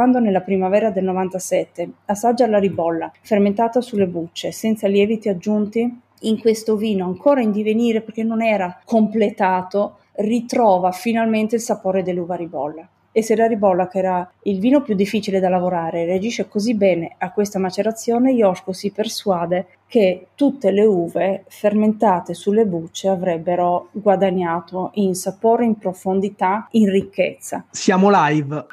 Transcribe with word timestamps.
quando 0.00 0.18
nella 0.18 0.40
primavera 0.40 0.88
del 0.88 1.04
97 1.04 1.90
assaggia 2.06 2.46
la 2.46 2.58
ribolla, 2.58 3.12
fermentata 3.20 3.82
sulle 3.82 4.06
bucce, 4.06 4.50
senza 4.50 4.88
lieviti 4.88 5.28
aggiunti, 5.28 6.00
in 6.20 6.40
questo 6.40 6.76
vino 6.76 7.04
ancora 7.04 7.42
in 7.42 7.50
divenire 7.50 8.00
perché 8.00 8.22
non 8.22 8.40
era 8.40 8.80
completato, 8.86 9.98
ritrova 10.12 10.90
finalmente 10.90 11.56
il 11.56 11.60
sapore 11.60 12.02
dell'uva 12.02 12.34
ribolla. 12.34 12.88
E 13.12 13.22
se 13.22 13.36
la 13.36 13.46
ribolla, 13.46 13.88
che 13.88 13.98
era 13.98 14.32
il 14.44 14.58
vino 14.58 14.80
più 14.80 14.94
difficile 14.94 15.38
da 15.38 15.50
lavorare, 15.50 16.06
reagisce 16.06 16.48
così 16.48 16.74
bene 16.74 17.16
a 17.18 17.30
questa 17.30 17.58
macerazione, 17.58 18.30
Yoshko 18.30 18.72
si 18.72 18.90
persuade 18.92 19.66
che 19.86 20.28
tutte 20.34 20.70
le 20.70 20.86
uve 20.86 21.44
fermentate 21.48 22.32
sulle 22.32 22.64
bucce 22.64 23.08
avrebbero 23.08 23.88
guadagnato 23.92 24.92
in 24.94 25.14
sapore, 25.14 25.66
in 25.66 25.76
profondità, 25.76 26.68
in 26.70 26.88
ricchezza. 26.88 27.66
Siamo 27.70 28.08
live. 28.10 28.64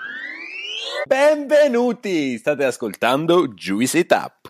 Benvenuti! 1.06 2.38
State 2.38 2.64
ascoltando 2.64 3.48
Juicy 3.50 4.06
Tap. 4.06 4.50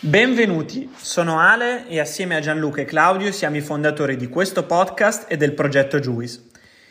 Benvenuti, 0.00 0.92
sono 0.94 1.38
Ale 1.38 1.86
e 1.88 1.98
assieme 1.98 2.36
a 2.36 2.40
Gianluca 2.40 2.82
e 2.82 2.84
Claudio 2.84 3.32
siamo 3.32 3.56
i 3.56 3.60
fondatori 3.60 4.16
di 4.16 4.28
questo 4.28 4.66
podcast 4.66 5.24
e 5.28 5.36
del 5.36 5.54
progetto 5.54 5.98
Juice. 5.98 6.50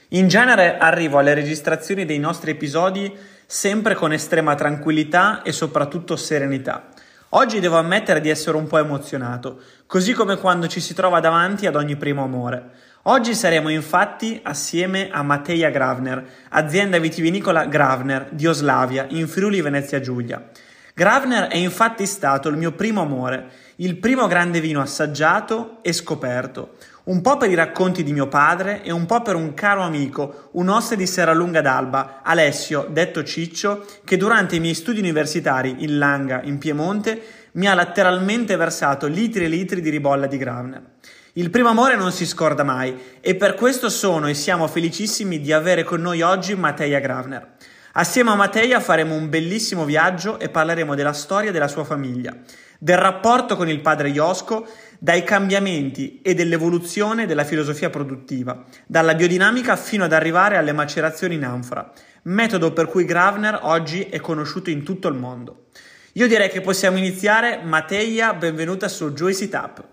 In 0.09 0.27
genere 0.27 0.77
arrivo 0.77 1.19
alle 1.19 1.33
registrazioni 1.33 2.03
dei 2.03 2.19
nostri 2.19 2.51
episodi 2.51 3.15
sempre 3.51 3.95
con 3.95 4.13
estrema 4.13 4.55
tranquillità 4.55 5.41
e 5.41 5.51
soprattutto 5.51 6.15
serenità. 6.15 6.87
Oggi 7.31 7.59
devo 7.59 7.77
ammettere 7.77 8.21
di 8.21 8.29
essere 8.29 8.55
un 8.55 8.65
po' 8.65 8.77
emozionato, 8.77 9.59
così 9.87 10.13
come 10.13 10.37
quando 10.37 10.67
ci 10.67 10.79
si 10.79 10.93
trova 10.93 11.19
davanti 11.19 11.67
ad 11.67 11.75
ogni 11.75 11.97
primo 11.97 12.23
amore. 12.23 12.69
Oggi 13.03 13.35
saremo 13.35 13.67
infatti 13.67 14.39
assieme 14.41 15.09
a 15.11 15.21
Matteja 15.21 15.69
Gravner, 15.69 16.25
azienda 16.47 16.97
vitivinicola 16.97 17.65
Gravner 17.65 18.29
di 18.31 18.47
Oslavia 18.47 19.05
in 19.09 19.27
Friuli 19.27 19.59
Venezia 19.59 19.99
Giulia. 19.99 20.41
Gravner 20.93 21.47
è 21.47 21.57
infatti 21.57 22.05
stato 22.05 22.47
il 22.47 22.55
mio 22.55 22.71
primo 22.71 23.01
amore, 23.01 23.49
il 23.77 23.97
primo 23.97 24.27
grande 24.27 24.61
vino 24.61 24.79
assaggiato 24.79 25.79
e 25.81 25.91
scoperto, 25.91 26.75
un 27.03 27.21
po' 27.21 27.37
per 27.37 27.49
i 27.49 27.55
racconti 27.55 28.03
di 28.03 28.13
mio 28.13 28.27
padre 28.27 28.83
e 28.83 28.91
un 28.91 29.05
po' 29.05 29.21
per 29.21 29.35
un 29.35 29.53
caro 29.53 29.81
amico, 29.81 30.49
un 30.53 30.69
oste 30.69 30.95
di 30.95 31.07
Serralunga 31.07 31.61
d'Alba, 31.61 32.21
Alessio, 32.23 32.87
detto 32.89 33.23
Ciccio, 33.23 33.85
che 34.03 34.17
durante 34.17 34.55
i 34.55 34.59
miei 34.59 34.75
studi 34.75 34.99
universitari 34.99 35.77
in 35.79 35.97
Langa, 35.97 36.41
in 36.43 36.57
Piemonte, 36.57 37.21
mi 37.53 37.67
ha 37.67 37.73
letteralmente 37.73 38.55
versato 38.55 39.07
litri 39.07 39.45
e 39.45 39.47
litri 39.47 39.81
di 39.81 39.89
ribolla 39.89 40.27
di 40.27 40.37
Gravner. 40.37 40.81
Il 41.33 41.49
primo 41.49 41.69
amore 41.69 41.95
non 41.95 42.11
si 42.11 42.25
scorda 42.25 42.63
mai 42.63 42.97
e 43.21 43.35
per 43.35 43.55
questo 43.55 43.89
sono 43.89 44.27
e 44.27 44.33
siamo 44.33 44.67
felicissimi 44.67 45.39
di 45.39 45.53
avere 45.53 45.83
con 45.83 46.01
noi 46.01 46.21
oggi 46.21 46.55
Matteja 46.55 46.99
Gravner. 46.99 47.53
Assieme 47.93 48.31
a 48.31 48.35
Matteia 48.35 48.79
faremo 48.79 49.15
un 49.15 49.29
bellissimo 49.29 49.83
viaggio 49.85 50.39
e 50.39 50.49
parleremo 50.49 50.95
della 50.95 51.13
storia 51.13 51.51
della 51.51 51.67
sua 51.67 51.83
famiglia, 51.83 52.33
del 52.77 52.97
rapporto 52.97 53.55
con 53.55 53.67
il 53.67 53.81
padre 53.81 54.09
Iosco, 54.09 54.65
dai 55.03 55.23
cambiamenti 55.23 56.21
e 56.21 56.35
dell'evoluzione 56.35 57.25
della 57.25 57.43
filosofia 57.43 57.89
produttiva, 57.89 58.63
dalla 58.85 59.15
biodinamica 59.15 59.75
fino 59.75 60.03
ad 60.03 60.13
arrivare 60.13 60.57
alle 60.57 60.73
macerazioni 60.73 61.33
in 61.33 61.43
anfora, 61.43 61.91
metodo 62.25 62.71
per 62.71 62.85
cui 62.85 63.03
Gravner 63.03 63.57
oggi 63.63 64.03
è 64.03 64.19
conosciuto 64.19 64.69
in 64.69 64.83
tutto 64.83 65.07
il 65.07 65.15
mondo. 65.15 65.69
Io 66.13 66.27
direi 66.27 66.49
che 66.49 66.61
possiamo 66.61 66.99
iniziare. 66.99 67.61
Matteia, 67.63 68.35
benvenuta 68.35 68.87
su 68.87 69.11
Juicy 69.11 69.49
Tap. 69.49 69.83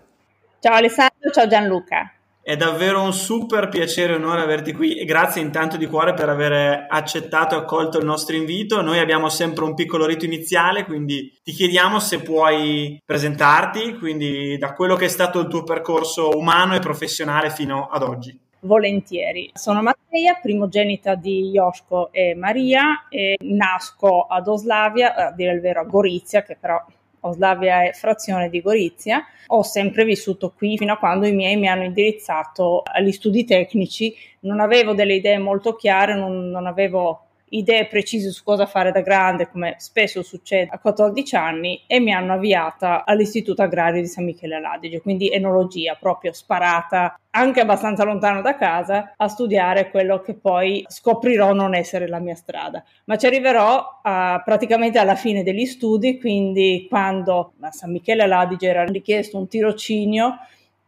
Ciao 0.59 0.75
Alessandro, 0.75 1.31
ciao 1.31 1.47
Gianluca. 1.47 2.13
È 2.49 2.57
davvero 2.57 3.03
un 3.03 3.13
super 3.13 3.69
piacere 3.69 4.13
e 4.13 4.15
onore 4.15 4.41
averti 4.41 4.73
qui 4.73 4.97
e 4.97 5.05
grazie 5.05 5.39
intanto 5.39 5.77
di 5.77 5.85
cuore 5.85 6.15
per 6.15 6.29
aver 6.29 6.87
accettato 6.89 7.53
e 7.53 7.59
accolto 7.59 7.99
il 7.99 8.05
nostro 8.05 8.35
invito. 8.35 8.81
Noi 8.81 8.97
abbiamo 8.97 9.29
sempre 9.29 9.65
un 9.65 9.75
piccolo 9.75 10.07
rito 10.07 10.25
iniziale, 10.25 10.83
quindi 10.83 11.31
ti 11.43 11.51
chiediamo 11.51 11.99
se 11.99 12.23
puoi 12.23 12.99
presentarti, 13.05 13.99
quindi 13.99 14.57
da 14.57 14.73
quello 14.73 14.95
che 14.95 15.05
è 15.05 15.09
stato 15.09 15.39
il 15.41 15.47
tuo 15.47 15.63
percorso 15.63 16.35
umano 16.35 16.73
e 16.73 16.79
professionale 16.79 17.51
fino 17.51 17.87
ad 17.87 18.01
oggi. 18.01 18.35
Volentieri. 18.61 19.51
Sono 19.53 19.83
Matteia, 19.83 20.39
primogenita 20.41 21.13
di 21.13 21.51
Joschko 21.51 22.11
e 22.11 22.33
Maria 22.33 23.05
e 23.09 23.37
nasco 23.41 24.23
ad 24.23 24.47
Oslavia, 24.47 25.13
a 25.13 25.31
dire 25.31 25.53
il 25.53 25.61
vero 25.61 25.81
a 25.81 25.83
Gorizia, 25.83 26.41
che 26.41 26.57
però 26.59 26.83
Oslavia 27.21 27.83
è 27.83 27.93
frazione 27.93 28.49
di 28.49 28.61
Gorizia. 28.61 29.23
Ho 29.47 29.63
sempre 29.63 30.05
vissuto 30.05 30.53
qui 30.55 30.77
fino 30.77 30.93
a 30.93 30.97
quando 30.97 31.25
i 31.25 31.33
miei 31.33 31.57
mi 31.57 31.67
hanno 31.67 31.83
indirizzato 31.83 32.83
agli 32.83 33.11
studi 33.11 33.45
tecnici. 33.45 34.15
Non 34.41 34.59
avevo 34.59 34.93
delle 34.93 35.15
idee 35.15 35.37
molto 35.37 35.75
chiare, 35.75 36.15
non, 36.15 36.49
non 36.49 36.67
avevo 36.67 37.28
idee 37.51 37.87
precise 37.87 38.31
su 38.31 38.43
cosa 38.43 38.65
fare 38.65 38.91
da 38.91 39.01
grande, 39.01 39.49
come 39.49 39.75
spesso 39.77 40.23
succede 40.23 40.69
a 40.71 40.79
14 40.79 41.35
anni, 41.35 41.83
e 41.87 41.99
mi 41.99 42.13
hanno 42.13 42.33
avviata 42.33 43.05
all'Istituto 43.05 43.61
Agrario 43.61 44.01
di 44.01 44.07
San 44.07 44.25
Michele 44.25 44.55
Aladige, 44.55 45.01
quindi 45.01 45.29
enologia, 45.31 45.95
proprio 45.99 46.33
sparata 46.33 47.19
anche 47.31 47.59
abbastanza 47.59 48.03
lontano 48.03 48.41
da 48.41 48.55
casa 48.55 49.13
a 49.15 49.27
studiare 49.27 49.91
quello 49.91 50.19
che 50.21 50.33
poi 50.33 50.83
scoprirò 50.87 51.53
non 51.53 51.75
essere 51.75 52.07
la 52.07 52.19
mia 52.19 52.35
strada. 52.35 52.83
Ma 53.05 53.17
ci 53.17 53.27
arriverò 53.27 53.99
a, 54.01 54.41
praticamente 54.43 54.97
alla 54.97 55.15
fine 55.15 55.43
degli 55.43 55.65
studi, 55.65 56.19
quindi 56.19 56.87
quando 56.89 57.53
a 57.59 57.71
San 57.71 57.91
Michele 57.91 58.23
Aladige 58.23 58.67
era 58.67 58.83
richiesto 58.85 59.37
un 59.37 59.47
tirocinio 59.47 60.37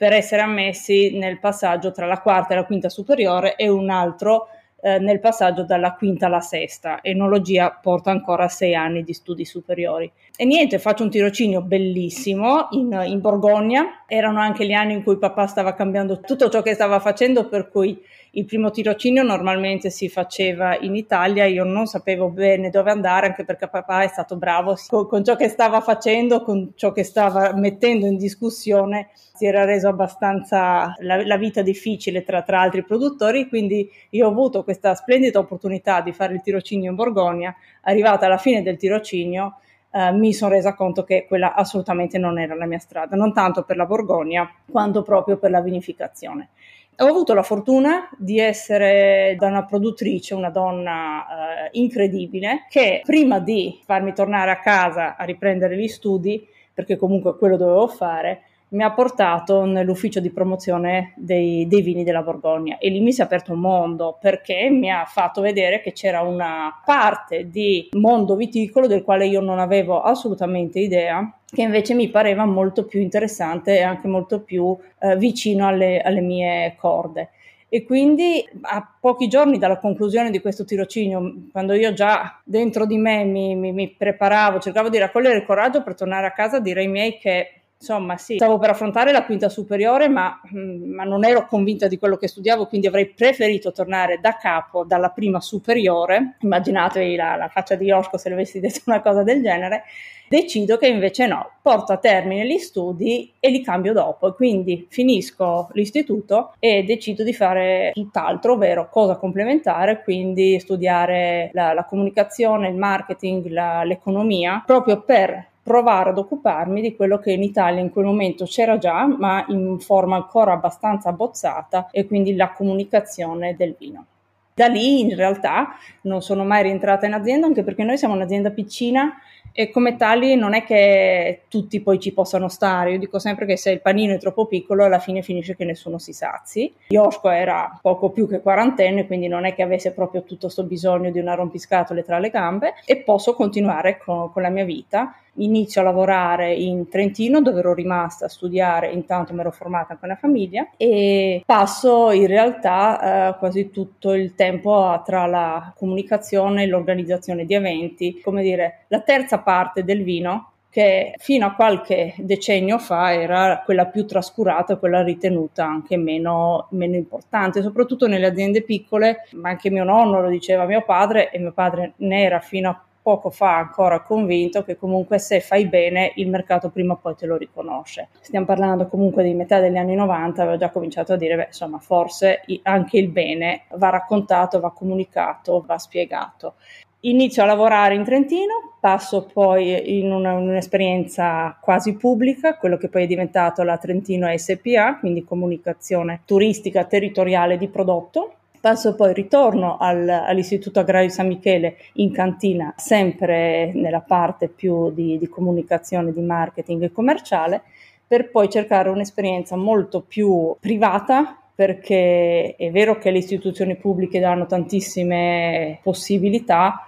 per 0.01 0.13
essere 0.13 0.41
ammessi 0.41 1.15
nel 1.15 1.39
passaggio 1.39 1.91
tra 1.91 2.07
la 2.07 2.19
quarta 2.19 2.53
e 2.53 2.55
la 2.55 2.65
quinta 2.65 2.89
superiore 2.89 3.55
e 3.55 3.69
un 3.69 3.91
altro 3.91 4.47
eh, 4.81 4.99
nel 4.99 5.19
passaggio 5.19 5.63
dalla 5.63 5.93
quinta 5.93 6.25
alla 6.25 6.39
sesta. 6.39 6.99
Enologia 7.01 7.69
porta 7.71 8.11
ancora 8.11 8.47
sei 8.47 8.75
anni 8.75 9.03
di 9.03 9.13
studi 9.13 9.45
superiori. 9.45 10.11
E 10.35 10.45
niente, 10.45 10.79
faccio 10.79 11.03
un 11.03 11.09
tirocinio 11.09 11.61
bellissimo 11.61 12.67
in, 12.71 12.99
in 13.05 13.21
Borgogna. 13.21 14.03
Erano 14.07 14.39
anche 14.39 14.65
gli 14.65 14.73
anni 14.73 14.93
in 14.93 15.03
cui 15.03 15.17
papà 15.17 15.45
stava 15.45 15.73
cambiando 15.73 16.19
tutto 16.19 16.49
ciò 16.49 16.61
che 16.61 16.73
stava 16.73 16.99
facendo, 16.99 17.47
per 17.47 17.69
cui 17.69 18.01
il 18.33 18.45
primo 18.45 18.71
tirocinio 18.71 19.23
normalmente 19.23 19.89
si 19.89 20.07
faceva 20.07 20.77
in 20.79 20.95
Italia, 20.95 21.45
io 21.45 21.65
non 21.65 21.85
sapevo 21.85 22.29
bene 22.29 22.69
dove 22.69 22.89
andare 22.89 23.25
anche 23.25 23.43
perché 23.43 23.67
papà 23.67 24.03
è 24.03 24.07
stato 24.07 24.37
bravo 24.37 24.77
con, 24.87 25.05
con 25.07 25.23
ciò 25.23 25.35
che 25.35 25.49
stava 25.49 25.81
facendo, 25.81 26.41
con 26.41 26.71
ciò 26.75 26.93
che 26.93 27.03
stava 27.03 27.53
mettendo 27.53 28.05
in 28.05 28.15
discussione, 28.15 29.09
si 29.13 29.45
era 29.45 29.65
reso 29.65 29.89
abbastanza 29.89 30.95
la, 30.99 31.25
la 31.25 31.35
vita 31.35 31.61
difficile 31.61 32.23
tra, 32.23 32.41
tra, 32.41 32.61
altri 32.61 32.83
produttori, 32.83 33.49
quindi 33.49 33.89
io 34.11 34.27
ho 34.27 34.29
avuto 34.29 34.63
questa 34.63 34.95
splendida 34.95 35.39
opportunità 35.39 35.99
di 35.99 36.13
fare 36.13 36.33
il 36.33 36.41
tirocinio 36.41 36.89
in 36.89 36.95
Borgogna, 36.95 37.53
arrivata 37.81 38.27
alla 38.27 38.37
fine 38.37 38.61
del 38.61 38.77
tirocinio 38.77 39.57
Uh, 39.93 40.15
mi 40.15 40.31
sono 40.31 40.53
resa 40.53 40.73
conto 40.73 41.03
che 41.03 41.25
quella 41.27 41.53
assolutamente 41.53 42.17
non 42.17 42.39
era 42.39 42.55
la 42.55 42.65
mia 42.65 42.79
strada, 42.79 43.17
non 43.17 43.33
tanto 43.33 43.63
per 43.63 43.75
la 43.75 43.85
Borgogna 43.85 44.49
quanto 44.71 45.01
proprio 45.01 45.35
per 45.35 45.51
la 45.51 45.59
vinificazione. 45.59 46.51
Ho 46.97 47.07
avuto 47.07 47.33
la 47.33 47.41
fortuna 47.41 48.09
di 48.17 48.39
essere 48.39 49.35
da 49.39 49.47
una 49.47 49.65
produttrice, 49.65 50.35
una 50.35 50.51
donna 50.51 51.19
uh, 51.19 51.69
incredibile, 51.71 52.67
che 52.69 53.01
prima 53.03 53.39
di 53.39 53.81
farmi 53.85 54.13
tornare 54.13 54.51
a 54.51 54.59
casa 54.59 55.15
a 55.15 55.23
riprendere 55.23 55.75
gli 55.77 55.87
studi, 55.87 56.47
perché 56.73 56.97
comunque 56.97 57.37
quello 57.37 57.57
dovevo 57.57 57.87
fare, 57.87 58.43
mi 58.71 58.83
ha 58.83 58.91
portato 58.91 59.65
nell'ufficio 59.65 60.19
di 60.19 60.29
promozione 60.29 61.13
dei, 61.17 61.67
dei, 61.67 61.81
vini 61.81 62.03
della 62.03 62.21
Borgogna 62.21 62.77
e 62.77 62.89
lì 62.89 63.01
mi 63.01 63.11
si 63.11 63.21
è 63.21 63.25
aperto 63.25 63.51
un 63.51 63.59
mondo 63.59 64.17
perché 64.19 64.69
mi 64.69 64.89
ha 64.89 65.03
fatto 65.05 65.41
vedere 65.41 65.81
che 65.81 65.91
c'era 65.91 66.21
una 66.21 66.81
parte 66.85 67.49
di 67.49 67.89
mondo 67.93 68.35
viticolo 68.35 68.87
del 68.87 69.03
quale 69.03 69.27
io 69.27 69.41
non 69.41 69.59
avevo 69.59 70.01
assolutamente 70.01 70.79
idea 70.79 71.33
che 71.53 71.61
invece 71.63 71.93
mi 71.93 72.09
pareva 72.09 72.45
molto 72.45 72.85
più 72.85 73.01
interessante 73.01 73.77
e 73.77 73.81
anche 73.81 74.07
molto 74.07 74.39
più 74.39 74.77
eh, 74.99 75.17
vicino 75.17 75.67
alle, 75.67 75.99
alle 75.99 76.21
mie 76.21 76.75
corde. 76.77 77.31
E 77.67 77.83
quindi 77.83 78.45
a 78.61 78.95
pochi 78.99 79.27
giorni 79.27 79.57
dalla 79.57 79.77
conclusione 79.77 80.29
di 80.29 80.41
questo 80.41 80.65
tirocinio, 80.65 81.33
quando 81.51 81.73
io 81.73 81.93
già 81.93 82.39
dentro 82.43 82.85
di 82.85 82.97
me 82.97 83.23
mi, 83.23 83.55
mi, 83.55 83.71
mi 83.71 83.89
preparavo, 83.89 84.59
cercavo 84.59 84.89
di 84.89 84.97
raccogliere 84.97 85.37
il 85.37 85.45
coraggio 85.45 85.81
per 85.81 85.95
tornare 85.95 86.27
a 86.27 86.31
casa, 86.31 86.59
dire 86.59 86.81
ai 86.81 86.89
miei 86.89 87.17
che 87.17 87.60
insomma 87.81 88.15
sì, 88.17 88.35
stavo 88.35 88.59
per 88.59 88.69
affrontare 88.69 89.11
la 89.11 89.25
quinta 89.25 89.49
superiore, 89.49 90.07
ma, 90.07 90.39
mm, 90.53 90.93
ma, 90.93 91.03
non 91.03 91.25
ero 91.25 91.47
convinta 91.47 91.87
di 91.87 91.97
quello 91.97 92.15
che 92.15 92.27
studiavo, 92.27 92.67
quindi 92.67 92.85
avrei 92.87 93.07
preferito 93.07 93.71
tornare 93.71 94.19
da 94.21 94.37
capo, 94.37 94.85
dalla 94.85 95.09
prima 95.09 95.41
superiore. 95.41 96.37
Immaginatevi 96.41 97.15
la, 97.15 97.35
la 97.35 97.47
faccia 97.47 97.75
di 97.75 97.85
Yoshko 97.85 98.17
se 98.17 98.29
le 98.29 98.35
avessi 98.35 98.59
detto 98.59 98.81
una 98.85 99.01
cosa 99.01 99.23
del 99.23 99.41
genere. 99.41 99.83
Decido 100.31 100.77
che 100.77 100.87
invece 100.87 101.27
no, 101.27 101.55
porto 101.61 101.91
a 101.91 101.97
termine 101.97 102.47
gli 102.47 102.57
studi 102.57 103.33
e 103.37 103.49
li 103.49 103.61
cambio 103.61 103.91
dopo. 103.91 104.31
Quindi 104.31 104.87
finisco 104.89 105.67
l'istituto 105.73 106.53
e 106.57 106.83
decido 106.83 107.23
di 107.23 107.33
fare 107.33 107.91
tutt'altro, 107.93 108.53
ovvero 108.53 108.87
cosa 108.89 109.17
complementare, 109.17 110.01
quindi 110.03 110.57
studiare 110.61 111.49
la, 111.51 111.73
la 111.73 111.83
comunicazione, 111.83 112.69
il 112.69 112.77
marketing, 112.77 113.47
la, 113.47 113.83
l'economia, 113.83 114.63
proprio 114.65 115.01
per 115.01 115.49
provare 115.63 116.09
ad 116.09 116.17
occuparmi 116.17 116.81
di 116.81 116.95
quello 116.95 117.19
che 117.19 117.31
in 117.31 117.43
Italia 117.43 117.81
in 117.81 117.91
quel 117.91 118.05
momento 118.05 118.45
c'era 118.45 118.77
già, 118.77 119.05
ma 119.05 119.45
in 119.49 119.79
forma 119.79 120.15
ancora 120.15 120.53
abbastanza 120.53 121.09
abbozzata, 121.09 121.89
e 121.91 122.05
quindi 122.05 122.35
la 122.35 122.51
comunicazione 122.51 123.55
del 123.55 123.75
vino. 123.77 124.05
Da 124.53 124.67
lì 124.67 124.99
in 124.99 125.15
realtà 125.15 125.75
non 126.01 126.21
sono 126.21 126.43
mai 126.43 126.63
rientrata 126.63 127.05
in 127.05 127.13
azienda, 127.13 127.47
anche 127.47 127.63
perché 127.63 127.83
noi 127.83 127.97
siamo 127.97 128.15
un'azienda 128.15 128.51
piccina 128.51 129.13
e 129.53 129.69
come 129.69 129.95
tali 129.95 130.35
non 130.35 130.53
è 130.53 130.63
che 130.63 131.43
tutti 131.47 131.81
poi 131.81 131.99
ci 131.99 132.13
possano 132.13 132.47
stare. 132.47 132.91
Io 132.91 132.99
dico 132.99 133.17
sempre 133.17 133.45
che 133.45 133.57
se 133.57 133.71
il 133.71 133.81
panino 133.81 134.13
è 134.13 134.19
troppo 134.19 134.45
piccolo 134.45 134.83
alla 134.83 134.99
fine 134.99 135.21
finisce 135.21 135.55
che 135.55 135.65
nessuno 135.65 135.97
si 135.97 136.13
sazi. 136.13 136.71
Yoshko 136.89 137.29
era 137.29 137.79
poco 137.81 138.09
più 138.09 138.27
che 138.27 138.41
quarantenne, 138.41 139.07
quindi 139.07 139.27
non 139.27 139.45
è 139.45 139.53
che 139.53 139.61
avesse 139.61 139.93
proprio 139.93 140.23
tutto 140.23 140.41
questo 140.41 140.63
bisogno 140.63 141.11
di 141.11 141.19
una 141.19 141.33
rompiscatole 141.33 142.03
tra 142.03 142.19
le 142.19 142.29
gambe 142.29 142.73
e 142.85 142.97
posso 142.97 143.33
continuare 143.33 143.97
con, 143.97 144.31
con 144.31 144.41
la 144.41 144.49
mia 144.49 144.65
vita 144.65 145.15
inizio 145.35 145.81
a 145.81 145.85
lavorare 145.85 146.53
in 146.53 146.89
Trentino 146.89 147.41
dove 147.41 147.59
ero 147.59 147.73
rimasta 147.73 148.25
a 148.25 148.29
studiare, 148.29 148.91
intanto 148.91 149.33
mi 149.33 149.39
ero 149.39 149.51
formata 149.51 149.97
con 149.97 150.09
la 150.09 150.15
famiglia 150.15 150.69
e 150.77 151.41
passo 151.45 152.11
in 152.11 152.27
realtà 152.27 153.29
eh, 153.29 153.37
quasi 153.37 153.69
tutto 153.71 154.13
il 154.13 154.35
tempo 154.35 155.01
tra 155.05 155.25
la 155.25 155.73
comunicazione 155.75 156.63
e 156.63 156.67
l'organizzazione 156.67 157.45
di 157.45 157.53
eventi, 157.53 158.19
come 158.21 158.41
dire, 158.41 158.85
la 158.87 159.01
terza 159.01 159.39
parte 159.39 159.83
del 159.83 160.03
vino 160.03 160.47
che 160.71 161.15
fino 161.17 161.45
a 161.45 161.53
qualche 161.53 162.13
decennio 162.17 162.79
fa 162.79 163.13
era 163.13 163.61
quella 163.65 163.87
più 163.87 164.05
trascurata, 164.05 164.77
quella 164.77 165.03
ritenuta 165.03 165.65
anche 165.65 165.97
meno, 165.97 166.67
meno, 166.71 166.95
importante, 166.95 167.61
soprattutto 167.61 168.07
nelle 168.07 168.27
aziende 168.27 168.63
piccole, 168.63 169.27
ma 169.33 169.49
anche 169.49 169.69
mio 169.69 169.83
nonno 169.83 170.21
lo 170.21 170.29
diceva 170.29 170.65
mio 170.65 170.81
padre 170.81 171.29
e 171.29 171.39
mio 171.39 171.51
padre 171.51 171.93
ne 171.97 172.23
era 172.23 172.39
fino 172.39 172.69
a 172.69 172.81
poco 173.01 173.29
fa 173.29 173.57
ancora 173.57 174.01
convinto 174.01 174.63
che 174.63 174.77
comunque 174.77 175.17
se 175.19 175.39
fai 175.39 175.67
bene 175.67 176.11
il 176.15 176.29
mercato 176.29 176.69
prima 176.69 176.93
o 176.93 176.97
poi 176.97 177.15
te 177.15 177.25
lo 177.25 177.37
riconosce. 177.37 178.09
Stiamo 178.19 178.45
parlando 178.45 178.87
comunque 178.87 179.23
di 179.23 179.33
metà 179.33 179.59
degli 179.59 179.77
anni 179.77 179.95
90, 179.95 180.41
avevo 180.41 180.57
già 180.57 180.69
cominciato 180.69 181.13
a 181.13 181.17
dire, 181.17 181.35
beh, 181.35 181.45
insomma, 181.47 181.79
forse 181.79 182.41
anche 182.63 182.97
il 182.97 183.09
bene 183.09 183.63
va 183.75 183.89
raccontato, 183.89 184.59
va 184.59 184.71
comunicato, 184.71 185.63
va 185.65 185.77
spiegato. 185.77 186.55
Inizio 187.03 187.41
a 187.41 187.47
lavorare 187.47 187.95
in 187.95 188.03
Trentino, 188.03 188.75
passo 188.79 189.25
poi 189.25 189.97
in 189.97 190.11
una, 190.11 190.33
un'esperienza 190.33 191.57
quasi 191.59 191.95
pubblica, 191.95 192.57
quello 192.57 192.77
che 192.77 192.89
poi 192.89 193.05
è 193.05 193.07
diventato 193.07 193.63
la 193.63 193.79
Trentino 193.79 194.27
SPA, 194.37 194.97
quindi 194.99 195.23
comunicazione 195.23 196.21
turistica 196.25 196.85
territoriale 196.85 197.57
di 197.57 197.67
prodotto, 197.69 198.33
Passo 198.61 198.93
poi, 198.93 199.11
ritorno 199.11 199.77
al, 199.79 200.07
all'Istituto 200.07 200.79
Agrario 200.79 201.09
San 201.09 201.25
Michele 201.25 201.77
in 201.93 202.11
cantina, 202.11 202.71
sempre 202.77 203.71
nella 203.73 204.01
parte 204.01 204.49
più 204.49 204.91
di, 204.91 205.17
di 205.17 205.27
comunicazione, 205.27 206.13
di 206.13 206.21
marketing 206.21 206.83
e 206.83 206.91
commerciale, 206.91 207.63
per 208.05 208.29
poi 208.29 208.49
cercare 208.49 208.89
un'esperienza 208.89 209.55
molto 209.55 210.01
più 210.01 210.55
privata, 210.59 211.41
perché 211.55 212.53
è 212.55 212.69
vero 212.69 212.99
che 212.99 213.09
le 213.09 213.17
istituzioni 213.17 213.75
pubbliche 213.77 214.19
danno 214.19 214.45
tantissime 214.45 215.79
possibilità, 215.81 216.85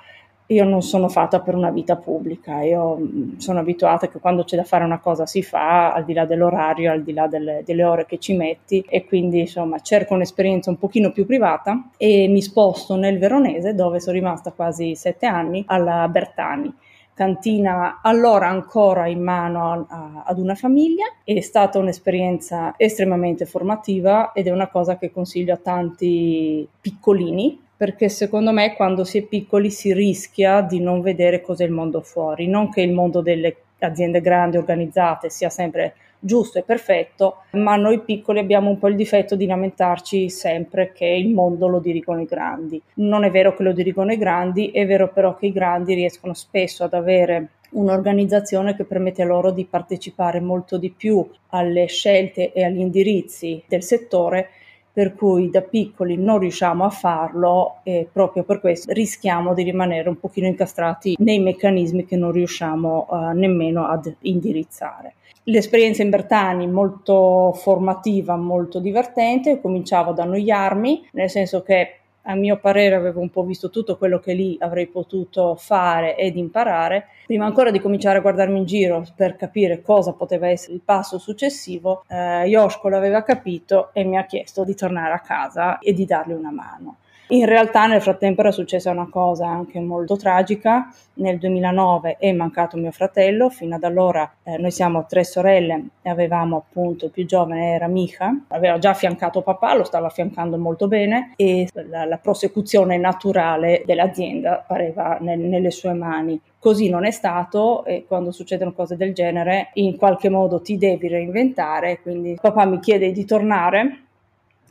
io 0.48 0.64
non 0.66 0.82
sono 0.82 1.10
fatta 1.10 1.40
per 1.40 1.56
una 1.56 1.72
vita 1.72 1.96
pubblica, 1.96 2.62
io 2.62 2.98
mm, 2.98 3.38
sono 3.38 3.60
abituata 3.60 4.08
che 4.08 4.20
quando 4.20 4.44
c'è 4.44 4.56
da 4.56 4.64
fare 4.64 4.84
una 4.84 5.00
cosa 5.00 5.26
si 5.26 5.42
fa, 5.42 5.94
al 5.94 6.06
di 6.06 6.14
là 6.14 6.26
dell'orario, 6.26 6.92
al 6.92 7.04
di 7.04 7.14
là 7.14 7.28
delle, 7.28 7.64
delle 7.66 7.84
ore 7.84 8.06
che 8.06 8.20
ci 8.20 8.36
metti 8.36 8.84
e 8.88 9.06
quindi 9.06 9.42
insomma 9.42 9.80
cerco 9.80 10.14
un'esperienza 10.14 10.70
un 10.70 10.78
pochino 10.78 11.12
più 11.12 11.26
privata 11.26 11.90
e 11.98 12.28
mi 12.28 12.42
sposto 12.42 12.96
nel 12.96 13.20
Veronese 13.20 13.74
dove 13.74 14.00
sono 14.00 14.16
rimasta 14.16 14.52
quasi 14.52 14.96
sette 14.96 15.26
anni 15.26 15.64
alla 15.68 16.08
Bertani 16.08 16.74
cantina 17.14 18.00
allora 18.02 18.48
ancora 18.48 19.08
in 19.08 19.22
mano 19.22 19.86
a, 19.88 20.24
ad 20.26 20.40
una 20.40 20.56
famiglia. 20.56 21.06
È 21.24 21.40
stata 21.42 21.78
un'esperienza 21.78 22.74
estremamente 22.78 23.46
formativa 23.46 24.32
ed 24.34 24.48
è 24.48 24.52
una 24.52 24.68
cosa 24.68 24.98
che 24.98 25.12
consiglio 25.12 25.54
a 25.54 25.58
tanti 25.58 26.68
piccolini 26.82 27.62
perché 27.84 28.08
secondo 28.08 28.54
me 28.54 28.76
quando 28.76 29.04
si 29.04 29.18
è 29.18 29.22
piccoli 29.24 29.70
si 29.70 29.92
rischia 29.92 30.62
di 30.62 30.80
non 30.80 31.02
vedere 31.02 31.42
cos'è 31.42 31.66
il 31.66 31.72
mondo 31.74 32.00
fuori, 32.00 32.48
non 32.48 32.70
che 32.70 32.80
il 32.80 32.94
mondo 32.94 33.20
delle 33.20 33.58
aziende 33.80 34.22
grandi 34.22 34.56
organizzate 34.56 35.30
sia 35.30 35.50
sempre 35.50 35.96
giusto 36.18 36.60
e 36.60 36.64
perfetto, 36.64 37.40
ma 37.52 37.76
noi 37.76 38.00
piccoli 38.00 38.40
abbiamo 38.40 38.70
un 38.70 38.80
po' 38.80 38.88
il 38.88 38.96
difetto 38.96 39.36
di 39.36 39.46
lamentarci 39.46 40.30
sempre 40.30 40.94
che 40.94 41.08
il 41.08 41.28
mondo 41.28 41.68
lo 41.68 41.80
dirigono 41.80 42.22
i 42.22 42.26
grandi. 42.26 42.82
Non 42.96 43.26
è 43.26 43.32
vero 43.32 43.54
che 43.54 43.64
lo 43.64 43.74
dirigono 43.74 44.14
i 44.14 44.18
grandi, 44.18 44.72
è 44.72 44.86
vero 44.86 45.12
però 45.12 45.36
che 45.36 45.48
i 45.48 45.52
grandi 45.52 45.94
riescono 45.94 46.34
spesso 46.34 46.86
ad 46.86 46.94
avere 46.94 47.50
un'organizzazione 47.72 48.78
che 48.78 48.86
permette 48.86 49.26
loro 49.26 49.52
di 49.52 49.66
partecipare 49.66 50.40
molto 50.40 50.78
di 50.78 50.90
più 50.90 51.30
alle 51.50 51.88
scelte 51.88 52.54
e 52.54 52.64
agli 52.64 52.80
indirizzi 52.80 53.62
del 53.68 53.84
settore 53.84 54.52
per 54.94 55.16
cui 55.16 55.50
da 55.50 55.62
piccoli 55.62 56.18
non 56.18 56.38
riusciamo 56.38 56.86
a 56.86 56.90
farlo 56.92 57.80
e 57.82 58.08
proprio 58.10 58.44
per 58.44 58.60
questo 58.60 58.94
rischiamo 58.94 59.56
di 59.56 59.64
rimanere 59.64 60.08
un 60.08 60.20
pochino 60.20 60.46
incastrati 60.46 61.16
nei 61.18 61.40
meccanismi 61.40 62.06
che 62.06 62.16
non 62.16 62.32
riusciamo 62.32 63.08
uh, 63.10 63.16
nemmeno 63.32 63.88
ad 63.88 64.14
indirizzare. 64.22 65.16
L'esperienza 65.48 66.04
in 66.04 66.10
Bertani 66.10 66.68
molto 66.68 67.52
formativa, 67.54 68.38
molto 68.38 68.80
divertente, 68.80 69.60
cominciavo 69.60 70.12
ad 70.12 70.20
annoiarmi, 70.20 71.10
nel 71.14 71.30
senso 71.30 71.64
che 71.64 71.98
a 72.24 72.36
mio 72.36 72.58
parere 72.58 72.96
avevo 72.96 73.20
un 73.20 73.30
po' 73.30 73.44
visto 73.44 73.70
tutto 73.70 73.98
quello 73.98 74.20
che 74.20 74.34
lì 74.34 74.56
avrei 74.60 74.88
potuto 74.88 75.56
fare 75.56 76.16
ed 76.16 76.38
imparare. 76.38 77.08
Prima 77.26 77.46
ancora 77.46 77.72
di 77.72 77.80
cominciare 77.80 78.20
a 78.20 78.22
guardarmi 78.22 78.60
in 78.60 78.66
giro 78.66 79.06
per 79.16 79.36
capire 79.36 79.82
cosa 79.82 80.14
poteva 80.14 80.48
essere 80.48 80.74
il 80.74 80.82
passo 80.84 81.18
successivo, 81.18 82.04
eh, 82.08 82.46
Yoshko 82.46 82.90
l'aveva 82.90 83.24
capito 83.24 83.90
e 83.94 84.04
mi 84.04 84.18
ha 84.18 84.26
chiesto 84.26 84.64
di 84.64 84.76
tornare 84.76 85.14
a 85.14 85.20
casa 85.20 85.80
e 85.80 85.94
di 85.94 86.06
dargli 86.06 86.34
una 86.34 86.52
mano. 86.52 86.98
In 87.34 87.48
realtà 87.48 87.88
nel 87.88 88.00
frattempo 88.00 88.42
era 88.42 88.52
successa 88.52 88.92
una 88.92 89.10
cosa 89.10 89.48
anche 89.48 89.80
molto 89.80 90.16
tragica. 90.16 90.94
Nel 91.16 91.40
2009 91.40 92.18
è 92.20 92.32
mancato 92.32 92.78
mio 92.78 92.92
fratello, 92.92 93.50
fino 93.50 93.74
ad 93.74 93.84
allora 93.84 94.32
eh, 94.44 94.58
noi 94.60 94.70
siamo 94.70 95.08
tre 95.08 95.24
sorelle 95.24 95.86
e 96.04 96.12
avevamo 96.12 96.58
appunto 96.58 97.06
il 97.06 97.12
più 97.12 97.26
giovane 97.26 97.74
era 97.74 97.88
Micha, 97.88 98.32
aveva 98.50 98.78
già 98.78 98.92
affiancato 98.92 99.42
papà, 99.42 99.74
lo 99.74 99.84
stava 99.84 100.08
affiancando 100.08 100.60
molto 100.60 100.88
bene 100.88 101.34
e 101.36 101.68
la, 101.90 102.06
la 102.06 102.18
prosecuzione 102.18 102.98
naturale 102.98 103.82
dell'azienda 103.84 104.64
pareva 104.68 105.18
nel, 105.20 105.40
nelle 105.40 105.72
sue 105.72 105.94
mani. 105.94 106.40
Così 106.60 106.88
non 106.88 107.04
è 107.04 107.12
stato 107.12 107.84
e 107.84 108.06
quando 108.08 108.32
succedono 108.32 108.74
cose 108.74 108.96
del 108.96 109.14
genere 109.14 109.72
in 109.74 109.98
qualche 109.98 110.30
modo 110.30 110.62
ti 110.62 110.78
devi 110.78 111.08
reinventare, 111.08 112.00
quindi 112.00 112.38
papà 112.40 112.66
mi 112.66 112.80
chiede 112.80 113.12
di 113.12 113.26
tornare 113.26 114.03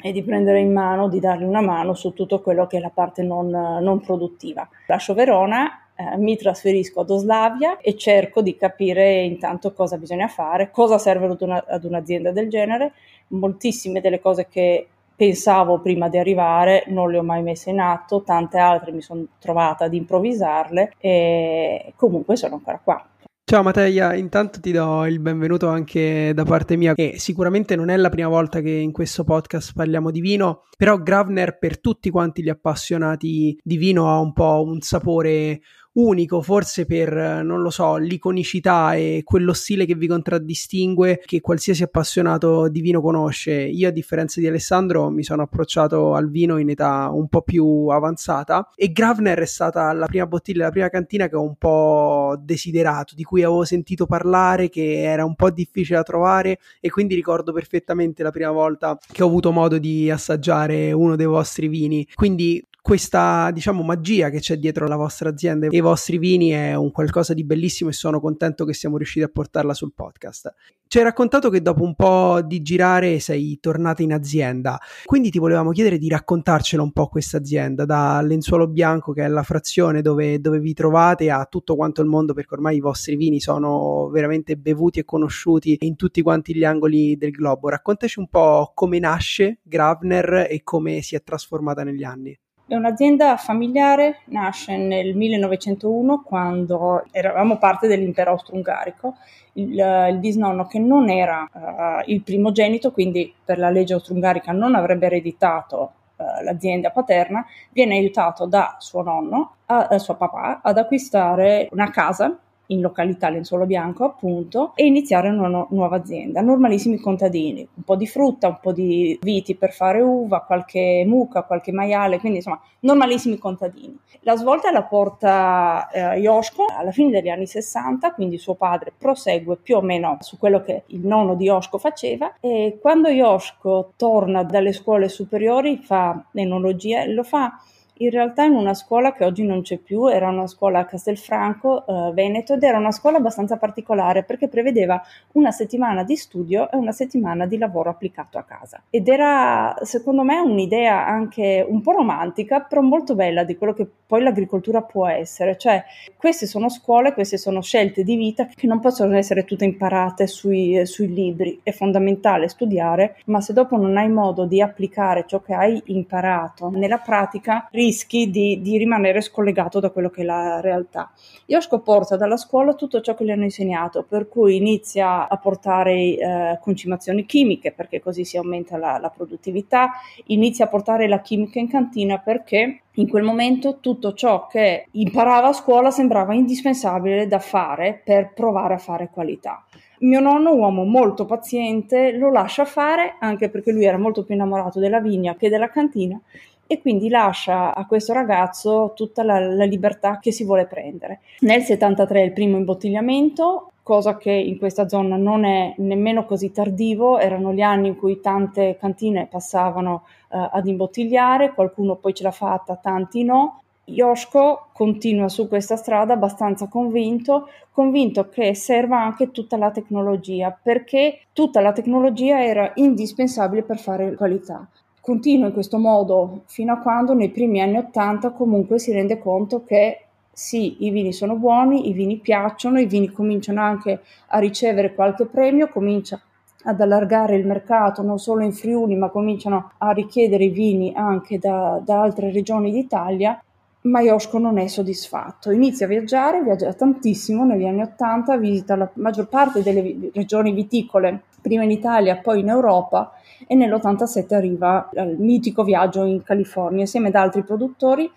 e 0.03 0.13
di 0.13 0.23
prendere 0.23 0.61
in 0.61 0.73
mano, 0.73 1.09
di 1.09 1.21
dargli 1.21 1.45
una 1.45 1.61
mano 1.61 1.95
su 1.95 2.13
tutto 2.13 2.41
quello 2.41 2.67
che 2.67 2.79
è 2.79 2.81
la 2.81 2.91
parte 2.93 3.23
non, 3.23 3.49
non 3.49 4.01
produttiva. 4.01 4.69
Lascio 4.87 5.15
Verona, 5.15 5.83
eh, 5.95 6.17
mi 6.17 6.37
trasferisco 6.37 7.01
ad 7.01 7.11
Oslavia 7.11 7.79
e 7.79 7.97
cerco 7.97 8.43
di 8.43 8.57
capire 8.57 9.21
intanto 9.23 9.73
cosa 9.73 9.97
bisogna 9.99 10.29
fare, 10.29 10.71
cosa 10.71 10.99
serve 10.99 11.27
ad, 11.27 11.41
una, 11.41 11.65
ad 11.67 11.85
un'azienda 11.85 12.33
del 12.33 12.49
genere. 12.51 12.93
Moltissime 13.29 14.01
delle 14.01 14.21
cose 14.21 14.49
che 14.49 14.89
pensavo 15.15 15.79
prima 15.79 16.09
di 16.09 16.19
arrivare 16.19 16.85
non 16.89 17.11
le 17.11 17.19
ho 17.19 17.23
mai 17.23 17.43
messe 17.43 17.71
in 17.71 17.79
atto, 17.79 18.23
tante 18.23 18.59
altre 18.59 18.91
mi 18.91 19.03
sono 19.03 19.25
trovata 19.39 19.85
ad 19.85 19.95
improvvisarle 19.95 20.95
e 20.99 21.93
comunque 21.97 22.37
sono 22.37 22.55
ancora 22.55 22.81
qua. 22.83 23.07
Ciao 23.53 23.63
Mattia, 23.63 24.15
intanto 24.15 24.61
ti 24.61 24.73
do 24.73 25.05
il 25.05 25.21
benvenuto 25.21 25.69
anche 25.69 26.33
da 26.35 26.43
parte 26.43 26.75
mia, 26.75 26.95
che 26.95 27.17
sicuramente 27.19 27.77
non 27.77 27.91
è 27.91 27.97
la 27.99 28.09
prima 28.09 28.29
volta 28.29 28.63
che 28.63 28.71
in 28.71 28.93
questo 28.93 29.25
podcast 29.25 29.75
parliamo 29.75 30.11
di 30.11 30.23
vino, 30.23 30.63
però 30.75 30.97
Gravner 30.97 31.59
per 31.59 31.79
tutti 31.79 32.09
quanti 32.09 32.43
gli 32.43 32.49
appassionati 32.49 33.61
di 33.63 33.77
vino 33.77 34.09
ha 34.09 34.19
un 34.21 34.33
po' 34.33 34.65
un 34.65 34.81
sapore 34.81 35.61
unico, 35.95 36.41
forse 36.41 36.87
per, 36.87 37.43
non 37.45 37.61
lo 37.61 37.71
so, 37.71 37.97
l'iconicità 37.97 38.95
e 38.95 39.23
quello 39.25 39.53
stile 39.53 39.85
che 39.85 39.95
vi 39.95 40.07
contraddistingue, 40.07 41.23
che 41.25 41.41
qualsiasi 41.41 41.83
appassionato 41.83 42.69
di 42.69 42.81
vino 42.81 43.01
conosce. 43.01 43.53
Io, 43.53 43.89
a 43.89 43.91
differenza 43.91 44.41
di 44.41 44.47
Alessandro, 44.47 45.11
mi 45.11 45.23
sono 45.23 45.43
approcciato 45.43 46.15
al 46.15 46.31
vino 46.31 46.59
in 46.59 46.71
età 46.71 47.11
un 47.13 47.29
po' 47.29 47.43
più 47.43 47.89
avanzata 47.89 48.69
e 48.75 48.93
Gravner 48.93 49.39
è 49.41 49.47
stata 49.47 49.93
la 49.93 50.07
prima 50.07 50.27
bottiglia, 50.27 50.65
la 50.65 50.71
prima 50.71 50.89
cantina 50.89 51.29
che 51.29 51.37
ho 51.37 51.43
un 51.43 51.57
po' 51.57 52.37
desiderato, 52.41 53.15
di 53.15 53.25
cui 53.25 53.43
avevo 53.43 53.65
sentito 53.65 54.07
parlare, 54.07 54.69
che 54.69 55.03
era 55.03 55.25
un 55.25 55.35
po' 55.35 55.51
difficile 55.51 55.99
da 55.99 56.03
trovare 56.03 56.59
e 56.81 56.91
quindi 56.91 57.15
ricordo 57.15 57.53
perfettamente 57.53 58.23
la 58.23 58.31
prima 58.31 58.51
volta 58.51 58.99
che 59.11 59.23
ho 59.23 59.27
avuto 59.27 59.53
modo 59.53 59.79
di 59.79 60.11
assaggiare 60.11 60.93
uno 60.93 61.17
dei 61.17 61.27
vostri 61.27 61.69
vini. 61.69 62.07
Quindi 62.15 62.65
questa 62.83 63.53
diciamo 63.53 63.85
magia 63.85 64.29
che 64.29 64.41
c'è 64.41 64.57
dietro 64.57 64.89
la 64.89 64.97
vostra 64.97 65.29
azienda 65.29 65.69
e 65.69 65.77
i 65.77 65.81
vostri 65.81 66.19
vini 66.19 66.51
è 66.51 66.75
un 66.75 66.91
qualcosa 66.91 67.33
di 67.33 67.45
bellissimo 67.45 67.91
e 67.91 67.93
sono 67.93 68.21
contento 68.21 68.65
che 68.65 68.75
siamo 68.75 68.97
riusciti 68.97 69.25
a 69.25 69.29
portarla 69.29 69.73
sul 69.73 69.93
podcast. 69.95 70.53
Ci 70.89 70.99
hai 70.99 71.05
raccontato 71.05 71.49
che 71.49 71.63
dopo 71.63 71.85
un 71.85 71.95
po' 71.95 72.41
di 72.43 72.61
girare 72.61 73.21
sei 73.21 73.59
tornata 73.61 74.03
in 74.03 74.13
azienda, 74.13 74.81
quindi 75.05 75.31
ti 75.31 75.39
volevamo 75.39 75.71
chiedere 75.71 75.97
di 75.97 76.09
raccontarcela 76.09 76.83
un 76.83 76.91
po' 76.91 77.07
questa 77.07 77.37
azienda, 77.37 77.85
da 77.85 78.21
Lenzuolo 78.21 78.67
Bianco 78.67 79.13
che 79.13 79.23
è 79.23 79.29
la 79.29 79.45
frazione 79.45 80.03
dove, 80.03 80.41
dove 80.41 80.59
vi 80.59 80.73
trovate 80.75 81.31
a 81.31 81.47
tutto 81.49 81.77
quanto 81.77 82.03
il 82.03 82.09
mondo 82.09 82.35
perché 82.35 82.55
ormai 82.55 82.77
i 82.77 82.81
vostri 82.81 83.15
vini 83.15 83.41
sono 83.41 84.09
veramente 84.09 84.57
bevuti 84.57 84.99
e 84.99 85.05
conosciuti 85.05 85.77
in 85.81 85.95
tutti 85.95 86.21
quanti 86.21 86.53
gli 86.53 86.65
angoli 86.65 87.17
del 87.17 87.31
globo. 87.31 87.69
Raccontaci 87.69 88.19
un 88.19 88.29
po' 88.29 88.73
come 88.75 88.99
nasce 88.99 89.61
Gravner 89.63 90.49
e 90.51 90.63
come 90.65 91.01
si 91.01 91.15
è 91.15 91.23
trasformata 91.23 91.85
negli 91.85 92.03
anni. 92.03 92.37
È 92.65 92.75
un'azienda 92.75 93.37
familiare, 93.37 94.21
nasce 94.27 94.77
nel 94.77 95.15
1901 95.15 96.23
quando 96.23 97.05
eravamo 97.11 97.59
parte 97.59 97.87
dell'impero 97.87 98.31
austro-ungarico. 98.31 99.17
Il, 99.55 99.75
il 99.75 100.19
bisnonno 100.19 100.67
che 100.67 100.79
non 100.79 101.11
era 101.11 101.49
uh, 101.53 102.11
il 102.11 102.23
primogenito, 102.23 102.93
quindi 102.93 103.35
per 103.45 103.59
la 103.59 103.69
legge 103.69 103.95
austro-ungarica 103.95 104.53
non 104.53 104.75
avrebbe 104.75 105.07
ereditato 105.07 105.93
uh, 106.17 106.45
l'azienda 106.45 106.91
paterna, 106.91 107.45
viene 107.71 107.97
aiutato 107.97 108.47
da 108.47 108.77
suo 108.79 109.03
nonno, 109.03 109.57
a, 109.67 109.89
a 109.89 109.99
suo 109.99 110.15
papà, 110.15 110.61
ad 110.63 110.79
acquistare 110.79 111.69
una 111.73 111.91
casa 111.91 112.39
in 112.67 112.81
località 112.81 113.29
Lenzuolo 113.29 113.67
Bianco 113.67 114.05
appunto 114.05 114.73
e 114.75 114.87
iniziare 114.87 115.29
una 115.29 115.49
nu- 115.49 115.67
nuova 115.71 115.97
azienda. 115.97 116.41
Normalissimi 116.41 116.99
contadini, 116.99 117.67
un 117.75 117.83
po' 117.83 117.97
di 117.97 118.07
frutta, 118.07 118.49
un 118.49 118.59
po' 118.61 118.73
di 118.73 119.19
viti 119.21 119.55
per 119.55 119.73
fare 119.73 120.01
uva, 120.01 120.41
qualche 120.41 121.05
mucca, 121.07 121.43
qualche 121.43 121.73
maiale, 121.73 122.19
quindi 122.19 122.39
insomma 122.39 122.61
normalissimi 122.81 123.39
contadini. 123.39 123.97
La 124.21 124.37
svolta 124.37 124.71
la 124.71 124.85
porta 124.85 125.89
eh, 125.91 126.19
Yoshko 126.19 126.67
alla 126.67 126.93
fine 126.93 127.11
degli 127.11 127.29
anni 127.29 127.47
60, 127.47 128.13
quindi 128.13 128.39
suo 128.39 128.55
padre 128.55 128.93
prosegue 128.97 129.57
più 129.57 129.77
o 129.77 129.81
meno 129.81 130.19
su 130.21 130.39
quello 130.39 130.61
che 130.63 130.85
il 130.87 131.07
nonno 131.07 131.35
di 131.35 131.45
Yoshko 131.45 131.79
faceva 131.79 132.35
e 132.41 132.79
quando 132.81 133.09
Yoshko 133.09 133.93
torna 133.97 134.45
dalle 134.45 134.73
scuole 134.73 135.09
superiori 135.09 135.77
fa 135.79 136.25
enologia, 136.33 137.05
lo 137.07 137.23
fa 137.25 137.59
in 138.05 138.11
realtà 138.11 138.45
in 138.45 138.55
una 138.55 138.75
scuola 138.75 139.13
che 139.13 139.25
oggi 139.25 139.45
non 139.45 139.63
c'è 139.63 139.79
più, 139.79 140.07
era 140.09 140.29
una 140.29 140.47
scuola 140.47 140.81
a 140.81 140.85
Castelfranco, 140.85 141.87
eh, 141.87 142.13
Veneto, 142.13 142.55
ed 142.55 142.63
era 142.63 142.79
una 142.79 142.91
scuola 142.91 143.19
abbastanza 143.19 143.57
particolare 143.57 144.25
perché 144.25 144.49
prevedeva 144.49 145.01
una 145.33 145.51
settimana 145.53 146.03
di 146.03 146.17
studio 146.17 146.71
e 146.71 146.77
una 146.77 146.93
settimana 146.93 147.47
di 147.47 147.59
lavoro 147.59 147.91
applicato 147.91 148.39
a 148.39 148.43
casa. 148.43 148.83
Ed 148.91 149.09
era, 149.09 149.77
secondo 149.83 150.23
me, 150.23 150.39
un'idea 150.39 151.07
anche 151.07 151.65
un 151.67 151.81
po' 151.81 151.93
romantica, 151.93 152.61
però 152.61 152.81
molto 152.81 153.15
bella 153.15 153.45
di 153.45 153.57
quello 153.57 153.73
che 153.73 153.87
poi 154.07 154.23
l'agricoltura 154.23 154.83
può 154.83 155.07
essere. 155.07 155.57
Cioè, 155.57 155.85
queste 156.17 156.47
sono 156.47 156.69
scuole, 156.69 157.13
queste 157.13 157.39
sono 157.39 157.63
scelte 157.63 158.03
di 158.03 158.17
vita 158.17 158.47
che 158.47 158.67
non 158.67 158.81
possono 158.81 159.17
essere 159.17 159.45
tutte 159.45 159.65
imparate 159.65 160.27
sui, 160.27 160.85
sui 160.87 161.13
libri. 161.13 161.61
È 161.63 161.71
fondamentale 161.71 162.49
studiare, 162.49 163.17
ma 163.27 163.41
se 163.41 163.53
dopo 163.53 163.77
non 163.77 163.97
hai 163.97 164.09
modo 164.09 164.45
di 164.45 164.61
applicare 164.61 165.25
ciò 165.27 165.41
che 165.41 165.55
hai 165.55 165.81
imparato 165.87 166.69
nella 166.71 166.99
pratica, 166.99 167.69
rischi 167.71 167.91
di, 168.31 168.61
di, 168.61 168.79
rimanere 168.79 169.21
scollegato 169.21 169.81
da 169.81 169.91
quello 169.91 170.11
che 170.11 170.23
è 170.23 170.25
la 170.25 170.61
realtà. 170.61 171.11
Yoshko 171.47 171.81
porta 171.81 172.17
dalla 172.17 172.37
scuola 172.37 172.75
tutto 172.75 173.01
ciò 173.01 173.15
che 173.15 173.25
gli 173.25 173.31
hanno 173.31 173.45
insegnato, 173.45 174.05
per 174.09 174.29
cui 174.29 174.57
inizia 174.57 175.29
a 175.29 175.37
portare 175.37 175.93
eh, 175.93 176.59
concimazioni 176.61 177.27
chimiche 177.27 177.73
perché 177.73 178.01
così 178.01 178.25
si 178.25 178.37
aumenta 178.37 178.77
la, 178.77 178.99
la 178.99 179.11
produttività, 179.11 179.91
inizia 180.27 180.65
a 180.65 180.69
portare 180.69 181.09
la 181.09 181.21
chimica 181.21 181.59
in 181.59 181.69
cantina 181.69 182.19
perché 182.19 182.83
in 182.97 183.09
quel 183.09 183.23
momento 183.23 183.79
tutto 183.81 184.13
ciò 184.13 184.47
che 184.47 184.89
imparava 184.93 185.49
a 185.49 185.53
scuola 185.53 185.91
sembrava 185.91 186.35
indispensabile 186.35 187.27
da 187.27 187.39
fare 187.39 188.01
per 188.05 188.33
provare 188.35 188.75
a 188.75 188.79
fare 188.79 189.09
qualità. 189.11 189.65
Mio 190.01 190.19
nonno, 190.21 190.53
uomo 190.53 190.85
molto 190.85 191.25
paziente, 191.25 192.11
lo 192.13 192.31
lascia 192.31 192.65
fare 192.65 193.17
anche 193.21 193.49
perché 193.49 193.71
lui 193.71 193.85
era 193.85 193.99
molto 193.99 194.25
più 194.25 194.35
innamorato 194.35 194.81
della 194.81 195.01
vigna 195.01 195.37
che 195.37 195.49
della 195.49 195.71
cantina 195.71 196.21
e 196.67 196.81
quindi 196.81 197.09
lascia 197.09 197.75
a 197.75 197.87
questo 197.87 198.13
ragazzo 198.13 198.93
tutta 198.95 199.23
la, 199.23 199.39
la 199.39 199.65
libertà 199.65 200.19
che 200.19 200.33
si 200.33 200.45
vuole 200.45 200.67
prendere. 200.67 201.21
Nel 201.41 201.63
73 201.63 202.21
è 202.21 202.25
il 202.25 202.33
primo 202.33 202.57
imbottigliamento, 202.57 203.73
cosa 203.83 204.17
che 204.17 204.31
in 204.31 204.59
questa 204.59 204.89
zona 204.89 205.17
non 205.17 205.45
è 205.45 205.75
nemmeno 205.79 206.25
così 206.25 206.53
tardivo, 206.53 207.19
erano 207.19 207.53
gli 207.53 207.61
anni 207.61 207.89
in 207.89 207.97
cui 207.97 208.21
tante 208.21 208.77
cantine 208.79 209.27
passavano 209.31 210.05
uh, 210.29 210.49
ad 210.51 210.67
imbottigliare, 210.67 211.53
qualcuno 211.53 211.97
poi 211.97 212.15
ce 212.15 212.23
l'ha 212.23 212.31
fatta, 212.31 212.77
tanti 212.77 213.25
no. 213.25 213.59
Yoshko 213.85 214.69
continua 214.73 215.29
su 215.29 215.49
questa 215.49 215.75
strada 215.77 216.13
abbastanza 216.13 216.69
convinto, 216.69 217.49
convinto 217.73 218.29
che 218.29 218.55
serva 218.55 219.03
anche 219.03 219.33
tutta 219.33 219.57
la 219.57 219.73
tecnologia, 219.73 220.57
perché 220.63 221.23
tutta 221.33 221.61
la 221.61 221.73
tecnologia 221.73 222.43
era 222.43 222.71
indispensabile 222.77 223.63
per 223.65 223.79
fare 223.79 224.15
qualità 224.15 224.67
continua 225.03 225.49
in 225.49 225.53
questo 225.53 225.79
modo 225.79 226.43
fino 226.47 226.73
a 226.73 226.79
quando 226.79 227.13
nei 227.13 227.31
primi 227.31 227.61
anni 227.61 227.77
80 227.77 228.31
comunque 228.31 228.79
si 228.79 228.93
rende 228.93 229.19
conto 229.19 229.65
che 229.65 230.05
sì, 230.33 230.87
i 230.87 230.91
vini 230.91 231.13
sono 231.13 231.35
buoni, 231.35 231.89
i 231.89 231.93
vini 231.93 232.19
piacciono, 232.19 232.79
i 232.79 232.87
vini 232.87 233.11
cominciano 233.11 233.61
anche 233.61 234.01
a 234.29 234.39
ricevere 234.39 234.95
qualche 234.95 235.27
premio, 235.27 235.69
comincia 235.69 236.19
ad 236.65 236.81
allargare 236.81 237.37
il 237.37 237.47
mercato 237.47 238.03
non 238.03 238.19
solo 238.19 238.43
in 238.43 238.53
Friuli, 238.53 238.95
ma 238.95 239.11
cominciano 239.11 239.73
a 239.79 239.91
richiedere 239.91 240.45
i 240.45 240.51
vini 240.51 240.93
anche 240.95 241.39
da, 241.39 241.83
da 241.85 242.01
altre 242.01 242.31
regioni 242.31 242.71
d'Italia. 242.71 243.43
Ma 243.83 244.01
Yoshko 244.01 244.39
non 244.39 244.59
è 244.59 244.69
soddisfatto, 244.69 245.51
inizia 245.51 245.87
a 245.87 245.89
viaggiare, 245.89 246.41
viaggia 246.41 246.73
tantissimo 246.73 247.45
negli 247.45 247.67
anni 247.67 247.83
Ottanta, 247.83 248.37
visita 248.37 248.77
la 248.77 248.89
maggior 248.95 249.27
parte 249.27 249.61
delle 249.61 250.11
regioni 250.15 250.53
viticole, 250.53 251.25
prima 251.43 251.65
in 251.65 251.71
Italia, 251.71 252.17
poi 252.17 252.41
in 252.41 252.49
Europa 252.49 253.13
e 253.47 253.55
nell'87 253.55 254.35
arriva 254.35 254.89
al 254.95 255.17
mitico 255.19 255.65
viaggio 255.65 256.05
in 256.05 256.23
California 256.23 256.81
insieme 256.81 257.09
ad 257.09 257.17
altri 257.17 257.43
produttori, 257.43 258.11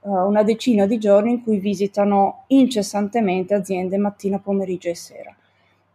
uh, 0.00 0.10
una 0.10 0.42
decina 0.42 0.86
di 0.86 0.98
giorni 0.98 1.32
in 1.32 1.42
cui 1.42 1.58
visitano 1.58 2.44
incessantemente 2.48 3.54
aziende 3.54 3.98
mattina, 3.98 4.38
pomeriggio 4.38 4.88
e 4.88 4.96
sera. 4.96 5.34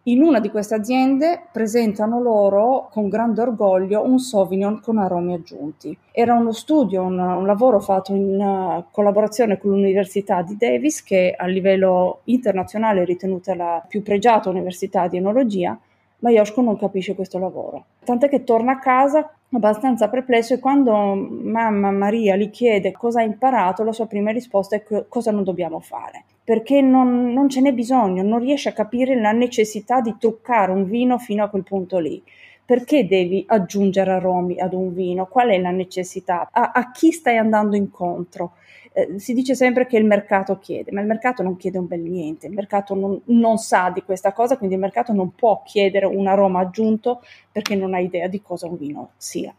In 0.08 0.22
una 0.22 0.40
di 0.40 0.52
queste 0.52 0.76
aziende 0.76 1.48
presentano 1.52 2.22
loro 2.22 2.90
con 2.92 3.10
grande 3.10 3.42
orgoglio 3.42 4.04
un 4.04 4.20
Sauvignon 4.20 4.80
con 4.80 5.00
aromi 5.00 5.34
aggiunti. 5.34 5.98
Era 6.12 6.36
uno 6.36 6.52
studio, 6.52 7.02
un, 7.02 7.18
un 7.18 7.44
lavoro 7.48 7.80
fatto 7.80 8.14
in 8.14 8.40
uh, 8.40 8.86
collaborazione 8.92 9.58
con 9.58 9.72
l'Università 9.72 10.44
di 10.44 10.58
Davis, 10.58 11.02
che 11.02 11.34
a 11.36 11.48
livello 11.48 12.20
internazionale 12.26 13.02
è 13.02 13.06
ritenuta 13.06 13.56
la 13.56 13.84
più 13.88 14.04
pregiata 14.04 14.52
università 14.52 15.08
di 15.08 15.18
enologia, 15.18 15.76
ma 16.20 16.30
Yoshko 16.30 16.62
non 16.62 16.78
capisce 16.78 17.16
questo 17.16 17.38
lavoro. 17.38 17.86
Tant'è 18.04 18.30
che 18.30 18.44
torna 18.44 18.74
a 18.74 18.80
casa 18.80 19.30
abbastanza 19.52 20.10
perplesso 20.10 20.54
e 20.54 20.60
quando 20.60 21.16
mamma 21.16 21.92
Maria 21.92 22.36
gli 22.36 22.50
chiede 22.50 22.92
cosa 22.92 23.22
ha 23.22 23.24
imparato, 23.24 23.84
la 23.84 23.94
sua 23.94 24.08
prima 24.08 24.32
risposta 24.32 24.76
è 24.76 24.84
cosa 25.08 25.32
non 25.32 25.44
dobbiamo 25.44 25.80
fare. 25.80 26.26
Perché 26.44 26.82
non, 26.82 27.34
non 27.34 27.50
ce 27.50 27.62
n'è 27.62 27.74
bisogno, 27.74 28.22
non 28.24 28.40
riesce 28.40 28.70
a 28.70 28.74
capire 28.74 29.20
la 29.20 29.32
necessità 29.32 30.02
di 30.02 30.16
truccare 30.20 30.72
un 30.72 30.86
vino 30.86 31.18
fino 31.18 31.44
a 31.44 31.50
quel 31.50 31.64
punto 31.64 32.00
lì 32.00 32.22
perché 32.66 33.06
devi 33.06 33.44
aggiungere 33.48 34.12
aromi 34.12 34.60
ad 34.60 34.74
un 34.74 34.94
vino? 34.94 35.28
Qual 35.28 35.50
è 35.50 35.60
la 35.60 35.70
necessità? 35.70 36.50
A, 36.52 36.72
a 36.74 36.92
chi 36.92 37.12
stai 37.12 37.38
andando 37.38 37.76
incontro? 37.76 38.54
Eh, 38.92 39.20
si 39.20 39.34
dice 39.34 39.56
sempre 39.56 39.86
che 39.86 39.98
il 39.98 40.06
mercato 40.06 40.58
chiede, 40.58 40.92
ma 40.92 41.02
il 41.02 41.08
mercato 41.08 41.44
non 41.44 41.58
chiede 41.58 41.78
un 41.78 41.86
bel 41.86 42.00
niente, 42.00 42.48
il 42.48 42.54
mercato 42.54 42.96
non, 42.96 43.22
non, 43.26 43.58
sa 43.58 43.92
di 43.94 44.02
questa 44.02 44.32
cosa, 44.32 44.58
quindi 44.58 44.76
il 44.76 44.82
mercato 44.82 45.14
non 45.14 45.36
può 45.36 45.62
chiedere 45.64 46.06
un 46.06 46.28
aroma 46.28 46.62
aggiunto 46.62 47.22
perché 47.52 47.76
non 47.76 47.94
ha 47.94 48.00
idea 48.00 48.28
di 48.28 48.42
cosa 48.42 48.68
un 48.68 48.78
vino 48.78 49.12
sia. 49.18 49.54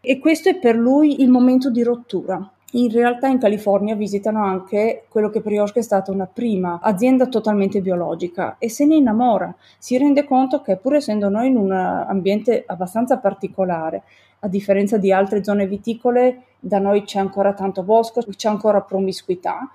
E 0.00 0.18
questo 0.18 0.48
è 0.48 0.56
per 0.56 0.76
lui 0.76 1.20
il 1.20 1.28
momento 1.28 1.70
di 1.70 1.82
rottura. 1.82 2.50
In 2.72 2.88
realtà 2.92 3.26
in 3.26 3.40
California 3.40 3.96
visitano 3.96 4.44
anche 4.44 5.04
quello 5.08 5.28
che 5.28 5.40
per 5.40 5.50
Yoshko 5.50 5.80
è 5.80 5.82
stata 5.82 6.12
una 6.12 6.26
prima 6.32 6.78
azienda 6.80 7.26
totalmente 7.26 7.80
biologica 7.80 8.56
e 8.58 8.70
se 8.70 8.86
ne 8.86 8.94
innamora. 8.94 9.52
Si 9.76 9.98
rende 9.98 10.24
conto 10.24 10.62
che 10.62 10.76
pur 10.76 10.94
essendo 10.94 11.28
noi 11.28 11.48
in 11.48 11.56
un 11.56 11.72
ambiente 11.72 12.62
abbastanza 12.64 13.18
particolare, 13.18 14.04
a 14.40 14.48
differenza 14.48 14.98
di 14.98 15.10
altre 15.10 15.42
zone 15.42 15.66
viticole, 15.66 16.42
da 16.60 16.78
noi 16.78 17.02
c'è 17.02 17.18
ancora 17.18 17.54
tanto 17.54 17.82
bosco, 17.82 18.22
c'è 18.24 18.48
ancora 18.48 18.82
promiscuità. 18.82 19.68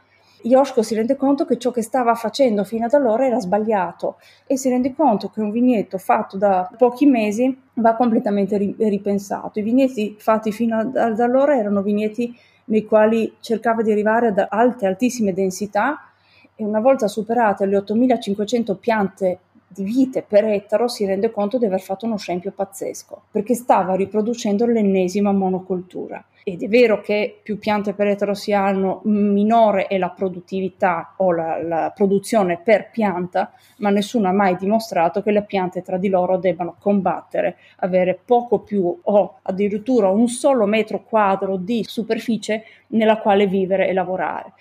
Yoshko 0.44 0.82
si 0.82 0.96
rende 0.96 1.18
conto 1.18 1.44
che 1.44 1.58
ciò 1.58 1.72
che 1.72 1.82
stava 1.82 2.14
facendo 2.14 2.64
fino 2.64 2.86
ad 2.86 2.94
allora 2.94 3.26
era 3.26 3.40
sbagliato 3.42 4.18
e 4.46 4.58
si 4.58 4.70
rende 4.70 4.94
conto 4.94 5.30
che 5.30 5.42
un 5.42 5.52
vigneto 5.52 5.98
fatto 5.98 6.38
da 6.38 6.70
pochi 6.78 7.08
mesi 7.08 7.60
va 7.74 7.96
completamente 7.96 8.56
ripensato. 8.56 9.60
I 9.60 9.64
vigneti 9.64 10.16
fatti 10.18 10.54
fino 10.54 10.78
ad 10.78 11.20
allora 11.20 11.58
erano 11.58 11.82
vigneti 11.82 12.34
nei 12.66 12.86
quali 12.86 13.36
cercava 13.40 13.82
di 13.82 13.92
arrivare 13.92 14.28
ad 14.28 14.46
alte, 14.50 14.86
altissime 14.86 15.34
densità 15.34 16.10
e 16.56 16.64
una 16.64 16.80
volta 16.80 17.08
superate 17.08 17.66
le 17.66 17.78
8500 17.78 18.76
piante 18.76 19.40
di 19.76 19.84
vite 19.84 20.24
per 20.24 20.46
ettaro 20.46 20.88
si 20.88 21.06
rende 21.06 21.32
conto 21.32 21.58
di 21.58 21.66
aver 21.66 21.82
fatto 21.82 22.06
uno 22.06 22.18
scempio 22.18 22.52
pazzesco, 22.52 23.24
perché 23.30 23.54
stava 23.54 23.96
riproducendo 23.96 24.66
l'ennesima 24.66 25.34
monocoltura. 25.34 26.24
Ed 26.48 26.62
è 26.62 26.68
vero 26.68 27.02
che 27.02 27.40
più 27.42 27.58
piante 27.58 27.94
per 27.94 28.06
ettaro 28.06 28.36
si 28.36 28.54
hanno, 28.54 29.02
minore 29.06 29.88
è 29.88 29.98
la 29.98 30.12
produttività 30.12 31.16
o 31.18 31.32
la, 31.32 31.62
la 31.62 31.92
produzione 31.94 32.60
per 32.64 32.92
pianta, 32.92 33.52
ma 33.78 33.90
nessuno 33.90 34.28
ha 34.28 34.32
mai 34.32 34.56
dimostrato 34.56 35.24
che 35.24 35.32
le 35.32 35.42
piante 35.44 35.82
tra 35.82 35.98
di 35.98 36.08
loro 36.08 36.38
debbano 36.38 36.76
combattere, 36.80 37.58
avere 37.78 38.18
poco 38.24 38.60
più 38.60 38.96
o 39.02 39.40
addirittura 39.42 40.10
un 40.10 40.28
solo 40.28 40.66
metro 40.68 41.04
quadro 41.04 41.58
di 41.58 41.84
superficie 41.84 42.64
nella 42.90 43.18
quale 43.18 43.48
vivere 43.48 43.88
e 43.88 43.94
lavorare 43.94 44.54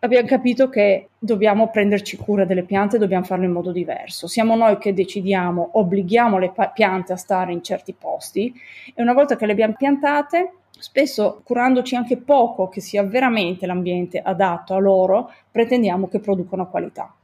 abbiamo 0.00 0.26
capito 0.26 0.68
che 0.68 1.10
dobbiamo 1.18 1.68
prenderci 1.70 2.16
cura 2.16 2.44
delle 2.44 2.64
piante, 2.64 2.98
dobbiamo 2.98 3.24
farlo 3.24 3.44
in 3.44 3.52
modo 3.52 3.72
diverso. 3.72 4.26
Siamo 4.26 4.54
noi 4.54 4.78
che 4.78 4.94
decidiamo, 4.94 5.70
obblighiamo 5.72 6.38
le 6.38 6.52
piante 6.74 7.12
a 7.12 7.16
stare 7.16 7.52
in 7.52 7.62
certi 7.62 7.92
posti 7.92 8.52
e 8.94 9.02
una 9.02 9.12
volta 9.12 9.36
che 9.36 9.46
le 9.46 9.52
abbiamo 9.52 9.74
piantate, 9.76 10.52
spesso 10.70 11.42
curandoci 11.44 11.94
anche 11.94 12.16
poco 12.16 12.68
che 12.68 12.80
sia 12.80 13.02
veramente 13.02 13.66
l'ambiente 13.66 14.20
adatto 14.20 14.74
a 14.74 14.78
loro, 14.78 15.30
pretendiamo 15.50 16.08
che 16.08 16.20
producano 16.20 16.68
qualità. 16.68 17.14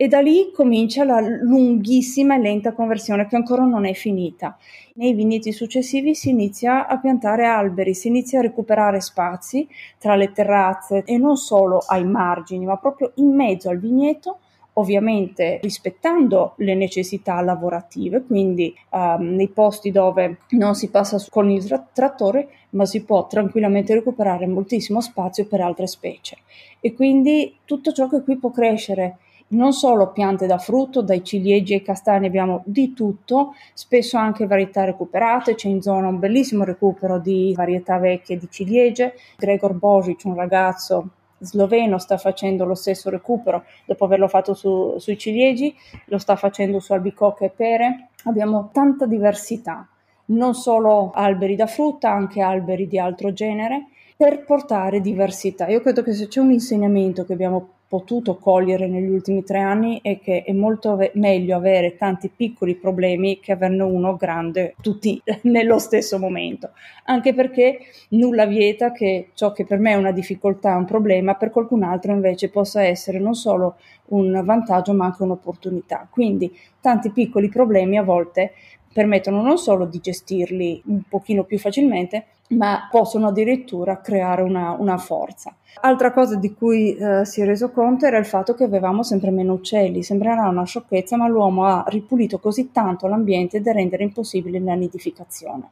E 0.00 0.06
da 0.06 0.20
lì 0.20 0.52
comincia 0.54 1.02
la 1.02 1.18
lunghissima 1.18 2.36
e 2.36 2.38
lenta 2.38 2.72
conversione 2.72 3.26
che 3.26 3.34
ancora 3.34 3.64
non 3.64 3.84
è 3.84 3.94
finita. 3.94 4.56
Nei 4.94 5.12
vigneti 5.12 5.50
successivi 5.50 6.14
si 6.14 6.28
inizia 6.30 6.86
a 6.86 7.00
piantare 7.00 7.46
alberi, 7.46 7.94
si 7.94 8.06
inizia 8.06 8.38
a 8.38 8.42
recuperare 8.42 9.00
spazi 9.00 9.68
tra 9.98 10.14
le 10.14 10.30
terrazze 10.30 11.02
e 11.02 11.18
non 11.18 11.36
solo 11.36 11.82
ai 11.84 12.04
margini, 12.04 12.64
ma 12.64 12.76
proprio 12.76 13.10
in 13.16 13.34
mezzo 13.34 13.70
al 13.70 13.80
vigneto 13.80 14.38
ovviamente 14.74 15.58
rispettando 15.60 16.52
le 16.58 16.76
necessità 16.76 17.40
lavorative, 17.40 18.22
quindi 18.22 18.72
um, 18.90 19.34
nei 19.34 19.48
posti 19.48 19.90
dove 19.90 20.42
non 20.50 20.76
si 20.76 20.90
passa 20.90 21.20
con 21.28 21.50
il 21.50 21.66
tra- 21.66 21.84
trattore, 21.92 22.50
ma 22.70 22.86
si 22.86 23.02
può 23.02 23.26
tranquillamente 23.26 23.94
recuperare 23.94 24.46
moltissimo 24.46 25.00
spazio 25.00 25.44
per 25.46 25.60
altre 25.60 25.88
specie. 25.88 26.36
E 26.78 26.94
quindi 26.94 27.56
tutto 27.64 27.90
ciò 27.90 28.08
che 28.08 28.22
qui 28.22 28.36
può 28.36 28.52
crescere 28.52 29.18
non 29.48 29.72
solo 29.72 30.12
piante 30.12 30.46
da 30.46 30.58
frutto, 30.58 31.02
dai 31.02 31.24
ciliegi 31.24 31.74
ai 31.74 31.82
castani 31.82 32.26
abbiamo 32.26 32.62
di 32.66 32.92
tutto, 32.92 33.54
spesso 33.72 34.16
anche 34.16 34.46
varietà 34.46 34.84
recuperate, 34.84 35.54
c'è 35.54 35.68
in 35.68 35.80
zona 35.80 36.08
un 36.08 36.18
bellissimo 36.18 36.64
recupero 36.64 37.18
di 37.18 37.54
varietà 37.56 37.98
vecchie 37.98 38.36
di 38.36 38.48
ciliegie, 38.50 39.14
Gregor 39.36 39.74
Božić, 39.74 40.26
un 40.26 40.34
ragazzo 40.34 41.08
sloveno 41.40 41.98
sta 41.98 42.16
facendo 42.16 42.64
lo 42.64 42.74
stesso 42.74 43.10
recupero 43.10 43.64
dopo 43.84 44.04
averlo 44.04 44.28
fatto 44.28 44.54
su, 44.54 44.96
sui 44.98 45.16
ciliegi, 45.16 45.74
lo 46.06 46.18
sta 46.18 46.36
facendo 46.36 46.80
su 46.80 46.92
albicocche 46.92 47.46
e 47.46 47.50
pere. 47.50 48.08
Abbiamo 48.24 48.70
tanta 48.72 49.06
diversità, 49.06 49.86
non 50.26 50.54
solo 50.54 51.12
alberi 51.14 51.56
da 51.56 51.66
frutta, 51.66 52.10
anche 52.10 52.40
alberi 52.40 52.88
di 52.88 52.98
altro 52.98 53.32
genere, 53.32 53.86
per 54.16 54.44
portare 54.44 55.00
diversità. 55.00 55.68
Io 55.68 55.80
credo 55.80 56.02
che 56.02 56.12
se 56.12 56.26
c'è 56.26 56.40
un 56.40 56.50
insegnamento 56.50 57.24
che 57.24 57.32
abbiamo 57.32 57.68
potuto 57.88 58.36
cogliere 58.36 58.86
negli 58.86 59.08
ultimi 59.08 59.42
tre 59.42 59.60
anni 59.60 60.00
è 60.02 60.20
che 60.20 60.42
è 60.44 60.52
molto 60.52 60.94
ve- 60.94 61.10
meglio 61.14 61.56
avere 61.56 61.96
tanti 61.96 62.28
piccoli 62.28 62.74
problemi 62.74 63.40
che 63.40 63.52
averne 63.52 63.82
uno 63.82 64.14
grande 64.14 64.74
tutti 64.82 65.20
nello 65.42 65.78
stesso 65.78 66.18
momento, 66.18 66.72
anche 67.04 67.32
perché 67.32 67.78
nulla 68.10 68.44
vieta 68.44 68.92
che 68.92 69.30
ciò 69.32 69.52
che 69.52 69.64
per 69.64 69.78
me 69.78 69.92
è 69.92 69.96
una 69.96 70.12
difficoltà, 70.12 70.76
un 70.76 70.84
problema, 70.84 71.34
per 71.34 71.50
qualcun 71.50 71.82
altro 71.82 72.12
invece 72.12 72.50
possa 72.50 72.82
essere 72.82 73.18
non 73.18 73.34
solo 73.34 73.76
un 74.08 74.42
vantaggio 74.44 74.92
ma 74.92 75.06
anche 75.06 75.22
un'opportunità. 75.22 76.06
Quindi 76.10 76.54
tanti 76.80 77.10
piccoli 77.10 77.48
problemi 77.48 77.96
a 77.96 78.02
volte 78.02 78.52
permettono 78.92 79.42
non 79.42 79.58
solo 79.58 79.84
di 79.84 80.00
gestirli 80.00 80.82
un 80.86 81.02
pochino 81.08 81.44
più 81.44 81.58
facilmente, 81.58 82.26
ma 82.48 82.88
possono 82.90 83.28
addirittura 83.28 84.00
creare 84.00 84.42
una, 84.42 84.74
una 84.78 84.96
forza. 84.96 85.54
Altra 85.80 86.12
cosa 86.12 86.36
di 86.36 86.54
cui 86.54 86.94
eh, 86.94 87.24
si 87.24 87.42
è 87.42 87.44
reso 87.44 87.70
conto 87.70 88.06
era 88.06 88.18
il 88.18 88.24
fatto 88.24 88.54
che 88.54 88.64
avevamo 88.64 89.02
sempre 89.02 89.30
meno 89.30 89.52
uccelli. 89.52 90.02
Sembrerà 90.02 90.48
una 90.48 90.64
sciocchezza, 90.64 91.16
ma 91.16 91.28
l'uomo 91.28 91.64
ha 91.64 91.84
ripulito 91.88 92.38
così 92.38 92.72
tanto 92.72 93.06
l'ambiente 93.06 93.60
da 93.60 93.72
rendere 93.72 94.04
impossibile 94.04 94.60
la 94.60 94.74
nidificazione. 94.74 95.70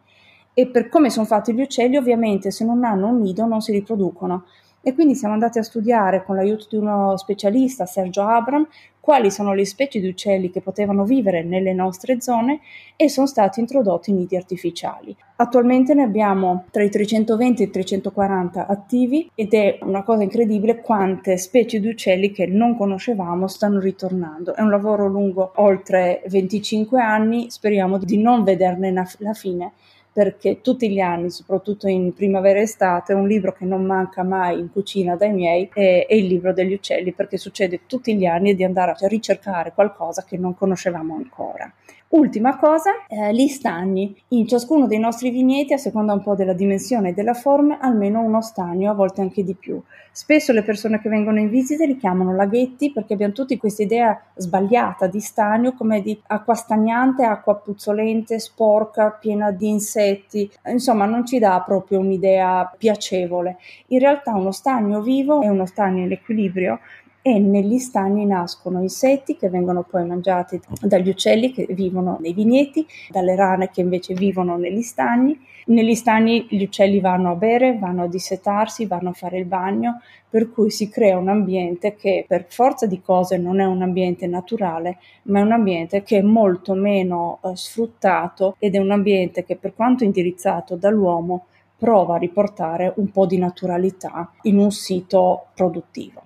E 0.52 0.66
per 0.66 0.88
come 0.88 1.10
sono 1.10 1.26
fatti 1.26 1.52
gli 1.52 1.60
uccelli, 1.60 1.96
ovviamente, 1.96 2.50
se 2.50 2.64
non 2.64 2.84
hanno 2.84 3.08
un 3.08 3.20
nido 3.20 3.46
non 3.46 3.60
si 3.60 3.72
riproducono 3.72 4.44
e 4.86 4.94
quindi 4.94 5.16
siamo 5.16 5.34
andati 5.34 5.58
a 5.58 5.64
studiare 5.64 6.22
con 6.22 6.36
l'aiuto 6.36 6.66
di 6.70 6.76
uno 6.76 7.16
specialista, 7.16 7.86
Sergio 7.86 8.22
Abram, 8.22 8.64
quali 9.06 9.30
sono 9.30 9.54
le 9.54 9.64
specie 9.64 10.00
di 10.00 10.08
uccelli 10.08 10.50
che 10.50 10.60
potevano 10.60 11.04
vivere 11.04 11.44
nelle 11.44 11.72
nostre 11.72 12.20
zone 12.20 12.58
e 12.96 13.08
sono 13.08 13.28
stati 13.28 13.60
introdotti 13.60 14.10
nidi 14.10 14.34
artificiali. 14.34 15.16
Attualmente 15.36 15.94
ne 15.94 16.02
abbiamo 16.02 16.64
tra 16.72 16.82
i 16.82 16.90
320 16.90 17.62
e 17.62 17.66
i 17.66 17.70
340 17.70 18.66
attivi 18.66 19.30
ed 19.36 19.54
è 19.54 19.78
una 19.82 20.02
cosa 20.02 20.24
incredibile 20.24 20.80
quante 20.80 21.36
specie 21.36 21.78
di 21.78 21.86
uccelli 21.86 22.32
che 22.32 22.46
non 22.46 22.76
conoscevamo 22.76 23.46
stanno 23.46 23.78
ritornando. 23.78 24.56
È 24.56 24.60
un 24.60 24.70
lavoro 24.70 25.06
lungo 25.06 25.52
oltre 25.54 26.24
25 26.26 27.00
anni, 27.00 27.48
speriamo 27.48 27.98
di 27.98 28.20
non 28.20 28.42
vederne 28.42 28.90
la 28.90 29.34
fine 29.34 29.72
perché 30.16 30.62
tutti 30.62 30.90
gli 30.90 30.98
anni, 30.98 31.28
soprattutto 31.28 31.88
in 31.88 32.14
primavera 32.14 32.58
e 32.58 32.62
estate, 32.62 33.12
un 33.12 33.28
libro 33.28 33.52
che 33.52 33.66
non 33.66 33.84
manca 33.84 34.22
mai 34.22 34.58
in 34.58 34.72
cucina 34.72 35.14
dai 35.14 35.34
miei 35.34 35.68
è, 35.70 36.06
è 36.08 36.14
il 36.14 36.24
libro 36.24 36.54
degli 36.54 36.72
uccelli, 36.72 37.12
perché 37.12 37.36
succede 37.36 37.80
tutti 37.84 38.16
gli 38.16 38.24
anni 38.24 38.54
di 38.54 38.64
andare 38.64 38.92
a 38.92 39.08
ricercare 39.08 39.74
qualcosa 39.74 40.24
che 40.24 40.38
non 40.38 40.54
conoscevamo 40.54 41.16
ancora. 41.16 41.70
Ultima 42.08 42.56
cosa, 42.56 43.04
eh, 43.08 43.34
gli 43.34 43.48
stagni. 43.48 44.16
In 44.28 44.46
ciascuno 44.46 44.86
dei 44.86 45.00
nostri 45.00 45.30
vigneti, 45.30 45.72
a 45.72 45.76
seconda 45.76 46.12
un 46.12 46.22
po' 46.22 46.36
della 46.36 46.52
dimensione 46.52 47.08
e 47.08 47.12
della 47.12 47.34
forma, 47.34 47.78
almeno 47.80 48.20
uno 48.20 48.40
stagno, 48.42 48.92
a 48.92 48.94
volte 48.94 49.22
anche 49.22 49.42
di 49.42 49.54
più. 49.54 49.82
Spesso 50.12 50.52
le 50.52 50.62
persone 50.62 51.00
che 51.00 51.08
vengono 51.08 51.40
in 51.40 51.50
visita 51.50 51.84
li 51.84 51.96
chiamano 51.96 52.34
laghetti 52.34 52.92
perché 52.92 53.14
abbiamo 53.14 53.32
tutti 53.32 53.58
questa 53.58 53.82
idea 53.82 54.18
sbagliata 54.36 55.08
di 55.08 55.20
stagno 55.20 55.72
come 55.72 56.00
di 56.00 56.18
acqua 56.28 56.54
stagnante, 56.54 57.24
acqua 57.24 57.56
puzzolente, 57.56 58.38
sporca, 58.38 59.10
piena 59.10 59.50
di 59.50 59.68
insetti. 59.68 60.48
Insomma, 60.68 61.06
non 61.06 61.26
ci 61.26 61.40
dà 61.40 61.60
proprio 61.66 61.98
un'idea 61.98 62.72
piacevole. 62.78 63.56
In 63.88 63.98
realtà 63.98 64.32
uno 64.32 64.52
stagno 64.52 65.02
vivo 65.02 65.42
è 65.42 65.48
uno 65.48 65.66
stagno 65.66 66.04
in 66.04 66.12
equilibrio 66.12 66.78
e 67.26 67.40
negli 67.40 67.80
stagni 67.80 68.24
nascono 68.24 68.80
insetti 68.80 69.36
che 69.36 69.48
vengono 69.48 69.82
poi 69.82 70.06
mangiati 70.06 70.60
dagli 70.80 71.08
uccelli 71.08 71.50
che 71.50 71.66
vivono 71.70 72.18
nei 72.20 72.32
vigneti, 72.32 72.86
dalle 73.10 73.34
rane 73.34 73.68
che 73.70 73.80
invece 73.80 74.14
vivono 74.14 74.56
negli 74.56 74.82
stagni. 74.82 75.36
Negli 75.64 75.96
stagni 75.96 76.46
gli 76.48 76.62
uccelli 76.62 77.00
vanno 77.00 77.32
a 77.32 77.34
bere, 77.34 77.78
vanno 77.80 78.04
a 78.04 78.06
dissetarsi, 78.06 78.86
vanno 78.86 79.08
a 79.08 79.12
fare 79.12 79.38
il 79.38 79.44
bagno, 79.44 80.02
per 80.30 80.52
cui 80.52 80.70
si 80.70 80.88
crea 80.88 81.18
un 81.18 81.26
ambiente 81.26 81.96
che 81.96 82.24
per 82.28 82.46
forza 82.48 82.86
di 82.86 83.00
cose 83.00 83.38
non 83.38 83.58
è 83.58 83.64
un 83.64 83.82
ambiente 83.82 84.28
naturale, 84.28 84.98
ma 85.22 85.40
è 85.40 85.42
un 85.42 85.50
ambiente 85.50 86.04
che 86.04 86.18
è 86.18 86.22
molto 86.22 86.74
meno 86.74 87.40
eh, 87.42 87.56
sfruttato 87.56 88.54
ed 88.60 88.76
è 88.76 88.78
un 88.78 88.92
ambiente 88.92 89.44
che 89.44 89.56
per 89.56 89.74
quanto 89.74 90.04
indirizzato 90.04 90.76
dall'uomo 90.76 91.46
prova 91.76 92.14
a 92.14 92.18
riportare 92.18 92.92
un 92.98 93.10
po' 93.10 93.26
di 93.26 93.36
naturalità 93.36 94.30
in 94.42 94.58
un 94.58 94.70
sito 94.70 95.46
produttivo. 95.56 96.22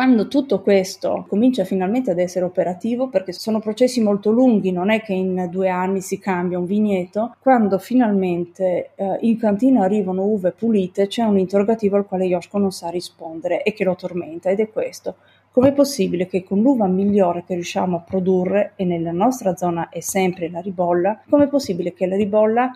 Quando 0.00 0.28
tutto 0.28 0.62
questo 0.62 1.26
comincia 1.28 1.64
finalmente 1.64 2.10
ad 2.10 2.18
essere 2.18 2.46
operativo, 2.46 3.10
perché 3.10 3.34
sono 3.34 3.60
processi 3.60 4.00
molto 4.00 4.30
lunghi, 4.30 4.72
non 4.72 4.88
è 4.88 5.02
che 5.02 5.12
in 5.12 5.48
due 5.50 5.68
anni 5.68 6.00
si 6.00 6.18
cambia 6.18 6.58
un 6.58 6.64
vigneto, 6.64 7.36
quando 7.38 7.76
finalmente 7.76 8.92
eh, 8.94 9.18
in 9.20 9.36
cantina 9.36 9.84
arrivano 9.84 10.24
uve 10.24 10.52
pulite, 10.52 11.06
c'è 11.06 11.24
un 11.24 11.38
interrogativo 11.38 11.96
al 11.96 12.06
quale 12.06 12.24
Yoshko 12.24 12.56
non 12.56 12.72
sa 12.72 12.88
rispondere 12.88 13.62
e 13.62 13.74
che 13.74 13.84
lo 13.84 13.94
tormenta 13.94 14.48
ed 14.48 14.60
è 14.60 14.70
questo. 14.70 15.16
Com'è 15.50 15.74
possibile 15.74 16.26
che 16.26 16.44
con 16.44 16.62
l'uva 16.62 16.86
migliore 16.86 17.44
che 17.44 17.52
riusciamo 17.52 17.98
a 17.98 18.00
produrre, 18.00 18.72
e 18.76 18.86
nella 18.86 19.12
nostra 19.12 19.54
zona 19.54 19.90
è 19.90 20.00
sempre 20.00 20.48
la 20.48 20.60
ribolla, 20.60 21.20
com'è 21.28 21.46
possibile 21.46 21.92
che 21.92 22.06
la 22.06 22.16
ribolla 22.16 22.70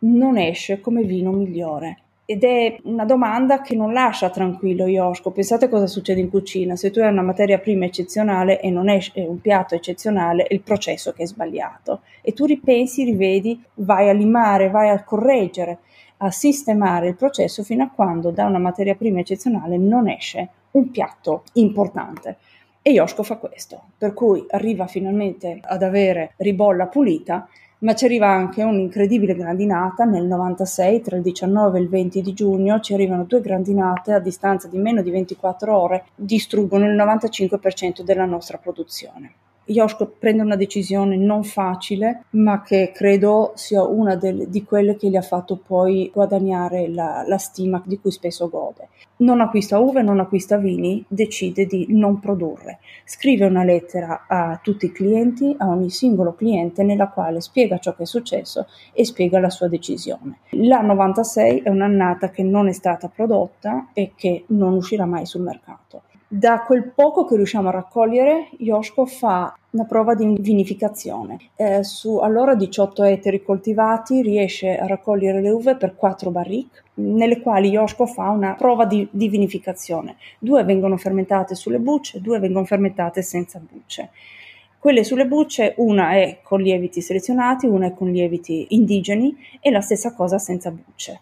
non 0.00 0.36
esce 0.36 0.78
come 0.82 1.04
vino 1.04 1.30
migliore? 1.30 2.00
Ed 2.30 2.44
è 2.44 2.76
una 2.84 3.04
domanda 3.04 3.60
che 3.60 3.74
non 3.74 3.92
lascia 3.92 4.30
tranquillo 4.30 4.86
Yoshko. 4.86 5.32
Pensate 5.32 5.68
cosa 5.68 5.88
succede 5.88 6.20
in 6.20 6.30
cucina. 6.30 6.76
Se 6.76 6.92
tu 6.92 7.00
hai 7.00 7.10
una 7.10 7.22
materia 7.22 7.58
prima 7.58 7.86
eccezionale 7.86 8.60
e 8.60 8.70
non 8.70 8.88
è 8.88 9.00
un 9.14 9.40
piatto 9.40 9.74
eccezionale, 9.74 10.44
è 10.44 10.54
il 10.54 10.60
processo 10.60 11.12
che 11.12 11.24
è 11.24 11.26
sbagliato. 11.26 12.02
E 12.22 12.32
tu 12.32 12.44
ripensi, 12.44 13.02
rivedi, 13.02 13.60
vai 13.74 14.08
a 14.08 14.12
limare, 14.12 14.70
vai 14.70 14.90
a 14.90 15.02
correggere, 15.02 15.78
a 16.18 16.30
sistemare 16.30 17.08
il 17.08 17.16
processo 17.16 17.64
fino 17.64 17.82
a 17.82 17.90
quando 17.92 18.30
da 18.30 18.44
una 18.44 18.60
materia 18.60 18.94
prima 18.94 19.18
eccezionale 19.18 19.76
non 19.76 20.08
esce 20.08 20.50
un 20.70 20.88
piatto 20.92 21.42
importante. 21.54 22.36
E 22.80 22.92
Yoshko 22.92 23.24
fa 23.24 23.38
questo, 23.38 23.82
per 23.98 24.14
cui 24.14 24.46
arriva 24.50 24.86
finalmente 24.86 25.58
ad 25.60 25.82
avere 25.82 26.34
ribolla 26.36 26.86
pulita, 26.86 27.48
ma 27.80 27.94
ci 27.94 28.04
arriva 28.04 28.28
anche 28.28 28.62
un'incredibile 28.62 29.34
grandinata 29.34 30.04
nel 30.04 30.24
96, 30.24 31.00
tra 31.00 31.16
il 31.16 31.22
19 31.22 31.78
e 31.78 31.82
il 31.82 31.88
20 31.88 32.20
di 32.20 32.32
giugno, 32.32 32.80
ci 32.80 32.94
arrivano 32.94 33.24
due 33.24 33.40
grandinate 33.40 34.12
a 34.12 34.18
distanza 34.18 34.68
di 34.68 34.78
meno 34.78 35.02
di 35.02 35.10
24 35.10 35.76
ore, 35.76 36.04
distruggono 36.14 36.86
il 36.86 36.96
95% 36.96 38.02
della 38.02 38.26
nostra 38.26 38.58
produzione. 38.58 39.32
Joschko 39.70 40.14
prende 40.18 40.42
una 40.42 40.56
decisione 40.56 41.16
non 41.16 41.44
facile, 41.44 42.24
ma 42.30 42.62
che 42.62 42.90
credo 42.92 43.52
sia 43.54 43.82
una 43.84 44.16
del, 44.16 44.48
di 44.48 44.64
quelle 44.64 44.96
che 44.96 45.08
gli 45.08 45.16
ha 45.16 45.22
fatto 45.22 45.56
poi 45.56 46.10
guadagnare 46.12 46.88
la, 46.88 47.24
la 47.26 47.38
stima 47.38 47.80
di 47.84 47.98
cui 48.00 48.10
spesso 48.10 48.48
gode. 48.48 48.88
Non 49.18 49.40
acquista 49.40 49.78
uve, 49.78 50.02
non 50.02 50.18
acquista 50.18 50.56
vini, 50.56 51.04
decide 51.06 51.66
di 51.66 51.86
non 51.90 52.18
produrre. 52.18 52.78
Scrive 53.04 53.46
una 53.46 53.64
lettera 53.64 54.24
a 54.26 54.58
tutti 54.62 54.86
i 54.86 54.92
clienti, 54.92 55.54
a 55.58 55.68
ogni 55.68 55.90
singolo 55.90 56.34
cliente, 56.34 56.82
nella 56.82 57.08
quale 57.08 57.40
spiega 57.40 57.78
ciò 57.78 57.94
che 57.94 58.04
è 58.04 58.06
successo 58.06 58.66
e 58.92 59.04
spiega 59.04 59.38
la 59.38 59.50
sua 59.50 59.68
decisione. 59.68 60.38
La 60.50 60.80
96 60.80 61.60
è 61.60 61.68
un'annata 61.68 62.30
che 62.30 62.42
non 62.42 62.68
è 62.68 62.72
stata 62.72 63.08
prodotta 63.08 63.90
e 63.92 64.12
che 64.16 64.44
non 64.48 64.74
uscirà 64.74 65.04
mai 65.04 65.26
sul 65.26 65.42
mercato. 65.42 66.02
Da 66.32 66.60
quel 66.60 66.92
poco 66.94 67.24
che 67.24 67.34
riusciamo 67.34 67.70
a 67.70 67.72
raccogliere, 67.72 68.50
Yoshko 68.58 69.04
fa 69.04 69.52
una 69.70 69.84
prova 69.84 70.14
di 70.14 70.36
vinificazione. 70.38 71.38
Eh, 71.56 71.82
su 71.82 72.18
allora 72.18 72.54
18 72.54 73.02
ettari 73.02 73.42
coltivati 73.42 74.22
riesce 74.22 74.76
a 74.76 74.86
raccogliere 74.86 75.40
le 75.40 75.50
uve 75.50 75.74
per 75.74 75.96
4 75.96 76.30
barrique, 76.30 76.84
nelle 76.94 77.40
quali 77.40 77.70
Yoshko 77.70 78.06
fa 78.06 78.30
una 78.30 78.54
prova 78.54 78.84
di, 78.84 79.08
di 79.10 79.28
vinificazione. 79.28 80.18
Due 80.38 80.62
vengono 80.62 80.96
fermentate 80.96 81.56
sulle 81.56 81.80
bucce, 81.80 82.20
due 82.20 82.38
vengono 82.38 82.64
fermentate 82.64 83.22
senza 83.22 83.58
bucce. 83.58 84.10
Quelle 84.78 85.02
sulle 85.02 85.26
bucce, 85.26 85.74
una 85.78 86.12
è 86.12 86.38
con 86.44 86.60
lieviti 86.60 87.00
selezionati, 87.00 87.66
una 87.66 87.86
è 87.86 87.92
con 87.92 88.08
lieviti 88.08 88.66
indigeni 88.68 89.36
e 89.58 89.72
la 89.72 89.80
stessa 89.80 90.14
cosa 90.14 90.38
senza 90.38 90.70
bucce. 90.70 91.18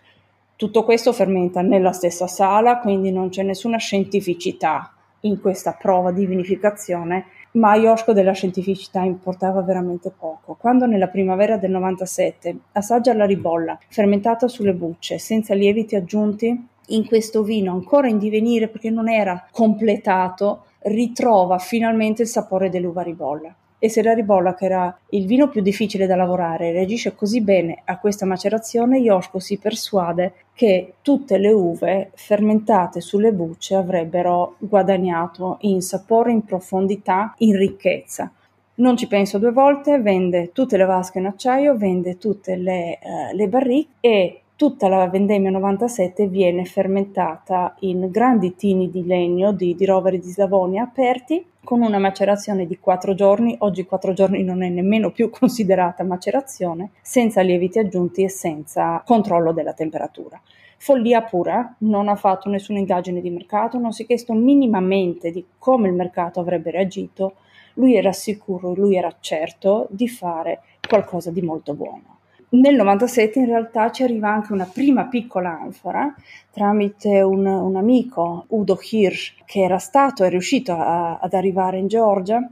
Tutto 0.54 0.84
questo 0.84 1.14
fermenta 1.14 1.62
nella 1.62 1.92
stessa 1.92 2.26
sala, 2.26 2.78
quindi 2.80 3.10
non 3.10 3.30
c'è 3.30 3.42
nessuna 3.42 3.78
scientificità 3.78 4.92
in 5.20 5.40
questa 5.40 5.72
prova 5.72 6.12
di 6.12 6.26
vinificazione, 6.26 7.26
ma 7.52 7.74
Yoshko 7.74 8.12
della 8.12 8.32
scientificità 8.32 9.00
importava 9.00 9.62
veramente 9.62 10.12
poco. 10.16 10.54
Quando 10.54 10.86
nella 10.86 11.08
primavera 11.08 11.56
del 11.56 11.70
97 11.70 12.56
assaggia 12.72 13.14
la 13.14 13.26
ribolla, 13.26 13.78
fermentata 13.88 14.48
sulle 14.48 14.74
bucce, 14.74 15.18
senza 15.18 15.54
lieviti 15.54 15.96
aggiunti, 15.96 16.66
in 16.90 17.06
questo 17.06 17.42
vino 17.42 17.72
ancora 17.72 18.08
in 18.08 18.18
divenire 18.18 18.68
perché 18.68 18.90
non 18.90 19.08
era 19.08 19.46
completato, 19.50 20.64
ritrova 20.82 21.58
finalmente 21.58 22.22
il 22.22 22.28
sapore 22.28 22.70
dell'uva 22.70 23.02
ribolla 23.02 23.54
e 23.78 23.88
se 23.88 24.02
la 24.02 24.12
ribolla, 24.12 24.54
che 24.54 24.64
era 24.64 24.98
il 25.10 25.26
vino 25.26 25.48
più 25.48 25.60
difficile 25.60 26.06
da 26.06 26.16
lavorare, 26.16 26.72
reagisce 26.72 27.14
così 27.14 27.40
bene 27.40 27.82
a 27.84 27.98
questa 27.98 28.26
macerazione, 28.26 28.98
Yoshko 28.98 29.38
si 29.38 29.58
persuade 29.58 30.32
che 30.52 30.94
tutte 31.02 31.38
le 31.38 31.52
uve 31.52 32.10
fermentate 32.14 33.00
sulle 33.00 33.32
bucce 33.32 33.76
avrebbero 33.76 34.56
guadagnato 34.58 35.58
in 35.60 35.80
sapore, 35.80 36.32
in 36.32 36.44
profondità, 36.44 37.34
in 37.38 37.56
ricchezza. 37.56 38.32
Non 38.76 38.96
ci 38.96 39.06
penso 39.06 39.38
due 39.38 39.52
volte, 39.52 40.00
vende 40.00 40.50
tutte 40.52 40.76
le 40.76 40.84
vasche 40.84 41.18
in 41.18 41.26
acciaio, 41.26 41.76
vende 41.76 42.18
tutte 42.18 42.56
le, 42.56 42.98
uh, 43.02 43.34
le 43.34 43.48
barrique 43.48 43.94
e 44.00 44.40
tutta 44.58 44.88
la 44.88 45.08
vendemmia 45.08 45.50
97 45.50 46.26
viene 46.26 46.64
fermentata 46.64 47.76
in 47.80 48.08
grandi 48.10 48.56
tini 48.56 48.90
di 48.90 49.06
legno 49.06 49.52
di, 49.52 49.76
di 49.76 49.84
roveri 49.84 50.18
di 50.18 50.30
Slavonia 50.30 50.82
aperti 50.82 51.44
con 51.68 51.82
una 51.82 51.98
macerazione 51.98 52.64
di 52.64 52.78
4 52.78 53.12
giorni, 53.12 53.54
oggi 53.58 53.84
4 53.84 54.14
giorni 54.14 54.42
non 54.42 54.62
è 54.62 54.70
nemmeno 54.70 55.10
più 55.10 55.28
considerata 55.28 56.02
macerazione, 56.02 56.92
senza 57.02 57.42
lieviti 57.42 57.78
aggiunti 57.78 58.22
e 58.22 58.30
senza 58.30 59.02
controllo 59.04 59.52
della 59.52 59.74
temperatura. 59.74 60.40
Follia 60.78 61.20
pura, 61.20 61.74
non 61.80 62.08
ha 62.08 62.16
fatto 62.16 62.48
nessuna 62.48 62.78
indagine 62.78 63.20
di 63.20 63.28
mercato, 63.28 63.76
non 63.78 63.92
si 63.92 64.04
è 64.04 64.06
chiesto 64.06 64.32
minimamente 64.32 65.30
di 65.30 65.44
come 65.58 65.88
il 65.88 65.94
mercato 65.94 66.40
avrebbe 66.40 66.70
reagito, 66.70 67.34
lui 67.74 67.96
era 67.96 68.12
sicuro, 68.12 68.72
lui 68.72 68.96
era 68.96 69.14
certo 69.20 69.88
di 69.90 70.08
fare 70.08 70.62
qualcosa 70.88 71.30
di 71.30 71.42
molto 71.42 71.74
buono. 71.74 72.17
Nel 72.50 72.76
97 72.76 73.40
in 73.40 73.44
realtà 73.44 73.90
ci 73.90 74.02
arriva 74.02 74.30
anche 74.30 74.54
una 74.54 74.64
prima 74.64 75.04
piccola 75.04 75.60
anfora 75.60 76.14
tramite 76.50 77.20
un, 77.20 77.44
un 77.44 77.76
amico, 77.76 78.46
Udo 78.48 78.78
Hirsch, 78.90 79.34
che 79.44 79.60
era 79.60 79.76
stato 79.76 80.24
e 80.24 80.30
riuscito 80.30 80.72
a, 80.72 81.18
ad 81.18 81.34
arrivare 81.34 81.76
in 81.76 81.88
Georgia. 81.88 82.42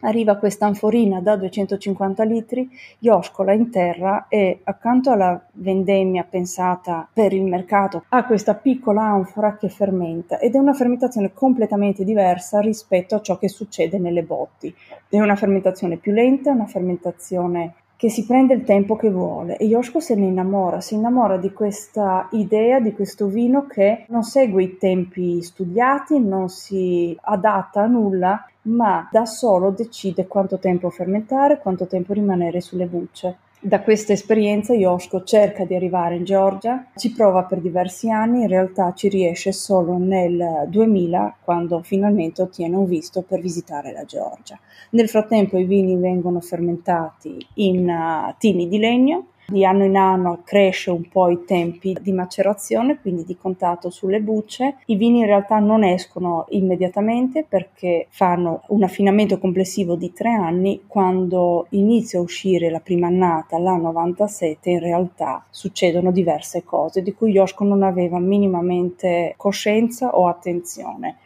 Arriva 0.00 0.36
questa 0.36 0.64
anforina 0.64 1.20
da 1.20 1.36
250 1.36 2.24
litri, 2.24 2.66
Ioscola 3.00 3.52
in 3.52 3.70
terra 3.70 4.24
e 4.28 4.60
accanto 4.64 5.10
alla 5.10 5.38
vendemmia 5.52 6.24
pensata 6.24 7.06
per 7.12 7.34
il 7.34 7.44
mercato 7.44 8.04
ha 8.08 8.24
questa 8.24 8.54
piccola 8.54 9.02
anfora 9.02 9.56
che 9.58 9.68
fermenta 9.68 10.38
ed 10.38 10.54
è 10.54 10.58
una 10.58 10.72
fermentazione 10.72 11.34
completamente 11.34 12.04
diversa 12.04 12.60
rispetto 12.60 13.16
a 13.16 13.20
ciò 13.20 13.36
che 13.36 13.48
succede 13.48 13.98
nelle 13.98 14.22
botti. 14.22 14.74
È 15.10 15.20
una 15.20 15.36
fermentazione 15.36 15.96
più 15.96 16.12
lenta, 16.12 16.52
una 16.52 16.66
fermentazione 16.66 17.74
che 17.96 18.10
si 18.10 18.26
prende 18.26 18.54
il 18.54 18.64
tempo 18.64 18.94
che 18.94 19.10
vuole 19.10 19.56
e 19.56 19.64
Yoshko 19.64 20.00
se 20.00 20.14
ne 20.14 20.26
innamora, 20.26 20.80
si 20.80 20.94
innamora 20.94 21.38
di 21.38 21.52
questa 21.52 22.28
idea, 22.32 22.78
di 22.78 22.92
questo 22.92 23.26
vino 23.26 23.66
che 23.66 24.04
non 24.08 24.22
segue 24.22 24.62
i 24.62 24.76
tempi 24.76 25.42
studiati, 25.42 26.20
non 26.20 26.48
si 26.48 27.16
adatta 27.22 27.82
a 27.82 27.86
nulla, 27.86 28.46
ma 28.62 29.08
da 29.10 29.24
solo 29.24 29.70
decide 29.70 30.26
quanto 30.26 30.58
tempo 30.58 30.90
fermentare, 30.90 31.58
quanto 31.58 31.86
tempo 31.86 32.12
rimanere 32.12 32.60
sulle 32.60 32.86
bucce. 32.86 33.38
Da 33.58 33.80
questa 33.80 34.12
esperienza 34.12 34.74
Yoshko 34.74 35.24
cerca 35.24 35.64
di 35.64 35.74
arrivare 35.74 36.16
in 36.16 36.24
Georgia, 36.24 36.86
ci 36.94 37.10
prova 37.12 37.44
per 37.44 37.60
diversi 37.60 38.10
anni, 38.10 38.42
in 38.42 38.48
realtà 38.48 38.92
ci 38.92 39.08
riesce 39.08 39.50
solo 39.50 39.96
nel 39.96 40.66
2000 40.68 41.38
quando 41.42 41.80
finalmente 41.82 42.42
ottiene 42.42 42.76
un 42.76 42.84
visto 42.84 43.22
per 43.22 43.40
visitare 43.40 43.92
la 43.92 44.04
Georgia. 44.04 44.58
Nel 44.90 45.08
frattempo 45.08 45.56
i 45.56 45.64
vini 45.64 45.96
vengono 45.96 46.40
fermentati 46.40 47.44
in 47.54 47.88
uh, 47.88 48.34
tini 48.38 48.68
di 48.68 48.78
legno 48.78 49.28
di 49.46 49.64
anno 49.64 49.84
in 49.84 49.96
anno 49.96 50.40
cresce 50.44 50.90
un 50.90 51.08
po' 51.08 51.28
i 51.28 51.44
tempi 51.44 51.96
di 52.00 52.12
macerazione, 52.12 52.98
quindi 53.00 53.24
di 53.24 53.36
contatto 53.36 53.90
sulle 53.90 54.20
bucce. 54.20 54.78
I 54.86 54.96
vini 54.96 55.20
in 55.20 55.26
realtà 55.26 55.58
non 55.58 55.84
escono 55.84 56.46
immediatamente 56.50 57.44
perché 57.48 58.06
fanno 58.10 58.62
un 58.68 58.82
affinamento 58.82 59.38
complessivo 59.38 59.94
di 59.94 60.12
tre 60.12 60.30
anni. 60.30 60.82
Quando 60.86 61.66
inizia 61.70 62.18
a 62.18 62.22
uscire 62.22 62.70
la 62.70 62.80
prima 62.80 63.06
annata, 63.06 63.58
la 63.58 63.76
97, 63.76 64.70
in 64.70 64.80
realtà 64.80 65.44
succedono 65.50 66.10
diverse 66.10 66.64
cose 66.64 67.02
di 67.02 67.14
cui 67.14 67.32
Yoshko 67.32 67.64
non 67.64 67.82
aveva 67.82 68.18
minimamente 68.18 69.34
coscienza 69.36 70.16
o 70.16 70.26
attenzione 70.26 71.16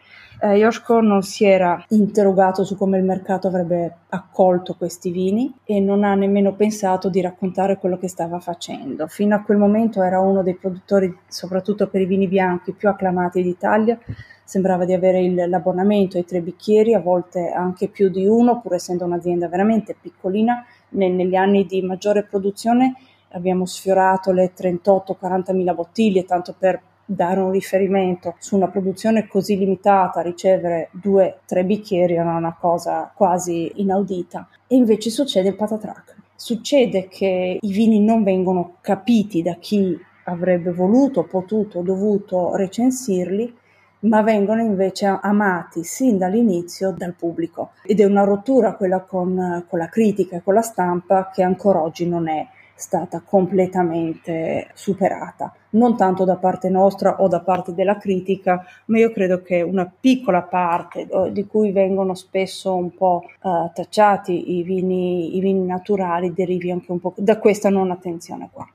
eh, 0.43 0.55
Joschko 0.55 1.01
non 1.01 1.23
si 1.23 1.45
era 1.45 1.85
interrogato 1.89 2.65
su 2.65 2.77
come 2.77 2.99
il 2.99 3.05
mercato 3.05 3.49
avrebbe 3.49 3.97
accolto 4.09 4.75
questi 4.75 5.11
vini 5.11 5.53
e 5.65 5.81
non 5.81 6.03
ha 6.03 6.15
nemmeno 6.15 6.55
pensato 6.55 7.09
di 7.09 7.21
raccontare 7.21 7.77
quello 7.77 7.99
che 7.99 8.09
stava 8.09 8.41
facendo. 8.41 9.07
Fino 9.07 9.35
a 9.35 9.43
quel 9.43 9.59
momento 9.59 10.03
era 10.03 10.21
uno 10.21 10.43
dei 10.43 10.55
produttori, 10.55 11.15
soprattutto 11.29 11.89
per 11.89 12.01
i 12.01 12.07
vini 12.07 12.27
bianchi, 12.27 12.73
più 12.73 12.89
acclamati 12.89 13.43
d'Italia. 13.43 13.99
Sembrava 14.43 14.85
di 14.85 14.95
avere 14.95 15.21
il, 15.21 15.49
l'abbonamento 15.49 16.17
ai 16.17 16.25
tre 16.25 16.41
bicchieri, 16.41 16.95
a 16.95 17.01
volte 17.01 17.51
anche 17.51 17.89
più 17.89 18.09
di 18.09 18.27
uno, 18.27 18.61
pur 18.61 18.75
essendo 18.75 19.05
un'azienda 19.05 19.47
veramente 19.49 19.95
piccolina. 20.01 20.65
Nel, 20.91 21.13
negli 21.13 21.37
anni 21.37 21.67
di 21.67 21.83
maggiore 21.83 22.25
produzione 22.25 22.95
abbiamo 23.33 23.65
sfiorato 23.67 24.33
le 24.33 24.53
38-40 24.57 25.55
mila 25.55 25.75
bottiglie, 25.75 26.25
tanto 26.25 26.55
per 26.59 26.81
dare 27.13 27.41
un 27.41 27.51
riferimento 27.51 28.37
su 28.39 28.55
una 28.55 28.69
produzione 28.69 29.27
così 29.27 29.59
limitata, 29.59 30.21
ricevere 30.21 30.91
due, 30.93 31.41
tre 31.45 31.65
bicchieri 31.65 32.15
era 32.15 32.37
una 32.37 32.57
cosa 32.59 33.11
quasi 33.13 33.73
inaudita. 33.77 34.49
E 34.69 34.77
invece 34.77 35.11
succede 35.11 35.49
il 35.49 35.57
patatrack. 35.57 36.15
Succede 36.37 37.09
che 37.09 37.59
i 37.61 37.73
vini 37.73 38.01
non 38.01 38.23
vengono 38.23 38.77
capiti 38.81 39.43
da 39.43 39.55
chi 39.55 39.99
avrebbe 40.25 40.73
voluto, 40.73 41.25
potuto, 41.25 41.81
dovuto 41.81 42.55
recensirli, 42.55 43.57
ma 44.01 44.23
vengono 44.23 44.63
invece 44.63 45.07
amati 45.21 45.83
sin 45.83 46.17
dall'inizio 46.17 46.95
dal 46.97 47.15
pubblico. 47.15 47.73
Ed 47.83 47.99
è 47.99 48.05
una 48.05 48.23
rottura 48.23 48.77
quella 48.77 49.01
con, 49.01 49.65
con 49.69 49.79
la 49.81 49.89
critica 49.89 50.37
e 50.37 50.43
con 50.43 50.55
la 50.55 50.63
stampa 50.63 51.29
che 51.35 51.43
ancora 51.43 51.83
oggi 51.83 52.07
non 52.07 52.29
è 52.29 52.47
stata 52.81 53.21
completamente 53.21 54.69
superata, 54.75 55.53
non 55.71 55.97
tanto 55.97 56.25
da 56.25 56.37
parte 56.37 56.69
nostra 56.69 57.21
o 57.21 57.29
da 57.29 57.41
parte 57.41 57.75
della 57.75 57.97
critica, 57.97 58.65
ma 58.87 58.99
io 58.99 59.13
credo 59.13 59.43
che 59.43 59.63
una 59.63 59.91
piccola 60.01 60.43
parte 60.43 61.07
eh, 61.09 61.33
di 61.33 61.47
cui 61.47 61.73
vengono 61.73 62.15
spesso 62.15 62.75
un 62.75 62.95
po' 62.95 63.23
uh, 63.43 63.71
tacciati 63.73 64.57
i 64.59 64.63
vini, 64.63 65.37
i 65.37 65.41
vini 65.41 65.65
naturali 65.65 66.33
derivi 66.33 66.71
anche 66.71 66.91
un 66.91 67.01
po' 67.01 67.15
da 67.17 67.39
questa 67.39 67.71
non 67.71 67.91
attenzione 67.91 68.49
qua. 68.53 68.67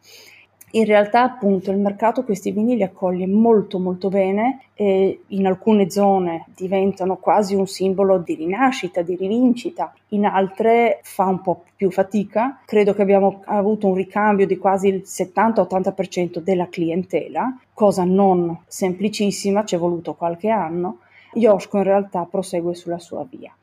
In 0.75 0.85
realtà 0.85 1.23
appunto 1.23 1.71
il 1.71 1.77
mercato 1.77 2.23
questi 2.23 2.51
vini 2.51 2.75
li 2.75 2.83
accoglie 2.83 3.27
molto 3.27 3.79
molto 3.79 4.09
bene 4.09 4.65
e 4.73 5.21
in 5.27 5.47
alcune 5.47 5.89
zone 5.89 6.47
diventano 6.53 7.15
quasi 7.15 7.55
un 7.55 7.65
simbolo 7.65 8.17
di 8.17 8.35
rinascita, 8.35 9.01
di 9.01 9.15
rivincita, 9.15 9.93
in 10.09 10.25
altre 10.25 10.99
fa 11.03 11.25
un 11.25 11.41
po' 11.41 11.63
più 11.75 11.91
fatica. 11.91 12.59
Credo 12.65 12.93
che 12.93 13.01
abbiamo 13.01 13.41
avuto 13.45 13.87
un 13.87 13.95
ricambio 13.95 14.45
di 14.45 14.57
quasi 14.57 14.89
il 14.89 15.03
70-80% 15.05 16.39
della 16.39 16.67
clientela, 16.67 17.57
cosa 17.73 18.03
non 18.03 18.59
semplicissima, 18.67 19.63
ci 19.63 19.75
è 19.75 19.77
voluto 19.77 20.13
qualche 20.13 20.49
anno. 20.49 20.99
Yoshko 21.35 21.77
in 21.77 21.83
realtà 21.83 22.27
prosegue 22.29 22.75
sulla 22.75 22.99
sua 22.99 23.25
via. 23.29 23.53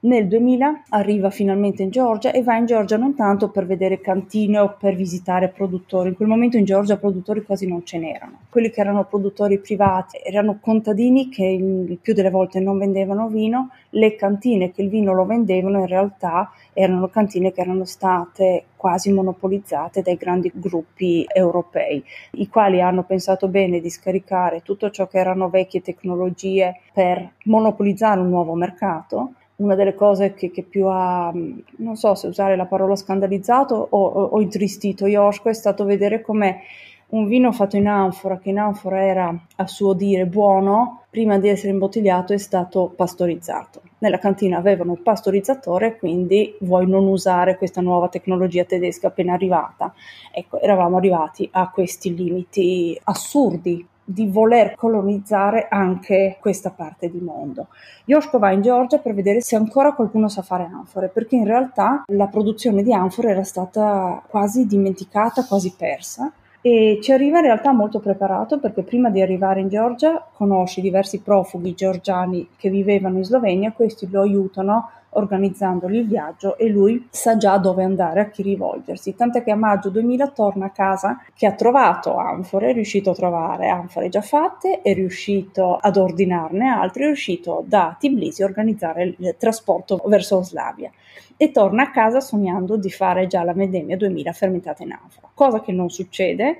Nel 0.00 0.28
2000 0.28 0.84
arriva 0.90 1.28
finalmente 1.28 1.82
in 1.82 1.90
Georgia 1.90 2.30
e 2.30 2.44
va 2.44 2.56
in 2.56 2.66
Georgia 2.66 2.96
non 2.96 3.16
tanto 3.16 3.50
per 3.50 3.66
vedere 3.66 4.00
cantine 4.00 4.60
o 4.60 4.76
per 4.78 4.94
visitare 4.94 5.48
produttori. 5.48 6.10
In 6.10 6.14
quel 6.14 6.28
momento 6.28 6.56
in 6.56 6.64
Georgia 6.64 6.96
produttori 6.96 7.42
quasi 7.42 7.66
non 7.66 7.84
ce 7.84 7.98
n'erano. 7.98 8.42
Quelli 8.48 8.70
che 8.70 8.80
erano 8.80 9.06
produttori 9.06 9.58
privati 9.58 10.20
erano 10.22 10.60
contadini 10.60 11.28
che 11.28 11.98
più 12.00 12.14
delle 12.14 12.30
volte 12.30 12.60
non 12.60 12.78
vendevano 12.78 13.26
vino. 13.26 13.70
Le 13.90 14.14
cantine 14.14 14.70
che 14.70 14.82
il 14.82 14.88
vino 14.88 15.12
lo 15.12 15.26
vendevano 15.26 15.80
in 15.80 15.86
realtà 15.86 16.52
erano 16.74 17.08
cantine 17.08 17.50
che 17.50 17.62
erano 17.62 17.84
state 17.84 18.66
quasi 18.76 19.12
monopolizzate 19.12 20.02
dai 20.02 20.14
grandi 20.14 20.52
gruppi 20.54 21.26
europei, 21.26 22.00
i 22.34 22.48
quali 22.48 22.80
hanno 22.80 23.02
pensato 23.02 23.48
bene 23.48 23.80
di 23.80 23.90
scaricare 23.90 24.62
tutto 24.62 24.90
ciò 24.90 25.08
che 25.08 25.18
erano 25.18 25.48
vecchie 25.48 25.82
tecnologie 25.82 26.82
per 26.92 27.32
monopolizzare 27.46 28.20
un 28.20 28.28
nuovo 28.28 28.54
mercato 28.54 29.32
una 29.58 29.74
delle 29.74 29.94
cose 29.94 30.34
che, 30.34 30.50
che, 30.50 30.62
più 30.62 30.86
ha, 30.86 31.32
non 31.32 31.96
so 31.96 32.14
se 32.14 32.26
usare 32.26 32.56
la 32.56 32.66
parola 32.66 32.94
scandalizzato 32.94 33.74
o, 33.74 34.04
o, 34.04 34.22
o 34.24 34.40
intristito 34.40 35.06
Yoshko 35.06 35.48
è 35.48 35.54
stato 35.54 35.84
vedere 35.84 36.20
come 36.20 36.62
un 37.10 37.26
vino 37.26 37.52
fatto 37.52 37.76
in 37.76 37.86
anfora, 37.86 38.38
che 38.38 38.50
in 38.50 38.58
anfora 38.58 39.02
era 39.02 39.34
a 39.56 39.66
suo 39.66 39.94
dire 39.94 40.26
buono, 40.26 41.04
prima 41.08 41.38
di 41.38 41.48
essere 41.48 41.72
imbottigliato 41.72 42.34
è 42.34 42.38
stato 42.38 42.92
pastorizzato. 42.94 43.80
Nella 43.98 44.18
cantina 44.18 44.58
avevano 44.58 44.92
il 44.92 45.00
pastorizzatore, 45.00 45.96
quindi 45.96 46.54
vuoi 46.60 46.86
non 46.86 47.06
usare 47.06 47.56
questa 47.56 47.80
nuova 47.80 48.08
tecnologia 48.08 48.64
tedesca 48.64 49.08
appena 49.08 49.32
arrivata? 49.32 49.94
Ecco, 50.30 50.60
eravamo 50.60 50.98
arrivati 50.98 51.48
a 51.50 51.70
questi 51.70 52.14
limiti 52.14 52.98
assurdi 53.04 53.86
di 54.10 54.26
voler 54.26 54.74
colonizzare 54.74 55.66
anche 55.68 56.38
questa 56.40 56.70
parte 56.70 57.10
di 57.10 57.20
mondo. 57.20 57.66
Yoshko 58.06 58.38
va 58.38 58.52
in 58.52 58.62
Georgia 58.62 58.98
per 58.98 59.12
vedere 59.12 59.42
se 59.42 59.54
ancora 59.54 59.92
qualcuno 59.92 60.28
sa 60.28 60.40
fare 60.40 60.64
anfore, 60.64 61.08
perché 61.08 61.36
in 61.36 61.44
realtà 61.44 62.04
la 62.06 62.26
produzione 62.26 62.82
di 62.82 62.92
anfore 62.92 63.30
era 63.30 63.44
stata 63.44 64.22
quasi 64.26 64.66
dimenticata, 64.66 65.44
quasi 65.44 65.74
persa. 65.76 66.32
E 66.60 66.98
ci 67.02 67.12
arriva 67.12 67.38
in 67.38 67.44
realtà 67.44 67.72
molto 67.72 68.00
preparato 68.00 68.58
perché 68.58 68.82
prima 68.82 69.10
di 69.10 69.20
arrivare 69.20 69.60
in 69.60 69.68
Georgia 69.68 70.26
conosce 70.32 70.80
diversi 70.80 71.20
profughi 71.20 71.74
georgiani 71.74 72.48
che 72.56 72.68
vivevano 72.68 73.18
in 73.18 73.24
Slovenia, 73.24 73.72
questi 73.72 74.08
lo 74.10 74.22
aiutano 74.22 74.90
organizzandogli 75.18 75.96
il 75.96 76.06
viaggio 76.06 76.56
e 76.56 76.68
lui 76.68 77.06
sa 77.10 77.36
già 77.36 77.58
dove 77.58 77.84
andare, 77.84 78.20
a 78.20 78.28
chi 78.30 78.42
rivolgersi. 78.42 79.14
Tant'è 79.14 79.44
che 79.44 79.50
a 79.50 79.56
maggio 79.56 79.90
2000 79.90 80.28
torna 80.30 80.66
a 80.66 80.70
casa 80.70 81.22
che 81.34 81.46
ha 81.46 81.52
trovato 81.52 82.16
anfore, 82.16 82.70
è 82.70 82.72
riuscito 82.72 83.10
a 83.10 83.14
trovare 83.14 83.68
anfore 83.68 84.08
già 84.08 84.22
fatte, 84.22 84.80
è 84.82 84.94
riuscito 84.94 85.76
ad 85.76 85.96
ordinarne 85.96 86.68
altre, 86.68 87.02
è 87.02 87.06
riuscito 87.06 87.62
da 87.66 87.96
Tbilisi 87.98 88.42
a 88.42 88.46
organizzare 88.46 89.14
il 89.18 89.36
trasporto 89.38 90.00
verso 90.06 90.42
Slavia 90.42 90.90
e 91.36 91.52
torna 91.52 91.84
a 91.84 91.90
casa 91.90 92.20
sognando 92.20 92.76
di 92.76 92.90
fare 92.90 93.28
già 93.28 93.44
la 93.44 93.54
Medemia 93.54 93.96
2000 93.96 94.32
fermentata 94.32 94.82
in 94.82 94.92
anfora, 94.92 95.28
cosa 95.32 95.60
che 95.60 95.72
non 95.72 95.88
succede 95.88 96.58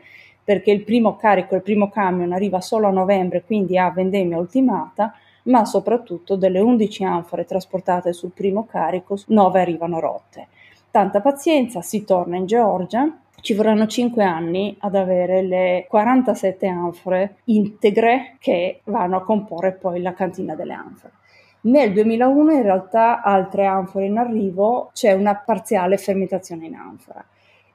perché 0.48 0.70
il 0.70 0.82
primo 0.82 1.16
carico, 1.16 1.56
il 1.56 1.62
primo 1.62 1.90
camion 1.90 2.32
arriva 2.32 2.62
solo 2.62 2.86
a 2.86 2.90
novembre, 2.90 3.44
quindi 3.44 3.76
a 3.76 3.90
vendemmia 3.90 4.38
ultimata, 4.38 5.12
ma 5.48 5.64
soprattutto 5.64 6.36
delle 6.36 6.60
11 6.60 7.04
anfore 7.04 7.44
trasportate 7.44 8.12
sul 8.12 8.30
primo 8.32 8.64
carico, 8.64 9.16
9 9.26 9.60
arrivano 9.60 10.00
rotte. 10.00 10.48
Tanta 10.90 11.20
pazienza, 11.20 11.82
si 11.82 12.04
torna 12.04 12.36
in 12.36 12.46
Georgia, 12.46 13.10
ci 13.40 13.54
vorranno 13.54 13.86
5 13.86 14.24
anni 14.24 14.76
ad 14.80 14.94
avere 14.94 15.42
le 15.42 15.86
47 15.88 16.66
anfore 16.66 17.36
integre 17.44 18.36
che 18.38 18.80
vanno 18.84 19.16
a 19.16 19.22
comporre 19.22 19.72
poi 19.72 20.00
la 20.00 20.14
cantina 20.14 20.54
delle 20.54 20.72
anfore. 20.72 21.12
Nel 21.60 21.92
2001 21.92 22.52
in 22.52 22.62
realtà 22.62 23.22
altre 23.22 23.66
anfore 23.66 24.06
in 24.06 24.16
arrivo, 24.16 24.90
c'è 24.92 25.12
una 25.12 25.34
parziale 25.34 25.98
fermentazione 25.98 26.66
in 26.66 26.74
anfora 26.74 27.24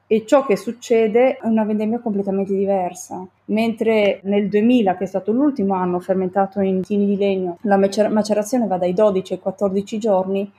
e 0.06 0.24
ciò 0.26 0.44
che 0.44 0.56
succede 0.56 1.38
è 1.38 1.46
una 1.46 1.64
vendemmia 1.64 1.98
completamente 1.98 2.54
diversa. 2.54 3.24
Mentre 3.46 4.20
nel 4.24 4.48
2000, 4.48 4.96
che 4.96 5.04
è 5.04 5.06
stato 5.06 5.32
l'ultimo 5.32 5.74
anno 5.74 5.98
fermentato 6.00 6.60
in 6.60 6.82
tini 6.82 7.06
di 7.06 7.16
legno, 7.16 7.58
la 7.62 7.76
macerazione 7.76 8.66
va 8.66 8.76
dai 8.76 8.92
12 8.92 9.34
ai 9.34 9.38
14 9.40 9.98
giorni, 9.98 10.50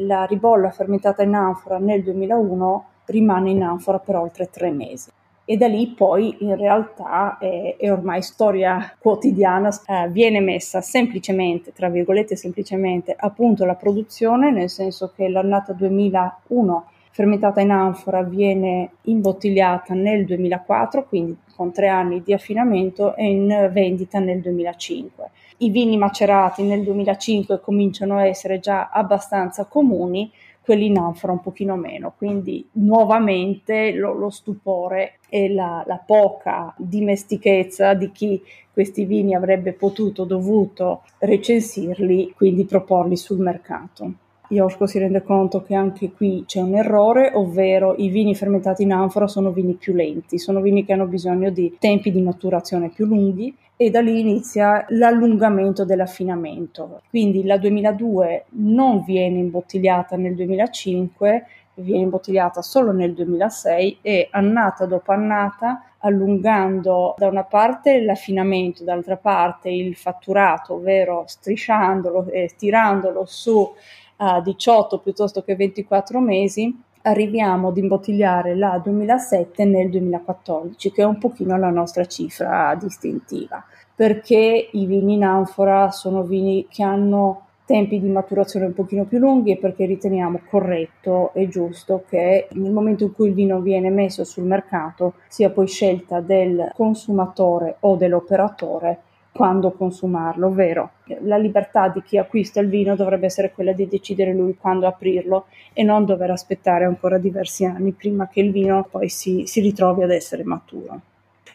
la 0.00 0.24
ribolla 0.24 0.70
fermentata 0.70 1.22
in 1.22 1.34
anfora 1.34 1.78
nel 1.78 2.02
2001 2.02 2.84
rimane 3.06 3.50
in 3.50 3.62
anfora 3.62 3.98
per 3.98 4.16
oltre 4.16 4.48
tre 4.50 4.70
mesi. 4.70 5.10
E 5.44 5.56
da 5.56 5.66
lì 5.66 5.88
poi 5.88 6.36
in 6.40 6.56
realtà 6.56 7.36
è, 7.38 7.76
è 7.76 7.90
ormai 7.90 8.22
storia 8.22 8.94
quotidiana, 8.96 9.68
eh, 9.86 10.08
viene 10.08 10.40
messa 10.40 10.80
semplicemente, 10.80 11.72
tra 11.72 11.88
virgolette 11.88 12.36
semplicemente, 12.36 13.14
a 13.18 13.28
punto 13.30 13.64
la 13.64 13.74
produzione, 13.74 14.52
nel 14.52 14.70
senso 14.70 15.12
che 15.14 15.28
l'annata 15.28 15.72
2001 15.72 16.84
fermentata 17.12 17.60
in 17.60 17.70
anfora 17.70 18.22
viene 18.22 18.92
imbottigliata 19.02 19.94
nel 19.94 20.24
2004, 20.24 21.04
quindi 21.04 21.36
con 21.54 21.70
tre 21.70 21.88
anni 21.88 22.22
di 22.22 22.32
affinamento 22.32 23.14
e 23.14 23.30
in 23.30 23.70
vendita 23.70 24.18
nel 24.18 24.40
2005. 24.40 25.30
I 25.58 25.70
vini 25.70 25.96
macerati 25.96 26.62
nel 26.62 26.82
2005 26.82 27.60
cominciano 27.60 28.16
a 28.16 28.26
essere 28.26 28.58
già 28.58 28.88
abbastanza 28.90 29.66
comuni, 29.66 30.32
quelli 30.62 30.86
in 30.86 30.96
anfora 30.96 31.32
un 31.32 31.40
pochino 31.40 31.76
meno, 31.76 32.14
quindi 32.16 32.66
nuovamente 32.72 33.92
lo, 33.92 34.14
lo 34.14 34.30
stupore 34.30 35.18
e 35.28 35.52
la, 35.52 35.84
la, 35.86 36.00
poca 36.04 36.72
dimestichezza 36.78 37.94
di 37.94 38.10
chi 38.10 38.40
questi 38.72 39.04
vini 39.04 39.34
avrebbe 39.34 39.72
potuto, 39.72 40.24
dovuto 40.24 41.02
recensirli, 41.18 42.32
quindi 42.34 42.64
proporli 42.64 43.16
sul 43.16 43.38
mercato. 43.38 44.12
Yoshko 44.52 44.86
si 44.86 44.98
rende 44.98 45.22
conto 45.22 45.62
che 45.62 45.74
anche 45.74 46.12
qui 46.12 46.44
c'è 46.46 46.60
un 46.60 46.74
errore, 46.74 47.32
ovvero 47.34 47.94
i 47.96 48.08
vini 48.08 48.34
fermentati 48.34 48.82
in 48.82 48.92
anfora 48.92 49.26
sono 49.26 49.50
vini 49.50 49.74
più 49.74 49.94
lenti, 49.94 50.38
sono 50.38 50.60
vini 50.60 50.84
che 50.84 50.92
hanno 50.92 51.06
bisogno 51.06 51.48
di 51.50 51.76
tempi 51.78 52.10
di 52.10 52.20
maturazione 52.20 52.90
più 52.90 53.06
lunghi 53.06 53.54
e 53.76 53.88
da 53.88 54.00
lì 54.00 54.20
inizia 54.20 54.84
l'allungamento 54.90 55.86
dell'affinamento. 55.86 57.00
Quindi 57.08 57.44
la 57.44 57.56
2002 57.56 58.44
non 58.50 59.02
viene 59.04 59.38
imbottigliata 59.38 60.16
nel 60.16 60.34
2005, 60.34 61.46
viene 61.76 62.02
imbottigliata 62.02 62.60
solo 62.60 62.92
nel 62.92 63.14
2006 63.14 63.98
e 64.02 64.28
annata 64.30 64.84
dopo 64.84 65.12
annata 65.12 65.84
allungando 66.04 67.14
da 67.16 67.28
una 67.28 67.44
parte 67.44 68.02
l'affinamento, 68.02 68.84
dall'altra 68.84 69.16
parte 69.16 69.70
il 69.70 69.96
fatturato, 69.96 70.74
ovvero 70.74 71.24
strisciandolo 71.26 72.26
e 72.28 72.50
tirandolo 72.56 73.24
su 73.24 73.72
a 74.16 74.40
18 74.40 74.98
piuttosto 74.98 75.42
che 75.42 75.56
24 75.56 76.20
mesi, 76.20 76.74
arriviamo 77.02 77.68
ad 77.68 77.76
imbottigliare 77.76 78.54
la 78.54 78.80
2007 78.82 79.64
nel 79.64 79.90
2014, 79.90 80.92
che 80.92 81.02
è 81.02 81.04
un 81.04 81.18
pochino 81.18 81.56
la 81.56 81.70
nostra 81.70 82.04
cifra 82.06 82.76
distintiva, 82.78 83.64
perché 83.94 84.68
i 84.70 84.86
vini 84.86 85.14
in 85.14 85.24
anfora 85.24 85.90
sono 85.90 86.22
vini 86.22 86.66
che 86.68 86.82
hanno 86.82 87.46
tempi 87.64 88.00
di 88.00 88.08
maturazione 88.08 88.66
un 88.66 88.74
pochino 88.74 89.04
più 89.04 89.18
lunghi 89.18 89.52
e 89.52 89.56
perché 89.56 89.86
riteniamo 89.86 90.40
corretto 90.48 91.32
e 91.32 91.48
giusto 91.48 92.04
che 92.08 92.48
nel 92.52 92.72
momento 92.72 93.04
in 93.04 93.12
cui 93.12 93.28
il 93.28 93.34
vino 93.34 93.60
viene 93.60 93.88
messo 93.88 94.24
sul 94.24 94.44
mercato 94.44 95.14
sia 95.28 95.50
poi 95.50 95.66
scelta 95.66 96.20
del 96.20 96.72
consumatore 96.74 97.76
o 97.80 97.96
dell'operatore 97.96 99.00
quando 99.32 99.72
consumarlo, 99.72 100.48
ovvero 100.48 100.90
la 101.22 101.38
libertà 101.38 101.88
di 101.88 102.02
chi 102.02 102.18
acquista 102.18 102.60
il 102.60 102.68
vino 102.68 102.94
dovrebbe 102.94 103.26
essere 103.26 103.50
quella 103.50 103.72
di 103.72 103.88
decidere 103.88 104.34
lui 104.34 104.56
quando 104.56 104.86
aprirlo 104.86 105.46
e 105.72 105.82
non 105.82 106.04
dover 106.04 106.30
aspettare 106.30 106.84
ancora 106.84 107.16
diversi 107.16 107.64
anni 107.64 107.92
prima 107.92 108.28
che 108.28 108.40
il 108.40 108.52
vino 108.52 108.86
poi 108.90 109.08
si, 109.08 109.44
si 109.46 109.60
ritrovi 109.60 110.02
ad 110.02 110.10
essere 110.10 110.44
maturo. 110.44 111.00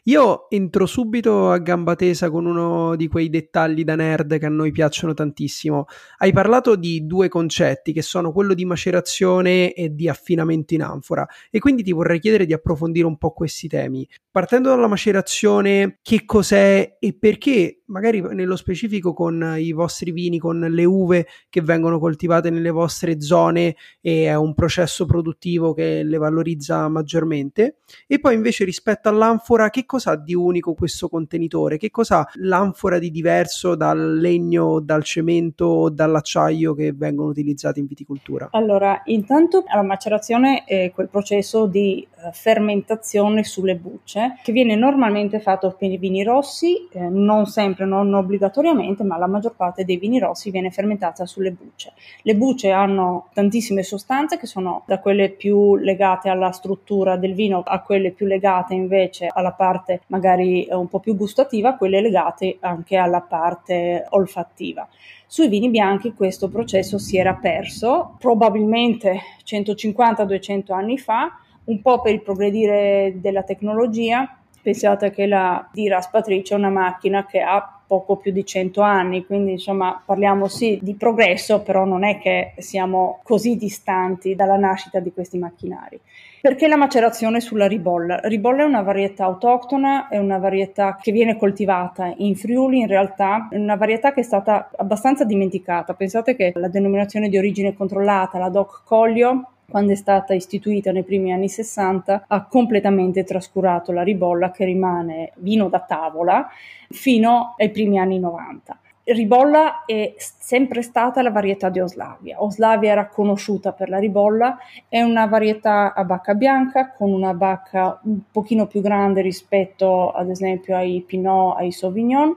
Io 0.08 0.50
entro 0.50 0.86
subito 0.86 1.52
a 1.52 1.58
gamba 1.58 1.96
tesa 1.96 2.30
con 2.30 2.46
uno 2.46 2.96
di 2.96 3.10
quei 3.10 3.30
dettagli 3.30 3.84
da 3.84 3.96
nerd 3.96 4.40
che 4.40 4.46
a 4.46 4.50
noi 4.50 4.72
piacciono 4.72 5.14
tantissimo. 5.14 5.86
Hai 6.20 6.32
parlato 6.32 6.78
di 6.78 7.06
due 7.06 7.28
concetti 7.28 7.92
che 7.92 8.02
sono 8.02 8.32
quello 8.32 8.54
di 8.54 8.64
macerazione 8.64 9.74
e 9.74 9.94
di 9.94 10.08
affinamento 10.08 10.74
in 10.76 10.84
anfora 10.84 11.28
e 11.52 11.60
quindi 11.60 11.84
ti 11.84 11.92
vorrei 11.92 12.22
chiedere 12.22 12.46
di 12.46 12.54
approfondire 12.54 13.06
un 13.06 13.18
po' 13.18 13.32
questi 13.32 13.68
temi. 13.68 14.08
Partendo 14.32 14.70
dalla 14.70 14.88
macerazione, 14.88 16.00
che 16.02 16.24
cos'è 16.24 16.96
e 17.00 17.14
perché 17.14 17.77
magari 17.88 18.22
nello 18.22 18.56
specifico 18.56 19.14
con 19.14 19.56
i 19.58 19.72
vostri 19.72 20.12
vini, 20.12 20.40
con 20.40 20.60
le 20.60 20.86
uve 20.86 21.28
che 21.50 21.62
vengono 21.62 22.00
coltivate 22.00 22.50
nelle 22.50 22.70
vostre 22.70 23.22
zone 23.22 23.76
e 24.02 24.26
è 24.26 24.36
un 24.36 24.54
processo 24.54 25.06
produttivo 25.06 25.74
che 25.74 26.04
le 26.04 26.18
valorizza 26.18 26.88
maggiormente. 26.88 27.78
E 28.08 28.20
poi 28.20 28.36
invece 28.36 28.66
rispetto 28.66 29.10
all'anfora, 29.10 29.70
che 29.70 29.86
cosa 29.86 30.12
ha 30.12 30.18
di 30.18 30.34
unico 30.34 30.74
questo 30.74 31.10
contenitore? 31.10 31.78
Che 31.78 31.90
cosa 31.90 32.20
ha 32.20 32.30
l'anfora 32.36 33.00
di 33.00 33.12
diverso 33.12 33.76
dal 33.76 34.18
legno, 34.18 34.80
dal 34.80 35.04
cemento 35.04 35.66
o 35.66 35.90
dall'acciaio 35.90 36.74
che 36.74 36.94
vengono 36.94 37.30
utilizzati 37.30 37.80
in 37.80 37.86
viticoltura? 37.86 38.50
Allora, 38.52 39.02
intanto 39.06 39.64
la 39.74 39.84
macerazione 39.84 40.64
è 40.66 40.92
quel 40.94 41.10
processo 41.10 41.66
di 41.66 42.06
uh, 42.10 42.32
fermentazione 42.32 43.44
sulle 43.44 43.76
bucce 43.76 44.40
che 44.44 44.52
viene 44.52 44.76
normalmente 44.76 45.40
fatto 45.40 45.76
per 45.78 45.92
i 45.92 45.98
vini 45.98 46.24
rossi, 46.24 46.88
eh, 46.92 47.10
non 47.10 47.46
sempre, 47.46 47.77
non 47.86 48.14
obbligatoriamente, 48.14 49.04
ma 49.04 49.18
la 49.18 49.28
maggior 49.28 49.56
parte 49.56 49.86
dei 49.86 49.98
vini 49.98 50.20
rossi 50.20 50.52
viene 50.52 50.72
fermentata 50.72 51.26
sulle 51.26 51.52
bucce. 51.52 51.94
Le 52.22 52.36
bucce 52.36 52.72
hanno 52.72 53.28
tantissime 53.34 53.84
sostanze 53.84 54.38
che 54.38 54.48
sono 54.48 54.84
da 54.86 55.00
quelle 55.00 55.30
più 55.30 55.76
legate 55.76 56.30
alla 56.30 56.52
struttura 56.52 57.18
del 57.18 57.34
vino 57.34 57.62
a 57.66 57.82
quelle 57.82 58.12
più 58.12 58.26
legate 58.26 58.74
invece 58.74 59.30
alla 59.32 59.52
parte 59.52 60.02
magari 60.08 60.68
un 60.72 60.88
po' 60.88 61.00
più 61.00 61.16
gustativa, 61.16 61.76
quelle 61.76 62.02
legate 62.02 62.58
anche 62.60 62.96
alla 62.98 63.22
parte 63.22 64.06
olfattiva. 64.10 64.88
Sui 65.30 65.50
vini 65.50 65.70
bianchi 65.70 66.14
questo 66.14 66.48
processo 66.48 66.98
si 66.98 67.18
era 67.18 67.34
perso 67.34 68.16
probabilmente 68.18 69.20
150-200 69.46 70.72
anni 70.72 70.98
fa, 70.98 71.38
un 71.66 71.82
po' 71.82 72.00
per 72.02 72.14
il 72.14 72.22
progredire 72.22 73.14
della 73.18 73.44
tecnologia. 73.44 74.38
Pensate 74.62 75.12
che 75.12 75.26
la 75.28 75.68
di 75.72 75.88
raspatrice 75.88 76.54
è 76.54 76.58
una 76.58 76.70
macchina 76.70 77.26
che 77.26 77.42
ha 77.42 77.78
poco 77.88 78.18
più 78.18 78.34
di 78.34 78.46
100 78.46 78.82
anni, 78.82 79.26
quindi 79.26 79.52
insomma 79.52 80.02
parliamo 80.04 80.48
sì 80.48 80.78
di 80.82 80.94
progresso, 80.96 81.62
però 81.62 81.86
non 81.86 82.04
è 82.04 82.20
che 82.20 82.54
siamo 82.58 83.20
così 83.24 83.56
distanti 83.56 84.36
dalla 84.36 84.58
nascita 84.58 85.00
di 85.00 85.14
questi 85.14 85.38
macchinari. 85.38 86.00
Perché 86.42 86.68
la 86.68 86.76
macerazione 86.76 87.40
sulla 87.40 87.66
ribolla? 87.66 88.20
Ribolla 88.24 88.64
è 88.64 88.66
una 88.66 88.82
varietà 88.82 89.24
autoctona, 89.24 90.10
è 90.10 90.18
una 90.18 90.38
varietà 90.38 90.98
che 91.02 91.14
viene 91.14 91.38
coltivata 91.38 92.14
in 92.18 92.36
Friuli, 92.36 92.80
in 92.80 92.88
realtà 92.88 93.48
è 93.50 93.58
una 93.58 93.76
varietà 93.76 94.14
che 94.14 94.20
è 94.20 94.24
stata 94.24 94.70
abbastanza 94.76 95.24
dimenticata. 95.24 95.94
Pensate 95.94 96.36
che 96.36 96.52
la 96.56 96.68
denominazione 96.68 97.30
di 97.30 97.38
origine 97.38 97.74
controllata, 97.74 98.38
la 98.38 98.50
DOC 98.50 98.82
Collio, 98.84 99.52
quando 99.70 99.92
è 99.92 99.96
stata 99.96 100.34
istituita 100.34 100.94
nei 100.94 101.04
primi 101.04 101.34
anni 101.34 101.50
60, 101.50 102.26
ha 102.28 102.46
completamente 102.46 103.26
trascurato 103.26 103.92
la 103.92 104.02
ribolla 104.02 104.50
che 104.50 104.64
rimane 104.64 105.34
vino 105.38 105.68
da 105.68 105.82
tavola 105.82 106.48
fino 106.90 107.54
ai 107.58 107.70
primi 107.70 108.00
anni 108.00 108.18
90. 108.18 108.80
Ribolla 109.04 109.86
è 109.86 110.16
sempre 110.18 110.82
stata 110.82 111.22
la 111.22 111.32
varietà 111.32 111.70
di 111.70 111.80
Oslavia. 111.80 112.42
Oslavia 112.42 112.92
era 112.92 113.08
conosciuta 113.08 113.72
per 113.72 113.90
la 113.90 114.00
ribolla, 114.00 114.58
è 114.88 115.02
una 115.02 115.26
varietà 115.28 115.94
a 115.94 116.04
bacca 116.04 116.34
bianca 116.34 116.92
con 116.92 117.12
una 117.12 117.34
bacca 117.34 118.00
un 118.04 118.20
pochino 118.32 118.68
più 118.68 118.82
grande 118.82 119.22
rispetto 119.22 120.12
ad 120.12 120.30
esempio 120.30 120.76
ai 120.76 121.04
Pinot, 121.06 121.58
ai 121.58 121.72
Sauvignon 121.72 122.36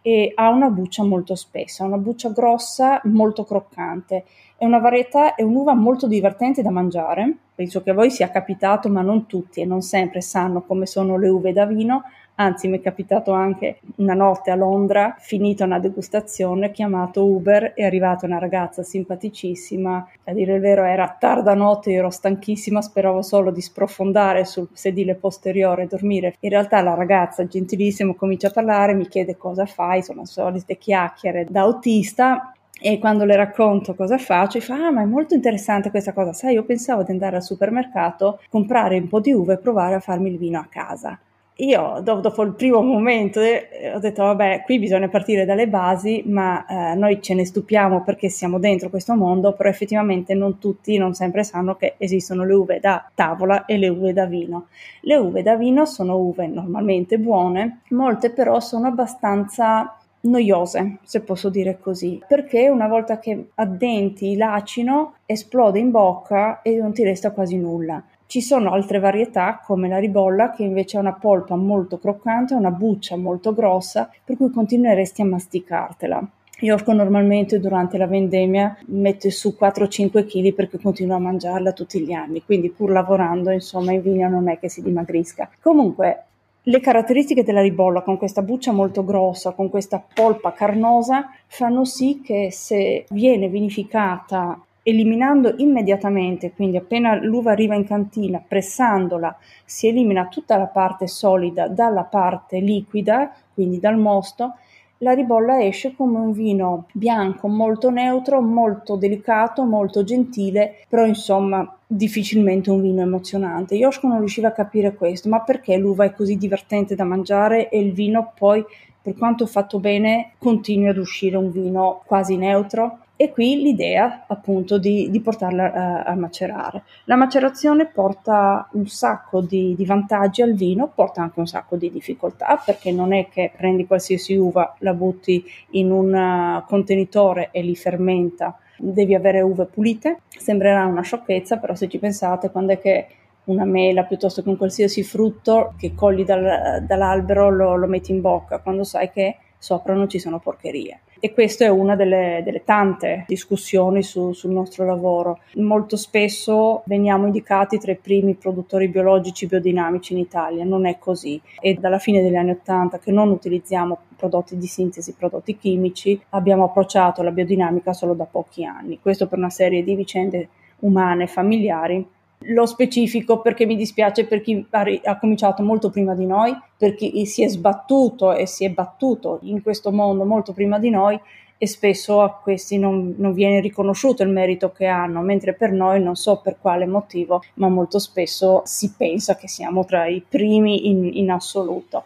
e 0.00 0.32
ha 0.34 0.48
una 0.48 0.68
buccia 0.68 1.04
molto 1.04 1.34
spessa, 1.34 1.84
una 1.84 1.98
buccia 1.98 2.30
grossa, 2.30 3.00
molto 3.04 3.44
croccante. 3.44 4.24
È 4.62 4.64
una 4.64 4.78
varietà, 4.78 5.34
è 5.34 5.42
un'uva 5.42 5.74
molto 5.74 6.06
divertente 6.06 6.62
da 6.62 6.70
mangiare. 6.70 7.34
Penso 7.52 7.82
che 7.82 7.90
a 7.90 7.94
voi 7.94 8.12
sia 8.12 8.30
capitato, 8.30 8.88
ma 8.88 9.02
non 9.02 9.26
tutti 9.26 9.60
e 9.60 9.64
non 9.64 9.82
sempre 9.82 10.20
sanno 10.20 10.62
come 10.62 10.86
sono 10.86 11.18
le 11.18 11.28
uve 11.28 11.52
da 11.52 11.66
vino 11.66 12.04
Anzi, 12.36 12.66
mi 12.66 12.78
è 12.78 12.80
capitato 12.80 13.32
anche 13.32 13.80
una 13.96 14.14
notte 14.14 14.50
a 14.50 14.54
Londra, 14.54 15.14
finita 15.18 15.64
una 15.64 15.78
degustazione, 15.78 16.70
chiamato 16.70 17.24
Uber, 17.26 17.74
è 17.74 17.84
arrivata 17.84 18.24
una 18.24 18.38
ragazza 18.38 18.82
simpaticissima. 18.82 20.08
A 20.24 20.32
dire 20.32 20.54
il 20.54 20.60
vero, 20.60 20.84
era 20.84 21.14
tarda 21.18 21.52
notte, 21.54 21.92
ero 21.92 22.08
stanchissima, 22.08 22.80
speravo 22.80 23.20
solo 23.20 23.50
di 23.50 23.60
sprofondare 23.60 24.46
sul 24.46 24.68
sedile 24.72 25.14
posteriore 25.14 25.82
e 25.82 25.86
dormire. 25.86 26.36
In 26.40 26.50
realtà 26.50 26.80
la 26.80 26.94
ragazza, 26.94 27.46
gentilissima, 27.46 28.14
comincia 28.14 28.48
a 28.48 28.52
parlare, 28.52 28.94
mi 28.94 29.08
chiede 29.08 29.36
cosa 29.36 29.66
fai, 29.66 30.02
sono 30.02 30.24
solite 30.24 30.78
chiacchiere 30.78 31.46
da 31.48 31.60
autista 31.60 32.54
e 32.82 32.98
quando 32.98 33.24
le 33.24 33.36
racconto 33.36 33.94
cosa 33.94 34.18
faccio, 34.18 34.60
fa: 34.60 34.86
Ah, 34.86 34.90
ma 34.90 35.02
è 35.02 35.06
molto 35.06 35.34
interessante 35.34 35.90
questa 35.90 36.12
cosa. 36.12 36.32
Sai, 36.32 36.54
io 36.54 36.64
pensavo 36.64 37.02
di 37.02 37.12
andare 37.12 37.36
al 37.36 37.42
supermercato, 37.42 38.40
comprare 38.48 38.98
un 38.98 39.08
po' 39.08 39.20
di 39.20 39.32
uve 39.32 39.54
e 39.54 39.58
provare 39.58 39.94
a 39.94 40.00
farmi 40.00 40.30
il 40.30 40.38
vino 40.38 40.58
a 40.58 40.66
casa 40.68 41.18
io 41.56 42.00
dopo 42.02 42.42
il 42.42 42.54
primo 42.54 42.80
momento 42.80 43.38
eh, 43.40 43.92
ho 43.94 43.98
detto 43.98 44.22
vabbè 44.22 44.62
qui 44.64 44.78
bisogna 44.78 45.08
partire 45.08 45.44
dalle 45.44 45.68
basi 45.68 46.22
ma 46.26 46.64
eh, 46.64 46.94
noi 46.94 47.20
ce 47.20 47.34
ne 47.34 47.44
stupiamo 47.44 48.02
perché 48.02 48.30
siamo 48.30 48.58
dentro 48.58 48.88
questo 48.88 49.14
mondo 49.14 49.52
però 49.52 49.68
effettivamente 49.68 50.32
non 50.32 50.58
tutti 50.58 50.96
non 50.96 51.12
sempre 51.12 51.44
sanno 51.44 51.76
che 51.76 51.94
esistono 51.98 52.44
le 52.44 52.54
uve 52.54 52.80
da 52.80 53.08
tavola 53.14 53.66
e 53.66 53.76
le 53.76 53.88
uve 53.88 54.14
da 54.14 54.24
vino 54.24 54.68
le 55.02 55.16
uve 55.16 55.42
da 55.42 55.54
vino 55.56 55.84
sono 55.84 56.16
uve 56.16 56.46
normalmente 56.46 57.18
buone 57.18 57.80
molte 57.90 58.30
però 58.30 58.58
sono 58.58 58.86
abbastanza 58.86 59.98
noiose, 60.22 60.98
se 61.02 61.20
posso 61.20 61.48
dire 61.48 61.78
così, 61.80 62.20
perché 62.26 62.68
una 62.68 62.88
volta 62.88 63.18
che 63.18 63.50
addenti 63.54 64.36
l'acino 64.36 65.14
esplode 65.26 65.78
in 65.78 65.90
bocca 65.90 66.62
e 66.62 66.76
non 66.76 66.92
ti 66.92 67.02
resta 67.04 67.32
quasi 67.32 67.56
nulla. 67.56 68.02
Ci 68.26 68.40
sono 68.40 68.72
altre 68.72 68.98
varietà 68.98 69.60
come 69.62 69.88
la 69.88 69.98
ribolla 69.98 70.52
che 70.52 70.62
invece 70.62 70.96
ha 70.96 71.00
una 71.00 71.12
polpa 71.12 71.54
molto 71.54 71.98
croccante, 71.98 72.54
una 72.54 72.70
buccia 72.70 73.16
molto 73.16 73.52
grossa, 73.52 74.10
per 74.24 74.36
cui 74.36 74.50
continueresti 74.50 75.20
a 75.20 75.26
masticartela. 75.26 76.26
Yorko 76.60 76.92
normalmente 76.92 77.58
durante 77.58 77.98
la 77.98 78.06
vendemmia 78.06 78.76
mette 78.86 79.30
su 79.30 79.56
4-5 79.60 80.24
kg 80.24 80.54
perché 80.54 80.78
continua 80.78 81.16
a 81.16 81.18
mangiarla 81.18 81.72
tutti 81.72 82.00
gli 82.00 82.12
anni, 82.12 82.42
quindi 82.44 82.70
pur 82.70 82.90
lavorando 82.90 83.50
insomma 83.50 83.92
in 83.92 84.00
vigna 84.00 84.28
non 84.28 84.48
è 84.48 84.58
che 84.58 84.68
si 84.68 84.80
dimagrisca. 84.80 85.50
Comunque 85.60 86.26
le 86.64 86.80
caratteristiche 86.80 87.42
della 87.42 87.60
ribolla 87.60 88.02
con 88.02 88.16
questa 88.16 88.42
buccia 88.42 88.72
molto 88.72 89.04
grossa, 89.04 89.50
con 89.52 89.68
questa 89.68 90.02
polpa 90.14 90.52
carnosa, 90.52 91.30
fanno 91.46 91.84
sì 91.84 92.20
che 92.22 92.50
se 92.52 93.04
viene 93.10 93.48
vinificata 93.48 94.60
eliminando 94.84 95.54
immediatamente, 95.58 96.52
quindi 96.52 96.76
appena 96.76 97.14
l'uva 97.14 97.52
arriva 97.52 97.74
in 97.74 97.84
cantina, 97.84 98.42
pressandola, 98.46 99.36
si 99.64 99.88
elimina 99.88 100.26
tutta 100.26 100.56
la 100.56 100.66
parte 100.66 101.06
solida 101.06 101.68
dalla 101.68 102.02
parte 102.04 102.58
liquida, 102.58 103.32
quindi 103.54 103.78
dal 103.78 103.96
mosto, 103.96 104.54
la 104.98 105.12
ribolla 105.12 105.62
esce 105.64 105.94
come 105.96 106.18
un 106.18 106.32
vino 106.32 106.86
bianco 106.92 107.48
molto 107.48 107.90
neutro, 107.90 108.40
molto 108.40 108.94
delicato, 108.94 109.64
molto 109.64 110.04
gentile, 110.04 110.84
però 110.88 111.06
insomma 111.06 111.76
difficilmente 111.94 112.70
un 112.70 112.80
vino 112.80 113.02
emozionante. 113.02 113.74
Yoshko 113.74 114.08
non 114.08 114.18
riusciva 114.18 114.48
a 114.48 114.52
capire 114.52 114.94
questo, 114.94 115.28
ma 115.28 115.40
perché 115.40 115.76
l'uva 115.76 116.04
è 116.04 116.12
così 116.12 116.36
divertente 116.36 116.94
da 116.94 117.04
mangiare 117.04 117.68
e 117.68 117.78
il 117.80 117.92
vino 117.92 118.32
poi, 118.36 118.64
per 119.00 119.14
quanto 119.14 119.46
fatto 119.46 119.78
bene, 119.78 120.32
continua 120.38 120.90
ad 120.90 120.96
uscire 120.96 121.36
un 121.36 121.50
vino 121.50 122.02
quasi 122.06 122.36
neutro? 122.36 122.98
e 123.22 123.30
qui 123.30 123.62
l'idea 123.62 124.24
appunto 124.26 124.78
di, 124.78 125.08
di 125.08 125.20
portarla 125.20 125.72
a, 125.72 126.00
eh, 126.00 126.10
a, 126.10 126.14
macerare. 126.16 126.82
La 127.04 127.14
macerazione 127.14 127.86
porta 127.86 128.68
un 128.72 128.88
sacco 128.88 129.40
di, 129.40 129.76
di, 129.76 129.84
vantaggi 129.84 130.42
al 130.42 130.54
vino, 130.54 130.90
porta 130.92 131.22
anche 131.22 131.38
un 131.38 131.46
sacco 131.46 131.76
di 131.76 131.92
difficoltà 131.92 132.60
perché 132.64 132.90
non 132.90 133.12
è 133.12 133.28
che 133.28 133.52
prendi 133.56 133.86
qualsiasi 133.86 134.34
uva, 134.34 134.74
la 134.78 134.92
butti 134.92 135.44
in 135.70 135.92
un 135.92 136.12
eh, 136.12 136.64
contenitore 136.66 137.50
e 137.52 137.62
li 137.62 137.76
fermenta, 137.76 138.58
devi 138.82 139.14
avere 139.14 139.40
uve 139.40 139.66
pulite. 139.66 140.22
Sembrerà 140.28 140.84
una 140.86 141.02
sciocchezza, 141.02 141.58
però 141.58 141.74
se 141.74 141.88
ci 141.88 141.98
pensate 141.98 142.50
quando 142.50 142.72
è 142.72 142.78
che 142.78 143.06
una 143.44 143.64
mela 143.64 144.04
piuttosto 144.04 144.42
che 144.42 144.48
un 144.48 144.56
qualsiasi 144.56 145.02
frutto 145.02 145.74
che 145.76 145.94
cogli 145.94 146.24
dal, 146.24 146.84
dall'albero 146.86 147.50
lo, 147.50 147.76
lo 147.76 147.86
metti 147.86 148.12
in 148.12 148.20
bocca 148.20 148.60
quando 148.60 148.84
sai 148.84 149.10
che 149.10 149.36
sopra 149.62 149.94
non 149.94 150.08
ci 150.08 150.18
sono 150.18 150.40
porcherie. 150.40 151.02
E 151.20 151.32
questa 151.32 151.64
è 151.64 151.68
una 151.68 151.94
delle, 151.94 152.42
delle 152.44 152.64
tante 152.64 153.26
discussioni 153.28 154.02
su, 154.02 154.32
sul 154.32 154.50
nostro 154.50 154.84
lavoro. 154.84 155.38
Molto 155.54 155.96
spesso 155.96 156.82
veniamo 156.86 157.26
indicati 157.26 157.78
tra 157.78 157.92
i 157.92 157.96
primi 157.96 158.34
produttori 158.34 158.88
biologici 158.88 159.46
biodinamici 159.46 160.14
in 160.14 160.18
Italia, 160.18 160.64
non 160.64 160.84
è 160.84 160.98
così. 160.98 161.40
E 161.60 161.74
dalla 161.74 162.00
fine 162.00 162.22
degli 162.22 162.34
anni 162.34 162.50
Ottanta 162.50 162.98
che 162.98 163.12
non 163.12 163.30
utilizziamo 163.30 163.98
prodotti 164.16 164.56
di 164.56 164.66
sintesi, 164.66 165.14
prodotti 165.14 165.56
chimici, 165.56 166.20
abbiamo 166.30 166.64
approcciato 166.64 167.22
la 167.22 167.30
biodinamica 167.30 167.92
solo 167.92 168.14
da 168.14 168.24
pochi 168.24 168.64
anni. 168.64 168.98
Questo 169.00 169.28
per 169.28 169.38
una 169.38 169.50
serie 169.50 169.84
di 169.84 169.94
vicende 169.94 170.48
umane 170.80 171.22
e 171.22 171.28
familiari 171.28 172.04
lo 172.46 172.66
specifico 172.66 173.40
perché 173.40 173.66
mi 173.66 173.76
dispiace 173.76 174.26
per 174.26 174.40
chi 174.40 174.64
ha, 174.70 174.84
ha, 175.04 175.18
cominciato 175.18 175.62
molto 175.62 175.90
prima 175.90 176.14
di 176.14 176.26
noi, 176.26 176.56
per 176.76 176.94
chi 176.94 177.24
si 177.26 177.42
è 177.42 177.48
sbattuto 177.48 178.32
e 178.32 178.46
si 178.46 178.64
è 178.64 178.70
battuto 178.70 179.38
in 179.42 179.62
questo 179.62 179.90
mondo 179.92 180.24
molto 180.24 180.52
prima 180.52 180.78
di 180.78 180.90
noi 180.90 181.18
e 181.62 181.66
spesso 181.68 182.20
a 182.22 182.32
questi 182.32 182.76
non, 182.76 183.14
non 183.18 183.32
viene 183.32 183.60
riconosciuto 183.60 184.24
il 184.24 184.30
merito 184.30 184.72
che 184.72 184.86
hanno, 184.86 185.20
mentre 185.20 185.54
per 185.54 185.70
noi 185.70 186.02
non 186.02 186.16
so 186.16 186.40
per 186.40 186.56
quale 186.60 186.86
motivo, 186.86 187.40
ma 187.54 187.68
molto 187.68 188.00
spesso 188.00 188.62
si 188.64 188.92
pensa 188.96 189.36
che 189.36 189.46
siamo 189.46 189.84
tra 189.84 190.06
i 190.06 190.24
primi 190.28 190.88
in, 190.88 191.08
in 191.14 191.30
assoluto. 191.30 192.04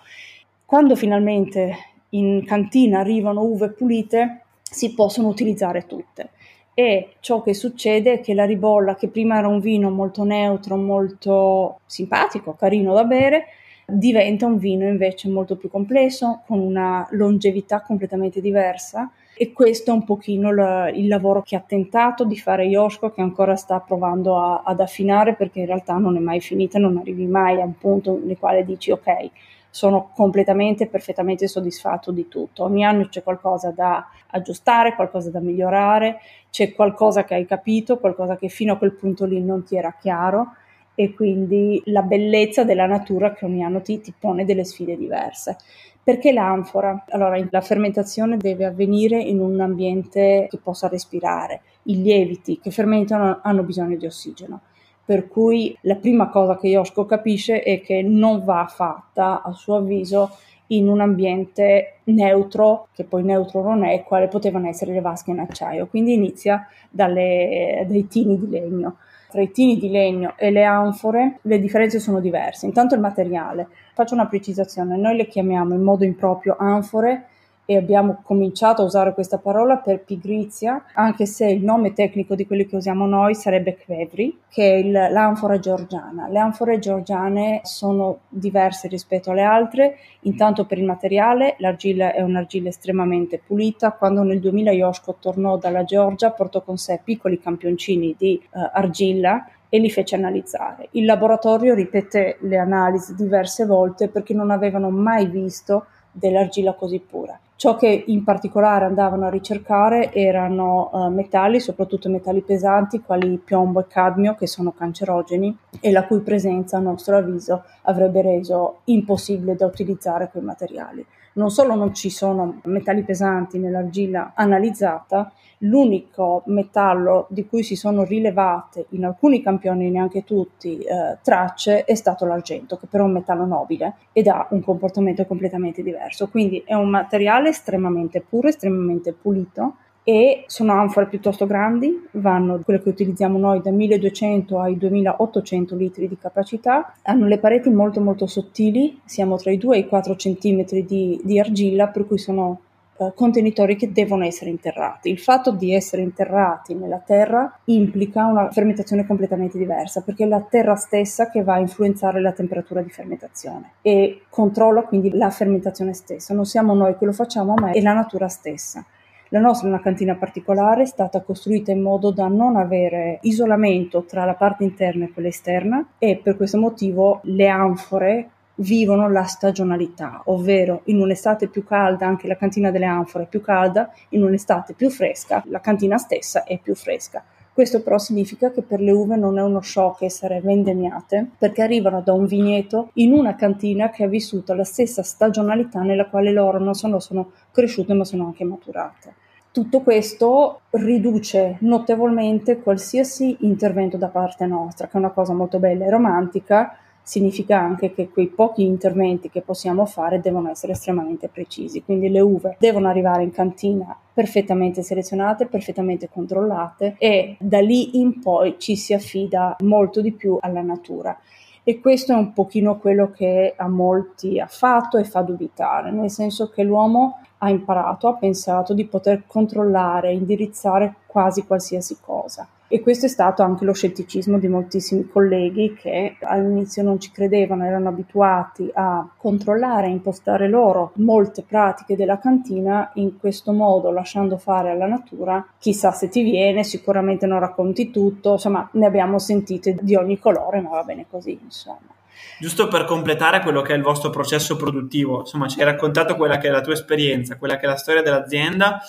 Quando 0.66 0.94
finalmente 0.94 1.74
in 2.10 2.44
cantina 2.44 2.98
arrivano 2.98 3.44
uve 3.44 3.70
pulite, 3.70 4.42
si 4.62 4.92
possono 4.92 5.28
utilizzare 5.28 5.86
tutte. 5.86 6.30
E 6.78 7.14
ciò 7.20 7.40
che 7.40 7.54
succede 7.54 8.12
è 8.12 8.20
che 8.20 8.34
la 8.34 8.44
ribolla, 8.44 8.96
che 8.96 9.08
prima 9.08 9.38
era 9.38 9.48
un 9.48 9.60
vino 9.60 9.88
molto 9.88 10.24
neutro, 10.24 10.76
molto 10.76 11.80
simpatico, 11.86 12.52
carino 12.52 12.92
da 12.92 13.04
bere, 13.04 13.46
diventa 13.86 14.44
un 14.44 14.58
vino 14.58 14.86
invece 14.86 15.30
molto 15.30 15.56
più 15.56 15.70
complesso, 15.70 16.42
con 16.46 16.58
una 16.58 17.08
longevità 17.12 17.80
completamente 17.80 18.42
diversa. 18.42 19.10
E 19.34 19.54
questo 19.54 19.90
è 19.90 19.94
un 19.94 20.04
pochino 20.04 20.52
la, 20.52 20.90
il 20.90 21.08
lavoro 21.08 21.40
che 21.40 21.56
ha 21.56 21.64
tentato 21.66 22.24
di 22.26 22.36
fare 22.36 22.66
Yoshko 22.66 23.10
che 23.10 23.22
ancora 23.22 23.56
sta 23.56 23.80
provando 23.80 24.36
a, 24.36 24.60
ad 24.62 24.78
affinare 24.78 25.34
perché 25.34 25.60
in 25.60 25.66
realtà 25.66 25.94
non 25.94 26.14
è 26.16 26.20
mai 26.20 26.42
finita, 26.42 26.78
non 26.78 26.98
arrivi 26.98 27.24
mai 27.24 27.58
a 27.58 27.64
un 27.64 27.78
punto 27.78 28.20
nel 28.22 28.36
quale 28.38 28.66
dici 28.66 28.90
ok, 28.90 29.30
sono 29.76 30.08
completamente 30.14 30.84
e 30.84 30.86
perfettamente 30.86 31.46
soddisfatto 31.46 32.10
di 32.10 32.28
tutto. 32.28 32.64
Ogni 32.64 32.82
anno 32.82 33.08
c'è 33.10 33.22
qualcosa 33.22 33.72
da 33.72 34.08
aggiustare, 34.28 34.94
qualcosa 34.94 35.28
da 35.28 35.38
migliorare, 35.38 36.16
c'è 36.50 36.72
qualcosa 36.72 37.24
che 37.24 37.34
hai 37.34 37.44
capito, 37.44 37.98
qualcosa 37.98 38.38
che 38.38 38.48
fino 38.48 38.72
a 38.72 38.78
quel 38.78 38.92
punto 38.94 39.26
lì 39.26 39.38
non 39.42 39.64
ti 39.64 39.76
era 39.76 39.94
chiaro 40.00 40.54
e 40.94 41.12
quindi 41.12 41.82
la 41.86 42.00
bellezza 42.00 42.64
della 42.64 42.86
natura 42.86 43.34
che 43.34 43.44
ogni 43.44 43.62
anno 43.62 43.82
ti, 43.82 44.00
ti 44.00 44.14
pone 44.18 44.46
delle 44.46 44.64
sfide 44.64 44.96
diverse. 44.96 45.58
Perché 46.02 46.32
l'anfora? 46.32 47.04
Allora, 47.10 47.38
la 47.50 47.60
fermentazione 47.60 48.38
deve 48.38 48.64
avvenire 48.64 49.20
in 49.20 49.40
un 49.40 49.60
ambiente 49.60 50.46
che 50.48 50.56
possa 50.56 50.88
respirare. 50.88 51.60
I 51.82 52.00
lieviti 52.00 52.60
che 52.60 52.70
fermentano 52.70 53.40
hanno 53.42 53.62
bisogno 53.62 53.98
di 53.98 54.06
ossigeno. 54.06 54.60
Per 55.06 55.28
cui 55.28 55.76
la 55.82 55.94
prima 55.94 56.28
cosa 56.28 56.58
che 56.58 56.66
Yoshko 56.66 57.06
capisce 57.06 57.62
è 57.62 57.80
che 57.80 58.02
non 58.02 58.44
va 58.44 58.66
fatta, 58.68 59.40
a 59.42 59.52
suo 59.52 59.76
avviso, 59.76 60.30
in 60.68 60.88
un 60.88 61.00
ambiente 61.00 62.00
neutro, 62.04 62.88
che 62.92 63.04
poi 63.04 63.22
neutro 63.22 63.62
non 63.62 63.84
è, 63.84 64.02
quale 64.02 64.26
potevano 64.26 64.66
essere 64.66 64.92
le 64.92 65.00
vasche 65.00 65.30
in 65.30 65.38
acciaio. 65.38 65.86
Quindi 65.86 66.14
inizia 66.14 66.66
dalle, 66.90 67.86
dai 67.88 68.08
tini 68.08 68.36
di 68.36 68.48
legno 68.48 68.96
tra 69.30 69.42
i 69.42 69.50
tini 69.50 69.76
di 69.76 69.90
legno 69.90 70.34
e 70.36 70.50
le 70.50 70.64
anfore 70.64 71.40
le 71.42 71.58
differenze 71.58 71.98
sono 71.98 72.20
diverse. 72.20 72.66
Intanto 72.66 72.94
il 72.94 73.00
materiale. 73.00 73.68
Faccio 73.92 74.14
una 74.14 74.26
precisazione, 74.26 74.96
noi 74.96 75.16
le 75.16 75.26
chiamiamo 75.26 75.74
in 75.74 75.82
modo 75.82 76.04
improprio 76.04 76.56
anfore 76.58 77.26
e 77.68 77.76
abbiamo 77.76 78.20
cominciato 78.22 78.82
a 78.82 78.84
usare 78.84 79.12
questa 79.12 79.38
parola 79.38 79.76
per 79.76 80.04
pigrizia, 80.04 80.84
anche 80.94 81.26
se 81.26 81.46
il 81.46 81.64
nome 81.64 81.92
tecnico 81.92 82.36
di 82.36 82.46
quelli 82.46 82.64
che 82.64 82.76
usiamo 82.76 83.06
noi 83.06 83.34
sarebbe 83.34 83.74
kvevri, 83.74 84.38
che 84.48 84.72
è 84.72 84.76
il, 84.76 84.92
l'anfora 84.92 85.58
georgiana. 85.58 86.28
Le 86.28 86.38
anfore 86.38 86.78
georgiane 86.78 87.60
sono 87.64 88.20
diverse 88.28 88.86
rispetto 88.86 89.32
alle 89.32 89.42
altre, 89.42 89.98
intanto 90.20 90.64
per 90.64 90.78
il 90.78 90.84
materiale, 90.84 91.56
l'argilla 91.58 92.12
è 92.12 92.22
un'argilla 92.22 92.68
estremamente 92.68 93.42
pulita, 93.44 93.90
quando 93.90 94.22
nel 94.22 94.38
2000 94.38 94.70
Yoshko 94.70 95.16
tornò 95.18 95.58
dalla 95.58 95.82
Georgia 95.82 96.30
portò 96.30 96.62
con 96.62 96.78
sé 96.78 97.00
piccoli 97.02 97.40
campioncini 97.40 98.14
di 98.16 98.40
uh, 98.50 98.60
argilla 98.72 99.44
e 99.68 99.78
li 99.80 99.90
fece 99.90 100.14
analizzare. 100.14 100.88
Il 100.92 101.04
laboratorio 101.04 101.74
ripeté 101.74 102.38
le 102.42 102.58
analisi 102.58 103.16
diverse 103.16 103.66
volte 103.66 104.08
perché 104.08 104.32
non 104.34 104.52
avevano 104.52 104.88
mai 104.90 105.26
visto 105.26 105.86
dell'argilla 106.12 106.74
così 106.74 107.00
pura. 107.00 107.38
Ciò 107.58 107.74
che 107.74 108.04
in 108.08 108.22
particolare 108.22 108.84
andavano 108.84 109.24
a 109.24 109.30
ricercare 109.30 110.12
erano 110.12 110.90
uh, 110.92 111.08
metalli, 111.08 111.58
soprattutto 111.58 112.10
metalli 112.10 112.42
pesanti, 112.42 113.00
quali 113.00 113.40
piombo 113.42 113.80
e 113.80 113.86
cadmio, 113.88 114.34
che 114.34 114.46
sono 114.46 114.72
cancerogeni 114.72 115.56
e 115.80 115.90
la 115.90 116.04
cui 116.04 116.20
presenza, 116.20 116.76
a 116.76 116.80
nostro 116.80 117.16
avviso, 117.16 117.64
avrebbe 117.84 118.20
reso 118.20 118.80
impossibile 118.84 119.56
da 119.56 119.64
utilizzare 119.64 120.28
quei 120.30 120.42
materiali. 120.42 121.06
Non 121.36 121.50
solo 121.50 121.74
non 121.74 121.94
ci 121.94 122.10
sono 122.10 122.60
metalli 122.64 123.02
pesanti 123.02 123.58
nell'argilla 123.58 124.32
analizzata, 124.34 125.32
L'unico 125.60 126.42
metallo 126.46 127.26
di 127.30 127.46
cui 127.46 127.62
si 127.62 127.76
sono 127.76 128.04
rilevate 128.04 128.86
in 128.90 129.06
alcuni 129.06 129.40
campioni, 129.42 129.90
neanche 129.90 130.22
tutti, 130.22 130.78
eh, 130.80 131.16
tracce 131.22 131.84
è 131.84 131.94
stato 131.94 132.26
l'argento, 132.26 132.76
che 132.76 132.86
però 132.86 133.04
è 133.04 133.06
un 133.06 133.14
metallo 133.14 133.46
nobile 133.46 133.94
ed 134.12 134.26
ha 134.26 134.46
un 134.50 134.62
comportamento 134.62 135.24
completamente 135.24 135.82
diverso. 135.82 136.28
Quindi 136.28 136.62
è 136.66 136.74
un 136.74 136.90
materiale 136.90 137.48
estremamente 137.48 138.20
puro, 138.20 138.48
estremamente 138.48 139.14
pulito 139.14 139.76
e 140.08 140.44
sono 140.46 140.72
anfore 140.72 141.08
piuttosto 141.08 141.46
grandi, 141.46 142.06
vanno 142.12 142.60
quelle 142.64 142.80
che 142.80 142.90
utilizziamo 142.90 143.38
noi 143.38 143.60
da 143.60 143.72
1200 143.72 144.60
ai 144.60 144.78
2800 144.78 145.74
litri 145.74 146.06
di 146.06 146.16
capacità, 146.16 146.94
hanno 147.02 147.26
le 147.26 147.38
pareti 147.38 147.70
molto 147.70 148.00
molto 148.00 148.28
sottili, 148.28 149.00
siamo 149.04 149.36
tra 149.36 149.50
i 149.50 149.58
2 149.58 149.74
e 149.74 149.80
i 149.80 149.88
4 149.88 150.14
centimetri 150.14 150.84
di, 150.84 151.20
di 151.24 151.40
argilla, 151.40 151.88
per 151.88 152.06
cui 152.06 152.18
sono 152.18 152.60
eh, 152.98 153.12
contenitori 153.16 153.74
che 153.74 153.90
devono 153.90 154.24
essere 154.24 154.48
interrati. 154.48 155.10
Il 155.10 155.18
fatto 155.18 155.50
di 155.50 155.74
essere 155.74 156.02
interrati 156.02 156.74
nella 156.74 157.02
terra 157.04 157.58
implica 157.64 158.26
una 158.26 158.48
fermentazione 158.52 159.04
completamente 159.04 159.58
diversa 159.58 160.02
perché 160.02 160.22
è 160.22 160.28
la 160.28 160.40
terra 160.40 160.76
stessa 160.76 161.28
che 161.28 161.42
va 161.42 161.54
a 161.54 161.58
influenzare 161.58 162.20
la 162.20 162.30
temperatura 162.30 162.80
di 162.80 162.90
fermentazione 162.90 163.72
e 163.82 164.22
controlla 164.30 164.82
quindi 164.82 165.10
la 165.10 165.30
fermentazione 165.30 165.94
stessa. 165.94 166.32
Non 166.32 166.46
siamo 166.46 166.74
noi 166.74 166.96
che 166.96 167.04
lo 167.04 167.12
facciamo, 167.12 167.54
ma 167.54 167.72
è 167.72 167.80
la 167.80 167.92
natura 167.92 168.28
stessa. 168.28 168.84
La 169.30 169.40
nostra 169.40 169.66
è 169.66 169.70
una 169.70 169.80
cantina 169.80 170.14
particolare, 170.14 170.82
è 170.82 170.86
stata 170.86 171.20
costruita 171.20 171.72
in 171.72 171.80
modo 171.80 172.12
da 172.12 172.28
non 172.28 172.54
avere 172.54 173.18
isolamento 173.22 174.04
tra 174.04 174.24
la 174.24 174.34
parte 174.34 174.62
interna 174.62 175.04
e 175.04 175.12
quella 175.12 175.26
esterna 175.26 175.84
e 175.98 176.20
per 176.22 176.36
questo 176.36 176.58
motivo 176.58 177.18
le 177.24 177.48
anfore 177.48 178.30
vivono 178.58 179.10
la 179.10 179.24
stagionalità, 179.24 180.22
ovvero 180.26 180.82
in 180.84 181.00
un'estate 181.00 181.48
più 181.48 181.64
calda 181.64 182.06
anche 182.06 182.28
la 182.28 182.36
cantina 182.36 182.70
delle 182.70 182.86
anfore 182.86 183.24
è 183.24 183.26
più 183.26 183.40
calda, 183.40 183.90
in 184.10 184.22
un'estate 184.22 184.74
più 184.74 184.90
fresca 184.90 185.42
la 185.46 185.60
cantina 185.60 185.98
stessa 185.98 186.44
è 186.44 186.58
più 186.60 186.76
fresca. 186.76 187.24
Questo 187.56 187.80
però 187.80 187.96
significa 187.96 188.50
che 188.50 188.60
per 188.60 188.80
le 188.80 188.90
uve 188.90 189.16
non 189.16 189.38
è 189.38 189.42
uno 189.42 189.62
shock 189.62 190.02
essere 190.02 190.42
vendemmiate 190.42 191.26
perché 191.38 191.62
arrivano 191.62 192.02
da 192.02 192.12
un 192.12 192.26
vigneto 192.26 192.90
in 192.96 193.14
una 193.14 193.34
cantina 193.34 193.88
che 193.88 194.04
ha 194.04 194.08
vissuto 194.08 194.52
la 194.52 194.62
stessa 194.62 195.02
stagionalità 195.02 195.80
nella 195.80 196.04
quale 196.04 196.32
loro 196.32 196.58
non 196.58 196.74
solo 196.74 197.00
sono 197.00 197.30
cresciute 197.50 197.94
ma 197.94 198.04
sono 198.04 198.26
anche 198.26 198.44
maturate. 198.44 199.14
Tutto 199.50 199.80
questo 199.80 200.60
riduce 200.72 201.56
notevolmente 201.60 202.60
qualsiasi 202.60 203.38
intervento 203.40 203.96
da 203.96 204.08
parte 204.08 204.44
nostra, 204.44 204.86
che 204.86 204.92
è 204.92 204.98
una 204.98 205.12
cosa 205.12 205.32
molto 205.32 205.58
bella 205.58 205.86
e 205.86 205.90
romantica, 205.90 206.76
significa 207.06 207.56
anche 207.56 207.94
che 207.94 208.08
quei 208.08 208.26
pochi 208.26 208.64
interventi 208.64 209.30
che 209.30 209.40
possiamo 209.40 209.86
fare 209.86 210.20
devono 210.20 210.50
essere 210.50 210.72
estremamente 210.72 211.28
precisi. 211.28 211.84
Quindi 211.84 212.08
le 212.08 212.18
uve 212.18 212.56
devono 212.58 212.88
arrivare 212.88 213.22
in 213.22 213.30
cantina 213.30 213.96
perfettamente 214.12 214.82
selezionate, 214.82 215.46
perfettamente 215.46 216.08
controllate 216.12 216.96
e 216.98 217.36
da 217.38 217.60
lì 217.60 218.00
in 218.00 218.18
poi 218.18 218.56
ci 218.58 218.74
si 218.74 218.92
affida 218.92 219.54
molto 219.60 220.00
di 220.00 220.10
più 220.10 220.36
alla 220.40 220.62
natura. 220.62 221.16
E 221.62 221.78
questo 221.78 222.12
è 222.12 222.16
un 222.16 222.32
pochino 222.32 222.76
quello 222.78 223.12
che 223.12 223.54
a 223.56 223.68
molti 223.68 224.40
ha 224.40 224.48
fatto 224.48 224.98
e 224.98 225.04
fa 225.04 225.22
dubitare, 225.22 225.92
nel 225.92 226.10
senso 226.10 226.48
che 226.48 226.64
l'uomo 226.64 227.20
ha 227.38 227.50
imparato, 227.50 228.08
ha 228.08 228.14
pensato 228.14 228.74
di 228.74 228.86
poter 228.86 229.24
controllare, 229.26 230.12
indirizzare 230.12 230.94
quasi 231.06 231.44
qualsiasi 231.44 231.96
cosa. 232.00 232.46
E 232.68 232.80
questo 232.80 233.06
è 233.06 233.08
stato 233.08 233.44
anche 233.44 233.64
lo 233.64 233.72
scetticismo 233.72 234.38
di 234.38 234.48
moltissimi 234.48 235.06
colleghi 235.06 235.72
che 235.74 236.16
all'inizio 236.22 236.82
non 236.82 236.98
ci 236.98 237.12
credevano, 237.12 237.64
erano 237.64 237.90
abituati 237.90 238.68
a 238.74 239.08
controllare, 239.16 239.86
a 239.86 239.90
impostare 239.90 240.48
loro 240.48 240.90
molte 240.96 241.44
pratiche 241.44 241.94
della 241.94 242.18
cantina 242.18 242.90
in 242.94 243.18
questo 243.18 243.52
modo, 243.52 243.92
lasciando 243.92 244.36
fare 244.36 244.70
alla 244.70 244.86
natura. 244.86 245.46
Chissà 245.58 245.92
se 245.92 246.08
ti 246.08 246.24
viene, 246.24 246.64
sicuramente 246.64 247.26
non 247.26 247.38
racconti 247.38 247.92
tutto, 247.92 248.32
insomma, 248.32 248.68
ne 248.72 248.86
abbiamo 248.86 249.20
sentite 249.20 249.76
di 249.80 249.94
ogni 249.94 250.18
colore, 250.18 250.60
ma 250.60 250.70
va 250.70 250.82
bene 250.82 251.06
così, 251.08 251.38
insomma. 251.40 251.95
Giusto 252.38 252.68
per 252.68 252.84
completare 252.84 253.40
quello 253.40 253.62
che 253.62 253.72
è 253.72 253.76
il 253.76 253.82
vostro 253.82 254.10
processo 254.10 254.56
produttivo, 254.56 255.20
insomma, 255.20 255.48
ci 255.48 255.58
hai 255.58 255.64
raccontato 255.64 256.16
quella 256.16 256.38
che 256.38 256.48
è 256.48 256.50
la 256.50 256.60
tua 256.60 256.74
esperienza, 256.74 257.38
quella 257.38 257.56
che 257.56 257.64
è 257.64 257.68
la 257.68 257.76
storia 257.76 258.02
dell'azienda 258.02 258.80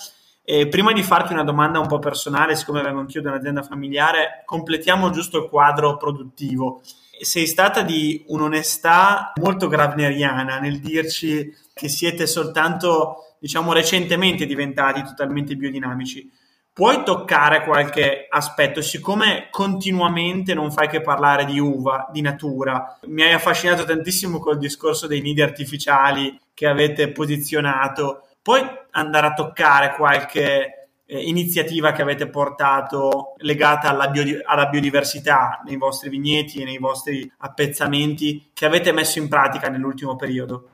e 0.50 0.66
prima 0.66 0.94
di 0.94 1.02
farti 1.02 1.34
una 1.34 1.44
domanda 1.44 1.78
un 1.78 1.86
po' 1.86 1.98
personale, 1.98 2.56
siccome 2.56 2.80
vengo 2.80 3.00
anch'io 3.00 3.20
da 3.20 3.28
un'azienda 3.28 3.62
familiare, 3.62 4.42
completiamo 4.46 5.10
giusto 5.10 5.36
il 5.42 5.48
quadro 5.50 5.98
produttivo. 5.98 6.80
Sei 7.20 7.46
stata 7.46 7.82
di 7.82 8.24
un'onestà 8.28 9.34
molto 9.42 9.68
gravneriana 9.68 10.58
nel 10.58 10.80
dirci 10.80 11.52
che 11.74 11.88
siete 11.88 12.26
soltanto, 12.26 13.34
diciamo, 13.38 13.74
recentemente 13.74 14.46
diventati 14.46 15.02
totalmente 15.02 15.54
biodinamici. 15.54 16.30
Puoi 16.78 17.02
toccare 17.02 17.64
qualche 17.64 18.28
aspetto, 18.30 18.80
siccome 18.82 19.48
continuamente 19.50 20.54
non 20.54 20.70
fai 20.70 20.86
che 20.86 21.00
parlare 21.00 21.44
di 21.44 21.58
uva, 21.58 22.08
di 22.12 22.20
natura. 22.20 22.96
Mi 23.06 23.22
hai 23.22 23.32
affascinato 23.32 23.84
tantissimo 23.84 24.38
col 24.38 24.58
discorso 24.58 25.08
dei 25.08 25.20
nidi 25.20 25.42
artificiali 25.42 26.38
che 26.54 26.68
avete 26.68 27.10
posizionato 27.10 28.28
Puoi 28.48 28.62
andare 28.92 29.26
a 29.26 29.34
toccare 29.34 29.94
qualche 29.94 30.90
eh, 31.04 31.20
iniziativa 31.20 31.92
che 31.92 32.00
avete 32.00 32.28
portato 32.28 33.34
legata 33.38 33.90
alla, 33.90 34.08
bio- 34.08 34.40
alla, 34.44 34.68
biodiversità 34.68 35.60
nei 35.66 35.76
vostri 35.76 36.08
vigneti 36.08 36.62
e 36.62 36.64
nei 36.64 36.78
vostri 36.78 37.30
appezzamenti 37.38 38.50
che 38.54 38.64
avete 38.64 38.92
messo 38.92 39.18
in 39.18 39.28
pratica 39.28 39.68
nell'ultimo 39.68 40.16
periodo? 40.16 40.68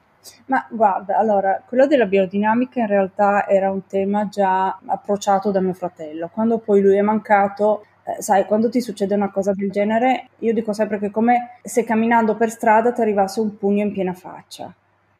Ma 0.47 0.66
guarda, 0.70 1.16
allora, 1.16 1.62
quello 1.66 1.87
della 1.87 2.07
biodinamica 2.07 2.81
in 2.81 2.87
realtà 2.87 3.47
era 3.47 3.70
un 3.70 3.87
tema 3.87 4.29
già 4.29 4.79
approcciato 4.87 5.51
da 5.51 5.61
mio 5.61 5.75
fratello. 5.75 6.31
Quando 6.33 6.59
poi 6.59 6.81
lui 6.81 6.97
è 6.97 7.03
mancato, 7.03 7.85
eh, 8.05 8.20
sai, 8.22 8.45
quando 8.45 8.68
ti 8.68 8.81
succede 8.81 9.14
una 9.14 9.31
cosa 9.31 9.53
del 9.53 9.70
genere, 9.70 10.29
io 10.41 10.53
dico 10.53 10.72
sempre 10.72 10.99
che 10.99 11.07
è 11.07 11.11
come 11.11 11.59
se 11.62 11.85
camminando 11.85 12.37
per 12.37 12.51
strada 12.51 12.93
ti 12.93 13.01
arrivasse 13.01 13.41
un 13.41 13.57
pugno 13.57 13.83
in 13.83 13.93
piena 13.93 14.12
faccia. 14.12 14.72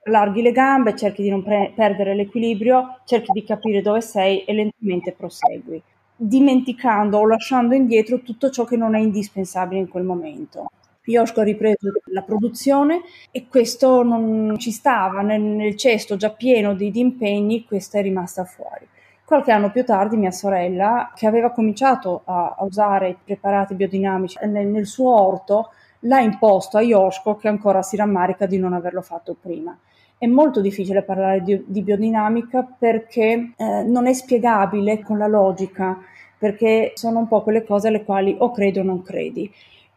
Larghi 0.07 0.43
le 0.43 0.53
gambe, 0.53 0.95
cerchi 0.95 1.23
di 1.23 1.31
non 1.31 1.43
pre- 1.43 1.73
perdere 1.75 2.15
l'equilibrio, 2.15 3.01
cerchi 3.05 3.33
di 3.33 3.43
capire 3.43 3.81
dove 3.81 4.03
sei 4.03 4.45
e 4.45 4.53
lentamente 4.53 5.13
prosegui, 5.13 5.83
dimenticando 6.15 7.19
o 7.19 7.27
lasciando 7.27 7.75
indietro 7.75 8.21
tutto 8.21 8.51
ciò 8.51 8.65
che 8.65 8.77
non 8.77 8.95
è 8.95 8.99
indispensabile 8.99 9.81
in 9.81 9.89
quel 9.89 10.05
momento. 10.05 10.67
Yoshko 11.05 11.41
ha 11.41 11.45
ripreso 11.45 11.93
la 12.07 12.23
produzione 12.23 13.03
e 13.31 13.47
questo 13.49 14.03
non 14.03 14.57
ci 14.59 14.71
stava 14.71 15.21
nel, 15.21 15.41
nel 15.41 15.77
cesto 15.77 16.17
già 16.17 16.31
pieno 16.31 16.75
di, 16.75 16.91
di, 16.91 17.01
impegni, 17.01 17.65
questa 17.65 17.99
è 17.99 18.03
rimasta 18.03 18.45
fuori. 18.45 18.87
Qualche 19.25 19.53
anno 19.53 19.71
più 19.71 19.85
tardi 19.85 20.17
mia 20.17 20.31
sorella, 20.31 21.13
che 21.15 21.27
aveva 21.27 21.51
cominciato 21.51 22.23
a, 22.25 22.57
a 22.59 22.65
usare 22.65 23.09
i 23.09 23.17
preparati 23.23 23.75
biodinamici 23.75 24.39
nel, 24.47 24.67
nel, 24.67 24.87
suo 24.87 25.15
orto, 25.15 25.71
l'ha 26.01 26.21
imposto 26.21 26.77
a 26.77 26.83
Yoshko 26.83 27.37
che 27.37 27.49
ancora 27.49 27.83
si 27.83 27.97
rammarica 27.97 28.47
di 28.47 28.59
non 28.59 28.73
averlo 28.73 29.03
fatto 29.03 29.37
prima. 29.39 29.77
È 30.17 30.27
molto 30.27 30.61
difficile 30.61 31.03
parlare 31.03 31.43
di, 31.43 31.63
di 31.67 31.83
biodinamica 31.83 32.63
perché 32.79 33.53
eh, 33.57 33.83
non 33.83 34.07
è 34.07 34.13
spiegabile 34.13 35.03
con 35.03 35.19
la 35.19 35.27
logica, 35.27 35.99
perché 36.39 36.93
sono 36.95 37.21
un 37.21 37.29
po' 37.29 37.43
quelle 37.43 37.65
cose 37.65 37.89
alle 37.89 38.05
quali 38.05 38.35
o 38.39 38.51
credi 38.51 38.79
o 38.79 38.83
non 38.83 39.03
credi. 39.03 39.51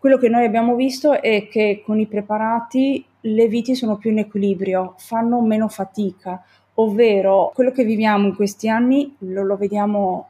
Quello 0.08 0.22
che 0.22 0.30
noi 0.30 0.45
abbiamo 0.45 0.76
visto 0.76 1.22
è 1.22 1.49
che 1.49 1.82
con 1.84 1.99
i 1.99 2.05
preparati 2.05 3.03
le 3.20 3.47
viti 3.49 3.76
sono 3.76 3.97
più 3.97 4.12
in 4.12 4.20
equilibrio, 4.20 4.93
fanno 4.95 5.41
meno 5.41 5.68
fatica, 5.68 6.41
ovvero 6.76 7.51
quello 7.53 7.72
che 7.72 7.84
viviamo 7.84 8.26
in 8.26 8.34
questi 8.34 8.70
anni, 8.70 9.14
lo, 9.18 9.43
lo 9.43 9.58
vediamo 9.58 10.30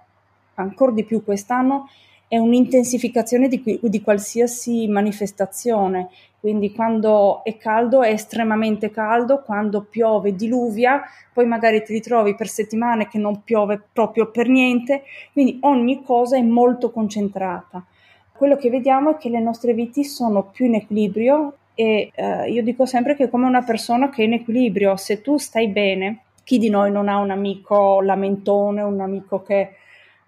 ancora 0.55 0.93
di 0.93 1.03
più 1.03 1.23
quest'anno, 1.23 1.88
è 2.28 2.39
un'intensificazione 2.39 3.47
di, 3.47 3.80
di, 3.80 4.01
qualsiasi 4.01 4.88
manifestazione. 4.88 6.09
Quindi 6.39 6.71
quando 6.71 7.43
è 7.43 7.55
caldo 7.57 8.01
è 8.01 8.09
estremamente 8.09 8.89
caldo, 8.89 9.43
quando 9.43 9.84
piove 9.84 10.36
diluvia, 10.36 11.03
poi 11.32 11.45
magari 11.45 11.84
ti 11.84 11.93
ritrovi 11.93 12.34
per 12.34 12.47
settimane 12.47 13.07
che 13.07 13.19
non 13.19 13.43
piove 13.43 13.80
proprio 13.93 14.32
per 14.32 14.47
niente, 14.47 15.03
quindi 15.34 15.59
ogni 15.61 16.01
cosa 16.01 16.36
è 16.36 16.41
molto 16.41 16.89
concentrata 16.89 17.86
quello 18.38 18.55
che 18.55 18.69
vediamo 18.69 19.11
è 19.11 19.17
che 19.17 19.29
le 19.29 19.39
nostre 19.39 19.73
viti 19.73 20.03
sono 20.03 20.43
più 20.43 20.65
in 20.65 20.75
equilibrio 20.75 21.53
e 21.73 22.11
eh, 22.13 22.49
io 22.49 22.63
dico 22.63 22.85
sempre 22.85 23.15
che 23.15 23.29
come 23.29 23.45
una 23.45 23.63
persona 23.63 24.09
che 24.09 24.21
è 24.21 24.25
in 24.25 24.33
equilibrio, 24.33 24.95
se 24.95 25.21
tu 25.21 25.38
stai 25.38 25.67
bene, 25.67 26.21
chi 26.43 26.57
di 26.57 26.69
noi 26.69 26.91
non 26.91 27.09
ha 27.09 27.17
un 27.17 27.29
amico 27.29 28.01
lamentone, 28.01 28.81
un 28.81 29.01
amico 29.01 29.41
che 29.41 29.71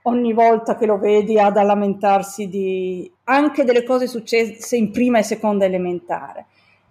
ogni 0.04 0.34
volta 0.34 0.76
che 0.76 0.86
lo 0.86 0.98
vedi 0.98 1.40
ha 1.40 1.50
da 1.50 1.64
lamentarsi 1.64 2.48
di 2.48 3.10
anche 3.26 3.64
delle 3.64 3.84
cose 3.84 4.08
successe 4.08 4.76
in 4.76 4.92
prima 4.92 5.20
e 5.20 5.24
seconda 5.24 5.66
elementare. 5.66 6.46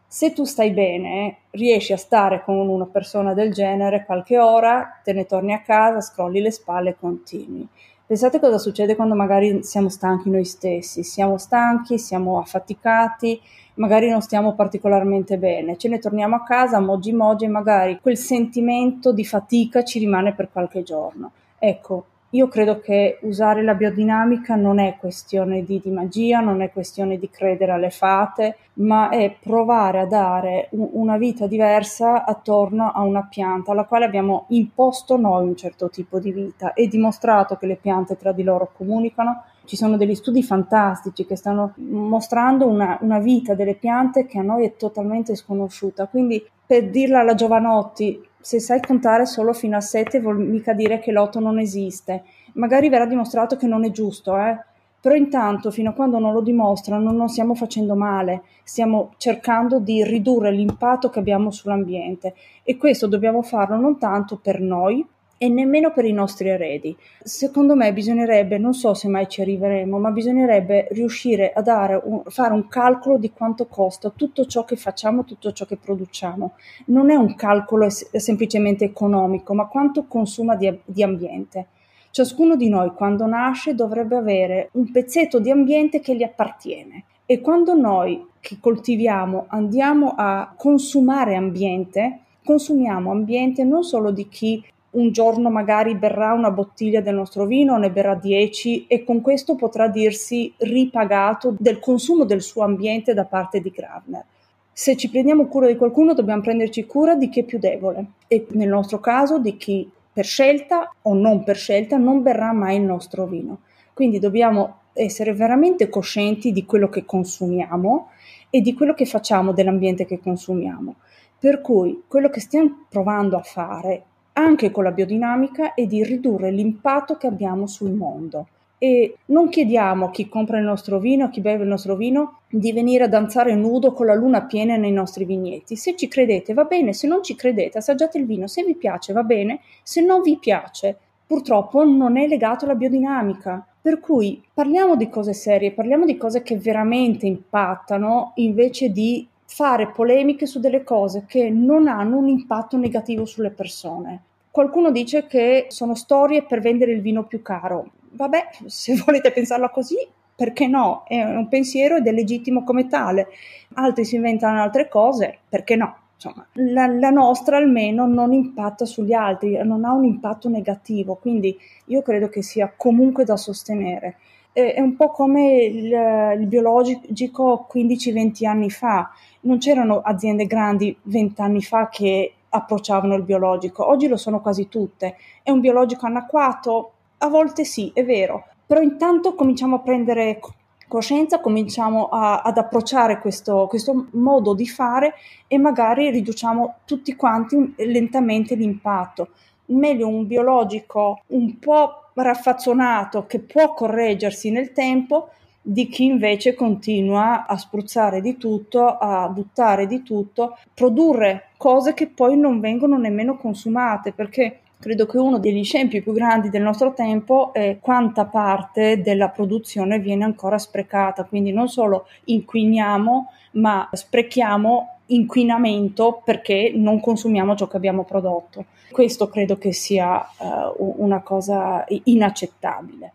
Se 0.06 0.32
tu 0.32 0.44
stai 0.44 0.70
bene, 0.70 1.40
riesci 1.50 1.92
a 1.92 1.98
stare 1.98 2.42
con 2.42 2.56
una 2.56 2.86
persona 2.86 3.34
del 3.34 3.52
genere 3.52 4.06
qualche 4.06 4.38
ora, 4.38 5.00
te 5.04 5.12
ne 5.12 5.26
torni 5.26 5.52
a 5.52 5.60
casa, 5.60 6.00
scrolli 6.00 6.40
le 6.40 6.50
spalle 6.50 6.90
e 6.90 6.96
continui. 6.98 7.68
Pensate 8.09 8.40
cosa 8.40 8.56
succede 8.56 8.96
quando 8.96 9.14
magari 9.14 9.62
siamo 9.62 9.90
stanchi 9.90 10.30
noi 10.30 10.46
stessi, 10.46 11.02
siamo 11.02 11.36
stanchi, 11.36 11.98
siamo 11.98 12.38
affaticati, 12.38 13.38
magari 13.74 14.09
non 14.09 14.22
stiamo 14.22 14.54
particolarmente 14.54 15.36
bene, 15.36 15.76
ce 15.76 15.88
ne 15.88 15.98
torniamo 15.98 16.36
a 16.36 16.42
casa, 16.42 16.80
mogi 16.80 17.12
mogi 17.12 17.44
e 17.44 17.48
magari 17.48 17.98
quel 18.00 18.16
sentimento 18.16 19.12
di 19.12 19.26
fatica 19.26 19.84
ci 19.84 19.98
rimane 19.98 20.32
per 20.32 20.48
qualche 20.50 20.82
giorno. 20.82 21.32
Ecco, 21.59 22.06
io 22.30 22.48
credo 22.48 22.78
che 22.78 23.18
usare 23.22 23.62
la 23.62 23.72
biodinamica 23.72 24.54
non 24.54 24.78
è 24.78 24.96
questione 24.98 25.64
di, 25.64 25.80
di, 25.82 25.90
magia, 25.90 26.40
non 26.40 26.60
è 26.60 26.70
questione 26.70 27.18
di 27.18 27.30
credere 27.30 27.72
alle 27.72 27.88
fate, 27.88 28.56
ma 28.74 29.08
è 29.08 29.34
provare 29.40 30.00
a 30.00 30.04
dare 30.04 30.68
un, 30.72 30.90
una 30.92 31.16
vita 31.16 31.46
diversa 31.46 32.26
attorno 32.26 32.92
a 32.92 33.00
una 33.00 33.26
pianta 33.30 33.72
alla 33.72 33.84
quale 33.84 34.04
abbiamo 34.04 34.44
imposto 34.48 35.16
noi 35.16 35.46
un 35.46 35.56
certo 35.56 35.88
tipo 35.88 36.18
di 36.18 36.30
vita 36.30 36.74
e 36.74 36.86
dimostrato 36.86 37.56
che 37.56 37.66
le 37.66 37.76
piante 37.76 38.18
tra 38.18 38.32
di 38.32 38.42
loro 38.42 38.72
comunicano. 38.76 39.44
Ci 39.64 39.76
sono 39.76 39.96
degli 39.96 40.14
studi 40.14 40.42
fantastici 40.42 41.24
che 41.24 41.36
stanno 41.36 41.72
mostrando 41.76 42.66
una, 42.66 42.98
una 43.00 43.20
vita 43.20 43.54
delle 43.54 43.74
piante 43.74 44.26
che 44.26 44.38
a 44.38 44.42
noi 44.42 44.66
è 44.66 44.76
totalmente 44.76 45.34
sconosciuta. 45.34 46.06
Quindi, 46.06 46.46
per 46.66 46.90
dirla 46.90 47.20
alla 47.20 47.34
Giovanotti, 47.34 48.22
se 48.49 48.61
sai 48.61 48.80
contare 48.80 49.26
solo 49.26 49.53
fino 49.53 49.76
a 49.76 49.82
7 49.82 50.20
vuol 50.20 50.38
mica 50.38 50.72
dire 50.72 51.01
che 51.01 51.12
l'8 51.12 51.38
non 51.38 51.59
esiste. 51.59 52.22
Magari 52.55 52.88
verrà 52.88 53.05
dimostrato 53.05 53.57
che 53.57 53.66
non 53.66 53.84
è 53.84 53.90
giusto, 53.90 54.38
eh? 54.38 54.59
Però 55.03 55.14
intanto, 55.14 55.70
fino 55.70 55.90
a 55.90 55.92
quando 55.92 56.18
non 56.18 56.32
lo 56.32 56.40
dimostrano, 56.40 57.12
non 57.12 57.28
stiamo 57.28 57.55
facendo 57.55 57.94
male, 57.94 58.44
stiamo 58.64 59.12
cercando 59.18 59.80
di 59.80 60.03
ridurre 60.03 60.51
l'impatto 60.51 61.11
che 61.11 61.18
abbiamo 61.18 61.51
sull'ambiente 61.51 62.34
e 62.62 62.78
questo 62.78 63.07
dobbiamo 63.07 63.42
farlo 63.42 63.76
non 63.76 63.99
tanto 63.99 64.38
per 64.38 64.62
noi, 64.62 65.07
e 65.39 65.49
nemmeno 65.49 65.93
per 65.93 66.05
i 66.05 66.12
nostri 66.12 66.49
eredi. 66.49 66.95
Secondo 67.22 67.76
me 67.76 67.93
bisognerebbe, 67.93 68.59
non 68.59 68.74
so 68.74 68.93
se 68.93 69.09
mai 69.09 69.28
ci 69.28 69.41
arriveremo, 69.41 69.99
ma 69.99 70.11
bisognerebbe 70.11 70.89
riuscire 70.91 71.53
a 71.53 72.01
un, 72.05 72.22
fare 72.26 72.53
un 72.53 72.66
calcolo 72.66 73.16
di 73.16 73.30
quanto 73.30 73.66
costa 73.66 74.11
tutto 74.11 74.47
ciò 74.47 74.64
che 74.64 74.76
facciamo, 74.76 75.24
tutto 75.24 75.53
ciò 75.53 75.64
che 75.64 75.76
produciamo. 75.76 76.55
Non 76.86 77.11
è 77.11 77.14
un 77.14 77.36
calcolo 77.36 77.84
es- 77.84 78.14
semplicemente 78.16 78.84
economico, 78.84 79.55
ma 79.55 79.66
quanto 79.66 80.05
consuma 80.07 80.57
di, 80.57 80.76
di 80.84 81.03
ambiente. 81.05 81.68
Ciascuno 82.11 82.57
di 82.57 82.68
noi 82.68 82.91
quando 82.95 83.26
nasce 83.26 83.74
dovrebbe 83.74 84.16
avere 84.16 84.70
un 84.72 84.91
pezzetto 84.91 85.39
di 85.39 85.51
ambiente 85.51 86.01
che 86.01 86.16
gli 86.16 86.22
appartiene 86.24 87.05
e 87.26 87.41
quando 87.41 87.74
noi 87.74 88.26
che 88.41 88.57
coltiviamo 88.59 89.45
andiamo 89.49 90.14
a 90.16 90.53
consumare 90.57 91.36
ambiente, 91.36 92.20
consumiamo 92.43 93.11
ambiente 93.11 93.62
non 93.62 93.84
solo 93.84 94.11
di 94.11 94.26
chi 94.28 94.64
un 94.99 95.12
giorno 95.12 95.49
magari 95.49 95.94
berrà 95.94 96.32
una 96.32 96.51
bottiglia 96.51 97.01
del 97.01 97.14
nostro 97.14 97.46
vino, 97.46 97.78
ne 97.78 97.90
berrà 97.90 98.16
10 98.16 98.86
e 98.88 99.05
con 99.05 99.20
questo 99.20 99.55
potrà 99.55 99.86
dirsi 99.88 100.53
ripagato 100.59 101.55
del 101.57 101.78
consumo 101.78 102.24
del 102.24 102.42
suo 102.42 102.64
ambiente 102.64 103.14
da 103.14 103.24
parte 103.24 103.61
di 103.61 103.70
Gravner. 103.70 104.24
Se 104.72 104.96
ci 104.96 105.09
prendiamo 105.09 105.46
cura 105.46 105.66
di 105.66 105.76
qualcuno 105.76 106.14
dobbiamo 106.14 106.42
prenderci 106.42 106.84
cura 106.84 107.14
di 107.14 107.28
chi 107.28 107.40
è 107.40 107.44
più 107.44 107.59
debole 107.59 108.07
e 108.26 108.46
nel 108.51 108.68
nostro 108.68 108.99
caso 108.99 109.38
di 109.38 109.57
chi 109.57 109.88
per 110.12 110.24
scelta 110.24 110.92
o 111.03 111.14
non 111.14 111.44
per 111.44 111.57
scelta 111.57 111.96
non 111.96 112.22
berrà 112.22 112.53
mai 112.53 112.76
il 112.76 112.82
nostro 112.82 113.26
vino. 113.26 113.61
Quindi 113.94 114.18
dobbiamo 114.18 114.80
essere 114.92 115.32
veramente 115.32 115.88
coscienti 115.88 116.51
di 116.53 116.64
quello 116.64 116.88
che 116.88 117.05
consumiamo 117.05 118.09
e 118.51 118.61
di 118.61 118.74
quello 118.74 118.94
che 118.94 119.05
facciamo 119.05 119.53
dell'ambiente 119.53 120.07
che 120.07 120.18
consumiamo. 120.18 120.96
Per 121.38 121.61
cui 121.61 122.03
quello 122.09 122.30
che 122.30 122.40
stiamo 122.40 122.86
provando 122.88 123.36
a 123.36 123.42
fare 123.42 124.05
anche 124.39 124.70
con 124.70 124.84
la 124.84 124.93
biodinamica 124.93 125.74
è 125.74 125.84
di 125.84 126.05
ridurre 126.05 126.53
l'impatto 126.53 127.16
che 127.16 127.26
abbiamo 127.26 127.66
sul 127.66 127.91
mondo. 127.91 128.47
E 128.78 129.16
non 129.26 129.49
chiediamo 129.49 130.07
a 130.07 130.11
chi 130.12 130.28
compra 130.28 130.59
il 130.59 130.64
nostro 130.64 131.01
vino, 131.01 131.24
a 131.24 131.30
chi 131.30 131.41
beve 131.41 131.64
il 131.64 131.68
nostro 131.68 131.97
vino, 131.97 132.39
di 132.49 132.72
venire 132.72 133.05
a 133.05 133.09
danzare 133.09 133.57
nudo 133.57 133.93
con 133.93 134.07
la 134.07 134.14
luna 134.14 134.45
piena 134.45 134.76
nei 134.76 134.93
nostri 134.93 135.24
vigneti. 135.24 135.74
Se 135.74 135.97
ci 135.97 136.07
credete 136.07 136.55
va 136.55 136.62
bene, 136.62 136.93
se 136.93 137.09
non 137.09 137.24
ci 137.24 137.34
credete 137.34 137.78
assaggiate 137.78 138.18
il 138.18 138.26
vino, 138.26 138.47
se 138.47 138.62
vi 138.62 138.76
piace 138.76 139.12
va 139.12 139.24
bene, 139.24 139.59
se 139.82 140.01
non 140.01 140.22
vi 140.22 140.39
piace 140.39 140.97
purtroppo 141.26 141.84
non 141.84 142.16
è 142.16 142.26
legato 142.28 142.64
alla 142.64 142.76
biodinamica. 142.76 143.66
Per 143.80 143.99
cui 143.99 144.43
parliamo 144.55 144.95
di 144.95 145.09
cose 145.09 145.32
serie, 145.32 145.72
parliamo 145.72 146.05
di 146.05 146.16
cose 146.16 146.43
che 146.43 146.57
veramente 146.57 147.26
impattano 147.26 148.32
invece 148.36 148.91
di 148.91 149.26
fare 149.45 149.89
polemiche 149.89 150.47
su 150.47 150.61
delle 150.61 150.84
cose 150.84 151.24
che 151.26 151.51
non 151.51 151.89
hanno 151.89 152.18
un 152.18 152.28
impatto 152.28 152.76
negativo 152.76 153.24
sulle 153.24 153.51
persone. 153.51 154.22
Qualcuno 154.59 154.90
dice 154.90 155.28
che 155.28 155.66
sono 155.68 155.94
storie 155.94 156.42
per 156.42 156.59
vendere 156.59 156.90
il 156.90 157.00
vino 157.00 157.22
più 157.22 157.42
caro. 157.42 157.92
Vabbè, 158.11 158.48
se 158.66 158.96
volete 159.06 159.30
pensarla 159.30 159.68
così, 159.68 160.04
perché 160.34 160.66
no? 160.66 161.04
È 161.06 161.22
un 161.22 161.46
pensiero 161.46 161.94
ed 161.94 162.09
è 162.09 162.11
legittimo 162.11 162.64
come 162.64 162.88
tale. 162.88 163.28
Altri 163.74 164.04
si 164.04 164.16
inventano 164.16 164.61
altre 164.61 164.88
cose, 164.88 165.38
perché 165.48 165.76
no? 165.76 165.96
Insomma, 166.14 166.44
la, 166.54 166.88
la, 166.88 167.11
nostra 167.11 167.56
almeno 167.56 168.09
non 168.09 168.32
impatta 168.32 168.84
sugli 168.84 169.12
altri, 169.12 169.64
non 169.64 169.84
ha 169.84 169.92
un 169.92 170.04
impatto 170.04 170.48
negativo, 170.48 171.14
quindi 171.14 171.56
io 171.84 172.02
credo 172.02 172.28
che 172.28 172.42
sia 172.42 172.72
comunque 172.76 173.22
da 173.22 173.36
sostenere. 173.36 174.16
È, 174.50 174.74
è 174.74 174.80
un 174.80 174.96
po' 174.96 175.12
come 175.12 175.54
il, 175.62 176.36
il 176.40 176.46
biologico 176.48 177.68
15-20 177.72 178.44
anni 178.44 178.70
fa, 178.70 179.09
non 179.42 179.59
c'erano 179.59 180.00
aziende 180.00 180.48
grandi 180.48 180.96
20 181.00 181.40
anni 181.42 181.62
fa 181.62 181.88
che 181.88 182.32
approcciavano 182.51 183.14
il 183.14 183.22
biologico, 183.22 183.86
oggi 183.86 184.09
lo 184.09 184.16
sono 184.16 184.40
quasi 184.40 184.68
tutte. 184.68 185.16
È 185.42 185.51
un 185.51 185.61
biologico 185.61 186.07
anacquato? 186.07 186.92
A 187.18 187.28
volte 187.28 187.64
sì, 187.64 187.90
è 187.94 188.05
vero, 188.05 188.46
però 188.66 188.80
intanto 188.80 189.34
cominciamo 189.34 189.76
a 189.76 189.80
prendere 189.80 190.40
coscienza 190.88 191.40
cominciamo 191.40 192.09
a, 192.09 192.40
ad 192.40 192.57
approcciare 192.57 193.18
questo, 193.18 193.66
questo 193.68 194.07
modo 194.12 194.55
di 194.55 194.66
fare 194.66 195.14
e 195.46 195.59
magari 195.59 196.11
riduciamo 196.11 196.76
tutti 196.84 197.14
quanti 197.14 197.74
lentamente 197.76 198.55
l'impatto. 198.55 199.28
Meglio 199.66 200.09
un 200.09 200.26
biologico 200.26 201.20
un 201.28 201.59
po' 201.59 202.11
raffazzonato 202.14 203.26
che 203.26 203.40
può 203.40 203.74
correggersi 203.74 204.51
nel 204.51 204.72
tempo 204.72 205.28
di 205.61 205.88
chi 205.88 206.05
invece 206.05 206.55
continua 206.55 207.46
a 207.46 207.57
spruzzare 207.59 208.22
di 208.22 208.38
tutto, 208.38 208.96
a 208.96 209.28
buttare 209.28 209.86
di 209.86 210.03
tutto, 210.03 210.57
produrre 210.72 211.47
cose 211.59 211.92
che 211.92 212.06
poi 212.06 212.38
non 212.38 212.61
vengono 212.61 212.96
nemmeno 212.96 213.36
consumate, 213.36 214.12
perché 214.12 214.61
credo 214.78 215.06
che 215.06 215.18
uno 215.18 215.38
degli 215.38 215.64
scempi 215.64 216.00
più 216.00 216.12
grandi 216.12 216.48
del 216.48 216.62
nostro 216.62 216.94
tempo 216.94 217.52
è 217.52 217.78
quanta 217.80 218.24
parte 218.24 219.02
della 219.02 219.28
produzione 219.28 219.98
viene 219.98 220.24
ancora 220.24 220.56
sprecata, 220.56 221.24
quindi 221.24 221.52
non 221.52 221.68
solo 221.68 222.06
inquiniamo, 222.24 223.32
ma 223.52 223.88
sprechiamo 223.92 224.98
inquinamento 225.06 226.22
perché 226.24 226.72
non 226.74 227.00
consumiamo 227.00 227.56
ciò 227.56 227.66
che 227.66 227.76
abbiamo 227.76 228.04
prodotto. 228.04 228.66
Questo 228.90 229.28
credo 229.28 229.59
che 229.59 229.72
sia 229.72 230.26
uh, 230.38 230.94
una 230.98 231.20
cosa 231.20 231.84
inaccettabile. 232.04 233.12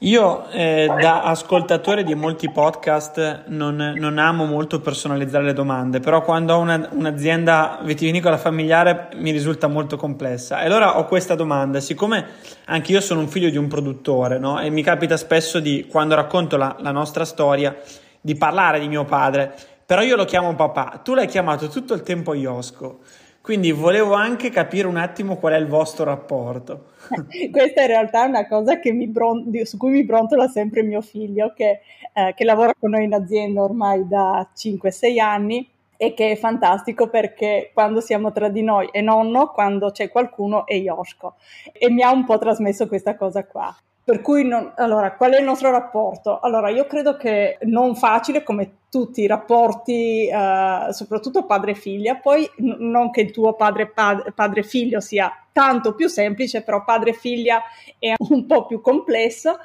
Io 0.00 0.46
eh, 0.50 0.92
da 1.00 1.22
ascoltatore 1.22 2.04
di 2.04 2.14
molti 2.14 2.50
podcast 2.50 3.44
non, 3.46 3.94
non, 3.96 4.18
amo 4.18 4.44
molto 4.44 4.78
personalizzare 4.80 5.42
le 5.42 5.54
domande, 5.54 6.00
però 6.00 6.20
quando 6.20 6.52
ho 6.52 6.58
una, 6.58 6.86
un'azienda 6.92 7.78
vitivinicola 7.82 8.36
familiare 8.36 9.08
mi 9.14 9.30
risulta 9.30 9.68
molto 9.68 9.96
complessa. 9.96 10.60
E 10.60 10.66
allora 10.66 10.98
ho 10.98 11.06
questa 11.06 11.34
domanda, 11.34 11.80
siccome 11.80 12.26
anche 12.66 12.92
io 12.92 13.00
sono 13.00 13.20
un 13.20 13.28
figlio 13.28 13.48
di 13.48 13.56
un 13.56 13.68
produttore 13.68 14.38
no? 14.38 14.60
e 14.60 14.68
mi 14.68 14.82
capita 14.82 15.16
spesso 15.16 15.60
di, 15.60 15.86
quando 15.90 16.14
racconto 16.14 16.58
la, 16.58 16.76
la 16.80 16.90
nostra 16.90 17.24
storia, 17.24 17.74
di 18.20 18.34
parlare 18.34 18.80
di 18.80 18.88
mio 18.88 19.06
padre, 19.06 19.54
però 19.86 20.02
io 20.02 20.16
lo 20.16 20.26
chiamo 20.26 20.54
papà, 20.54 21.00
tu 21.02 21.14
l'hai 21.14 21.26
chiamato 21.26 21.68
tutto 21.68 21.94
il 21.94 22.02
tempo 22.02 22.34
Iosco. 22.34 22.98
Quindi 23.46 23.70
volevo 23.70 24.14
anche 24.14 24.50
capire 24.50 24.88
un 24.88 24.96
attimo 24.96 25.36
qual 25.36 25.52
è 25.52 25.56
il 25.56 25.68
vostro 25.68 26.02
rapporto. 26.02 26.86
Questa 27.52 27.82
in 27.82 27.86
realtà 27.86 28.24
è 28.24 28.26
una 28.26 28.48
cosa 28.48 28.80
bron- 29.06 29.48
su 29.62 29.76
cui 29.76 29.92
mi 29.92 30.04
brontola 30.04 30.48
sempre 30.48 30.82
mio 30.82 31.00
figlio, 31.00 31.52
che, 31.54 31.78
eh, 32.12 32.34
che 32.34 32.42
lavora 32.42 32.74
con 32.76 32.90
noi 32.90 33.04
in 33.04 33.14
azienda 33.14 33.62
ormai 33.62 34.08
da 34.08 34.50
5-6 34.52 35.20
anni 35.20 35.70
e 35.96 36.12
che 36.12 36.32
è 36.32 36.34
fantastico 36.34 37.08
perché 37.08 37.70
quando 37.72 38.00
siamo 38.00 38.32
tra 38.32 38.48
di 38.48 38.62
noi 38.62 38.88
è 38.90 39.00
nonno, 39.00 39.52
quando 39.52 39.92
c'è 39.92 40.10
qualcuno 40.10 40.66
è 40.66 40.74
Yoshko. 40.74 41.36
E 41.72 41.88
mi 41.88 42.02
ha 42.02 42.10
un 42.10 42.24
po' 42.24 42.38
trasmesso 42.38 42.88
questa 42.88 43.14
cosa 43.14 43.44
qua. 43.44 43.72
Per 44.06 44.20
cui, 44.20 44.44
non, 44.44 44.72
allora, 44.76 45.16
qual 45.16 45.32
è 45.32 45.38
il 45.40 45.44
nostro 45.44 45.72
rapporto? 45.72 46.38
Allora, 46.38 46.70
io 46.70 46.86
credo 46.86 47.16
che 47.16 47.58
non 47.62 47.96
facile 47.96 48.44
come 48.44 48.82
tutti 48.88 49.22
i 49.22 49.26
rapporti, 49.26 50.28
eh, 50.28 50.92
soprattutto 50.92 51.44
padre-figlia, 51.44 52.14
poi 52.14 52.48
n- 52.58 52.76
non 52.88 53.10
che 53.10 53.22
il 53.22 53.32
tuo 53.32 53.54
padre-figlio 53.56 55.00
sia 55.00 55.28
tanto 55.50 55.96
più 55.96 56.06
semplice, 56.06 56.62
però 56.62 56.84
padre-figlia 56.84 57.60
è 57.98 58.14
un 58.30 58.46
po' 58.46 58.66
più 58.66 58.80
complesso. 58.80 59.58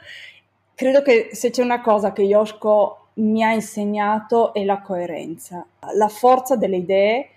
Credo 0.73 1.03
che 1.03 1.29
se 1.33 1.51
c'è 1.51 1.61
una 1.61 1.81
cosa 1.81 2.11
che 2.11 2.23
Yoshko 2.23 3.09
mi 3.17 3.43
ha 3.43 3.51
insegnato 3.53 4.55
è 4.55 4.63
la 4.65 4.81
coerenza, 4.81 5.63
la 5.93 6.07
forza 6.07 6.55
delle 6.55 6.77
idee 6.77 7.29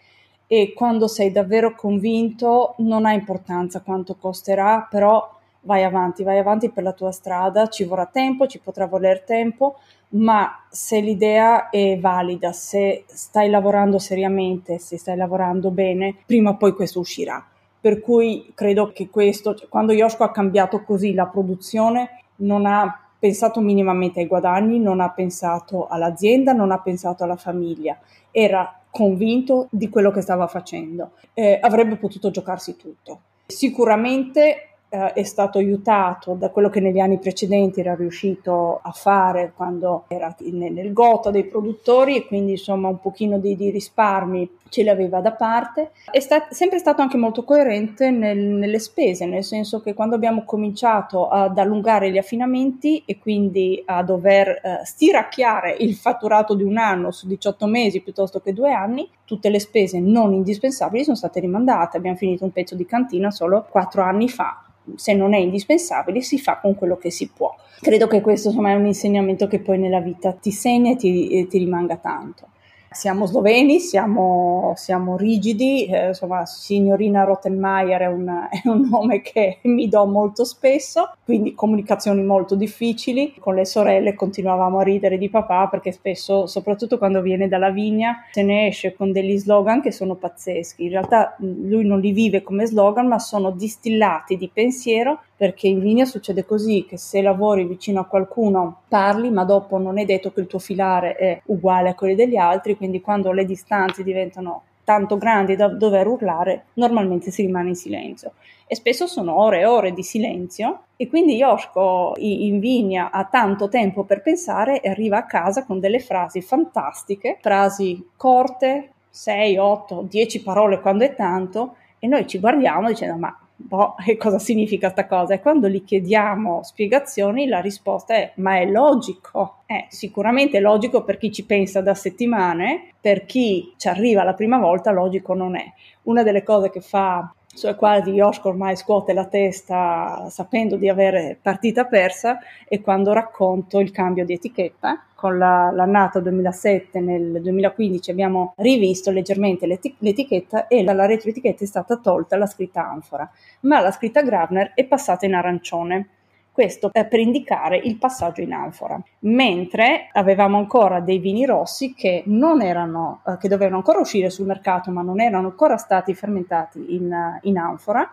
e 0.46 0.72
quando 0.74 1.06
sei 1.06 1.30
davvero 1.30 1.74
convinto 1.74 2.76
non 2.78 3.04
ha 3.04 3.12
importanza 3.12 3.82
quanto 3.82 4.16
costerà, 4.16 4.86
però 4.88 5.34
vai 5.64 5.82
avanti, 5.82 6.22
vai 6.22 6.38
avanti 6.38 6.70
per 6.70 6.82
la 6.82 6.92
tua 6.92 7.12
strada, 7.12 7.68
ci 7.68 7.84
vorrà 7.84 8.06
tempo, 8.06 8.46
ci 8.46 8.60
potrà 8.60 8.86
voler 8.86 9.22
tempo, 9.22 9.76
ma 10.10 10.64
se 10.70 11.00
l'idea 11.00 11.68
è 11.70 11.98
valida, 11.98 12.52
se 12.52 13.04
stai 13.06 13.50
lavorando 13.50 13.98
seriamente, 13.98 14.78
se 14.78 14.96
stai 14.96 15.16
lavorando 15.16 15.70
bene, 15.70 16.16
prima 16.24 16.50
o 16.50 16.56
poi 16.56 16.72
questo 16.72 17.00
uscirà. 17.00 17.44
Per 17.80 18.00
cui 18.00 18.52
credo 18.54 18.92
che 18.92 19.10
questo, 19.10 19.54
cioè, 19.54 19.68
quando 19.68 19.92
Yoshko 19.92 20.24
ha 20.24 20.30
cambiato 20.30 20.82
così 20.82 21.12
la 21.12 21.26
produzione, 21.26 22.22
non 22.36 22.64
ha 22.64 22.98
pensato 23.18 23.60
minimamente 23.60 24.20
ai 24.20 24.26
guadagni, 24.26 24.78
non 24.78 25.00
ha 25.00 25.10
pensato 25.10 25.86
all'azienda, 25.88 26.52
non 26.52 26.70
ha 26.70 26.80
pensato 26.80 27.24
alla 27.24 27.36
famiglia, 27.36 27.98
era 28.30 28.80
convinto 28.90 29.66
di 29.70 29.88
quello 29.88 30.10
che 30.10 30.20
stava 30.20 30.46
facendo, 30.46 31.12
eh, 31.34 31.58
avrebbe 31.60 31.96
potuto 31.96 32.30
giocarsi 32.30 32.76
tutto. 32.76 33.20
Sicuramente 33.46 34.73
eh, 34.94 35.12
è 35.12 35.24
stato 35.24 35.58
aiutato 35.58 36.34
da 36.34 36.50
quello 36.50 36.70
che 36.70 36.78
negli 36.78 37.00
anni 37.00 37.18
precedenti 37.18 37.80
era 37.80 37.96
riuscito 37.96 38.78
a 38.80 38.92
fare 38.92 39.52
quando 39.56 40.04
era 40.06 40.32
nel 40.52 40.92
gota 40.92 41.32
dei 41.32 41.46
produttori 41.46 42.16
e 42.16 42.26
quindi 42.26 42.52
insomma 42.52 42.86
un 42.88 43.00
pochino 43.00 43.38
di, 43.40 43.56
di 43.56 43.70
risparmi 43.70 44.48
ce 44.68 44.82
li 44.82 44.88
aveva 44.88 45.20
da 45.20 45.32
parte. 45.32 45.90
È 46.10 46.18
sta- 46.20 46.48
sempre 46.50 46.78
stato 46.78 47.02
anche 47.02 47.16
molto 47.16 47.44
coerente 47.44 48.10
nel, 48.10 48.38
nelle 48.38 48.78
spese, 48.78 49.26
nel 49.26 49.44
senso 49.44 49.80
che 49.80 49.94
quando 49.94 50.14
abbiamo 50.14 50.44
cominciato 50.44 51.28
ad 51.28 51.58
allungare 51.58 52.10
gli 52.10 52.18
affinamenti 52.18 53.02
e 53.06 53.18
quindi 53.18 53.82
a 53.86 54.02
dover 54.02 54.48
eh, 54.48 54.80
stiracchiare 54.84 55.76
il 55.78 55.94
fatturato 55.94 56.54
di 56.54 56.62
un 56.62 56.76
anno 56.76 57.10
su 57.10 57.26
18 57.26 57.66
mesi 57.66 58.00
piuttosto 58.00 58.40
che 58.40 58.52
due 58.52 58.72
anni, 58.72 59.08
tutte 59.24 59.48
le 59.48 59.60
spese 59.60 60.00
non 60.00 60.32
indispensabili 60.32 61.04
sono 61.04 61.16
state 61.16 61.40
rimandate. 61.40 61.96
Abbiamo 61.96 62.16
finito 62.16 62.44
un 62.44 62.52
pezzo 62.52 62.74
di 62.74 62.86
cantina 62.86 63.30
solo 63.30 63.66
quattro 63.68 64.02
anni 64.02 64.28
fa 64.28 64.64
se 64.96 65.14
non 65.14 65.32
è 65.32 65.38
indispensabile, 65.38 66.20
si 66.20 66.38
fa 66.38 66.58
con 66.58 66.74
quello 66.74 66.96
che 66.96 67.10
si 67.10 67.30
può. 67.34 67.54
Credo 67.80 68.06
che 68.06 68.20
questo 68.20 68.48
insomma, 68.48 68.70
è 68.70 68.74
un 68.74 68.86
insegnamento 68.86 69.46
che 69.46 69.60
poi 69.60 69.78
nella 69.78 70.00
vita 70.00 70.32
ti 70.32 70.50
segna 70.50 70.92
e 70.92 70.96
ti, 70.96 71.46
ti 71.46 71.58
rimanga 71.58 71.96
tanto 71.96 72.48
siamo 72.94 73.26
sloveni, 73.26 73.80
siamo, 73.80 74.72
siamo 74.76 75.16
rigidi, 75.16 75.86
eh, 75.86 76.08
insomma 76.08 76.46
signorina 76.46 77.24
Rottenmeier 77.24 78.02
è 78.02 78.06
un, 78.06 78.28
è 78.50 78.68
un, 78.68 78.88
nome 78.88 79.20
che 79.20 79.58
mi 79.62 79.88
do 79.88 80.06
molto 80.06 80.44
spesso, 80.44 81.12
quindi 81.24 81.54
comunicazioni 81.54 82.22
molto 82.22 82.54
difficili, 82.54 83.34
con 83.38 83.54
le 83.54 83.64
sorelle 83.64 84.14
continuavamo 84.14 84.78
a 84.78 84.82
ridere 84.82 85.18
di 85.18 85.28
papà 85.28 85.68
perché 85.68 85.92
spesso, 85.92 86.46
soprattutto 86.46 86.96
quando 86.98 87.20
viene 87.20 87.48
dalla 87.48 87.70
vigna, 87.70 88.24
se 88.30 88.42
ne 88.42 88.68
esce 88.68 88.94
con 88.94 89.12
degli 89.12 89.36
slogan 89.38 89.82
che 89.82 89.90
sono 89.90 90.14
pazzeschi, 90.14 90.84
in 90.84 90.90
realtà 90.90 91.36
lui 91.38 91.84
non 91.84 92.00
li 92.00 92.12
vive 92.12 92.42
come 92.42 92.66
slogan 92.66 93.08
ma 93.08 93.18
sono 93.18 93.50
distillati 93.50 94.36
di 94.36 94.48
pensiero 94.52 95.20
perché 95.36 95.66
in 95.68 95.80
vigna 95.80 96.04
succede 96.04 96.44
così 96.44 96.86
che 96.88 96.96
se 96.96 97.20
lavori 97.20 97.64
vicino 97.64 98.00
a 98.00 98.06
qualcuno 98.06 98.82
parli 98.88 99.30
ma 99.30 99.44
dopo 99.44 99.78
non 99.78 99.98
è 99.98 100.04
detto 100.04 100.32
che 100.32 100.40
il 100.40 100.46
tuo 100.46 100.58
filare 100.58 101.16
è 101.16 101.40
uguale 101.46 101.90
a 101.90 101.94
quelli 101.94 102.14
degli 102.14 102.36
altri 102.36 102.76
quindi 102.76 103.00
quando 103.00 103.32
le 103.32 103.44
distanze 103.44 104.02
diventano 104.02 104.62
tanto 104.84 105.16
grandi 105.16 105.56
da 105.56 105.68
dover 105.68 106.06
urlare 106.06 106.66
normalmente 106.74 107.30
si 107.30 107.42
rimane 107.42 107.70
in 107.70 107.74
silenzio. 107.74 108.32
E 108.66 108.76
spesso 108.76 109.06
sono 109.06 109.40
ore 109.40 109.60
e 109.60 109.66
ore 109.66 109.92
di 109.92 110.02
silenzio 110.02 110.84
e 110.96 111.08
quindi 111.08 111.34
Yoshko 111.36 112.14
in 112.18 112.60
vigna 112.60 113.10
ha 113.10 113.24
tanto 113.24 113.68
tempo 113.68 114.04
per 114.04 114.22
pensare 114.22 114.80
e 114.80 114.88
arriva 114.88 115.18
a 115.18 115.26
casa 115.26 115.64
con 115.64 115.80
delle 115.80 116.00
frasi 116.00 116.40
fantastiche 116.40 117.38
frasi 117.40 118.06
corte 118.16 118.90
6, 119.10 119.58
8, 119.58 120.06
10 120.08 120.42
parole 120.42 120.80
quando 120.80 121.04
è 121.04 121.14
tanto 121.14 121.76
e 121.98 122.06
noi 122.06 122.26
ci 122.26 122.38
guardiamo 122.38 122.88
dicendo 122.88 123.16
ma 123.16 123.38
boh, 123.56 123.94
che 124.04 124.16
cosa 124.18 124.38
significa 124.38 124.92
questa 124.92 125.06
cosa? 125.06 125.34
E 125.34 125.40
quando 125.40 125.68
gli 125.68 125.84
chiediamo 125.84 126.62
spiegazioni, 126.62 127.46
la 127.46 127.60
risposta 127.60 128.14
è: 128.14 128.32
ma 128.36 128.58
è 128.58 128.66
logico. 128.66 129.62
È 129.66 129.86
sicuramente 129.88 130.60
logico 130.60 131.04
per 131.04 131.18
chi 131.18 131.32
ci 131.32 131.44
pensa 131.44 131.80
da 131.80 131.94
settimane, 131.94 132.92
per 133.00 133.24
chi 133.24 133.72
ci 133.76 133.88
arriva 133.88 134.22
la 134.22 134.34
prima 134.34 134.58
volta, 134.58 134.90
logico 134.90 135.34
non 135.34 135.56
è. 135.56 135.64
Una 136.02 136.22
delle 136.22 136.42
cose 136.42 136.70
che 136.70 136.80
fa 136.80 137.32
sulle 137.54 137.74
quali 137.76 138.12
Yoshko 138.12 138.48
ormai 138.48 138.76
scuote 138.76 139.12
la 139.12 139.26
testa 139.26 140.26
sapendo 140.28 140.76
di 140.76 140.88
avere 140.88 141.38
partita 141.40 141.84
persa 141.84 142.38
e 142.68 142.80
quando 142.80 143.12
racconto 143.12 143.80
il 143.80 143.90
cambio 143.90 144.24
di 144.24 144.34
etichetta. 144.34 145.04
Con 145.14 145.38
la, 145.38 145.70
l'annata 145.72 146.20
2007 146.20 147.00
nel 147.00 147.40
2015 147.40 148.10
abbiamo 148.10 148.52
rivisto 148.56 149.10
leggermente 149.10 149.66
l'eti- 149.66 149.94
l'etichetta 150.00 150.66
e 150.66 150.84
dalla 150.84 151.06
retroetichetta 151.06 151.64
è 151.64 151.66
stata 151.66 151.96
tolta 151.96 152.36
la 152.36 152.46
scritta 152.46 152.86
anfora, 152.86 153.30
ma 153.60 153.80
la 153.80 153.90
scritta 153.90 154.22
Gravner 154.22 154.72
è 154.74 154.84
passata 154.84 155.24
in 155.24 155.34
arancione 155.34 156.08
questo 156.54 156.88
per 156.88 157.18
indicare 157.18 157.76
il 157.76 157.96
passaggio 157.96 158.40
in 158.40 158.52
anfora. 158.52 159.02
Mentre 159.20 160.08
avevamo 160.12 160.56
ancora 160.56 161.00
dei 161.00 161.18
vini 161.18 161.44
rossi 161.44 161.94
che 161.94 162.22
non 162.26 162.62
erano, 162.62 163.22
eh, 163.26 163.36
che 163.38 163.48
dovevano 163.48 163.78
ancora 163.78 163.98
uscire 163.98 164.30
sul 164.30 164.46
mercato, 164.46 164.92
ma 164.92 165.02
non 165.02 165.20
erano 165.20 165.48
ancora 165.48 165.76
stati 165.76 166.14
fermentati 166.14 166.94
in, 166.94 167.12
in 167.42 167.58
anfora 167.58 168.08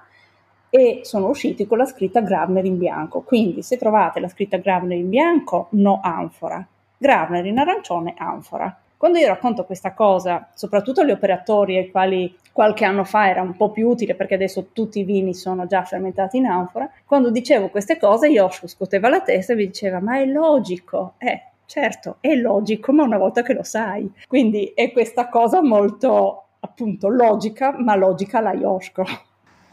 e 0.71 1.01
sono 1.03 1.27
usciti 1.27 1.67
con 1.67 1.77
la 1.77 1.85
scritta 1.85 2.21
Gravner 2.21 2.65
in 2.65 2.79
bianco. 2.79 3.21
Quindi 3.21 3.61
se 3.61 3.77
trovate 3.77 4.19
la 4.19 4.27
scritta 4.27 4.57
Gravner 4.57 4.97
in 4.97 5.09
bianco, 5.09 5.67
no 5.71 5.99
anfora. 6.01 6.65
Gravner 6.97 7.45
in 7.45 7.59
arancione, 7.59 8.15
anfora. 8.17 8.75
Quando 9.01 9.17
io 9.17 9.29
racconto 9.29 9.65
questa 9.65 9.95
cosa, 9.95 10.47
soprattutto 10.53 11.01
agli 11.01 11.09
operatori 11.09 11.75
ai 11.75 11.89
quali 11.89 12.37
qualche 12.51 12.85
anno 12.85 13.03
fa 13.03 13.27
era 13.29 13.41
un 13.41 13.57
po' 13.57 13.71
più 13.71 13.87
utile 13.87 14.13
perché 14.13 14.35
adesso 14.35 14.67
tutti 14.73 14.99
i 14.99 15.03
vini 15.03 15.33
sono 15.33 15.65
già 15.65 15.83
fermentati 15.83 16.37
in 16.37 16.45
anfora, 16.45 16.87
quando 17.03 17.31
dicevo 17.31 17.69
queste 17.69 17.97
cose 17.97 18.27
Yoshua 18.27 18.67
scuoteva 18.67 19.09
la 19.09 19.21
testa 19.21 19.53
e 19.53 19.55
mi 19.55 19.65
diceva 19.65 19.99
ma 19.99 20.19
è 20.19 20.25
logico, 20.25 21.15
eh, 21.17 21.45
certo, 21.65 22.17
è 22.19 22.35
logico, 22.35 22.93
ma 22.93 23.01
una 23.01 23.17
volta 23.17 23.41
che 23.41 23.53
lo 23.53 23.63
sai. 23.63 24.07
Quindi 24.27 24.71
è 24.75 24.91
questa 24.91 25.29
cosa 25.29 25.63
molto 25.63 26.43
appunto 26.59 27.07
logica, 27.07 27.73
ma 27.75 27.95
logica 27.95 28.39
la 28.39 28.53
Yoshko. 28.53 29.03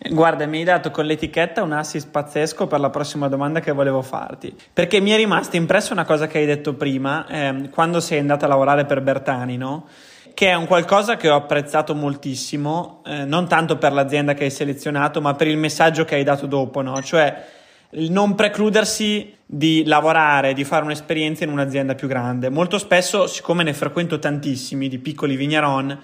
Guarda, 0.01 0.47
mi 0.47 0.59
hai 0.59 0.65
dato 0.65 0.93
con 0.93 1.07
l'etichetta 1.07 1.65
un 1.65 1.73
assist 1.73 2.09
pazzesco 2.11 2.69
per 2.69 2.79
la 2.79 2.89
prossima 2.89 3.27
domanda 3.27 3.59
che 3.59 3.73
volevo 3.73 4.01
farti. 4.01 4.55
Perché 4.73 5.01
mi 5.01 5.11
è 5.11 5.17
rimasta 5.17 5.57
impressa 5.57 5.93
una 5.93 6.05
cosa 6.05 6.29
che 6.29 6.39
hai 6.39 6.47
detto 6.47 6.75
prima, 6.75 7.27
eh, 7.27 7.69
quando 7.71 7.99
sei 7.99 8.21
andata 8.21 8.47
a 8.47 8.49
lavorare 8.49 8.85
per 8.85 9.01
Bertani, 9.01 9.57
no? 9.57 9.89
Che 10.35 10.49
è 10.49 10.55
un 10.55 10.67
qualcosa 10.67 11.17
che 11.17 11.29
ho 11.29 11.35
apprezzato 11.35 11.97
moltissimo, 11.97 13.03
eh, 13.05 13.25
non 13.25 13.49
tanto 13.49 13.77
per 13.77 13.93
l'azienda 13.93 14.35
che 14.35 14.45
hai 14.45 14.51
selezionato, 14.51 15.21
ma 15.21 15.35
per 15.35 15.49
il 15.49 15.59
messaggio 15.59 16.05
che 16.05 16.15
hai 16.15 16.23
dato 16.23 16.47
dopo, 16.47 16.81
no? 16.81 17.03
Cioè 17.03 17.45
il 17.91 18.13
non 18.13 18.37
precludersi 18.37 19.35
di 19.45 19.83
lavorare, 19.85 20.53
di 20.53 20.63
fare 20.63 20.85
un'esperienza 20.85 21.43
in 21.43 21.51
un'azienda 21.51 21.97
più 21.97 22.07
grande. 22.07 22.51
Molto 22.51 22.79
spesso, 22.79 23.27
siccome 23.27 23.65
ne 23.65 23.73
frequento 23.73 24.21
tantissimi 24.21 24.89
di 24.89 24.99
piccoli 24.99 25.35
vigneron, 25.35 25.99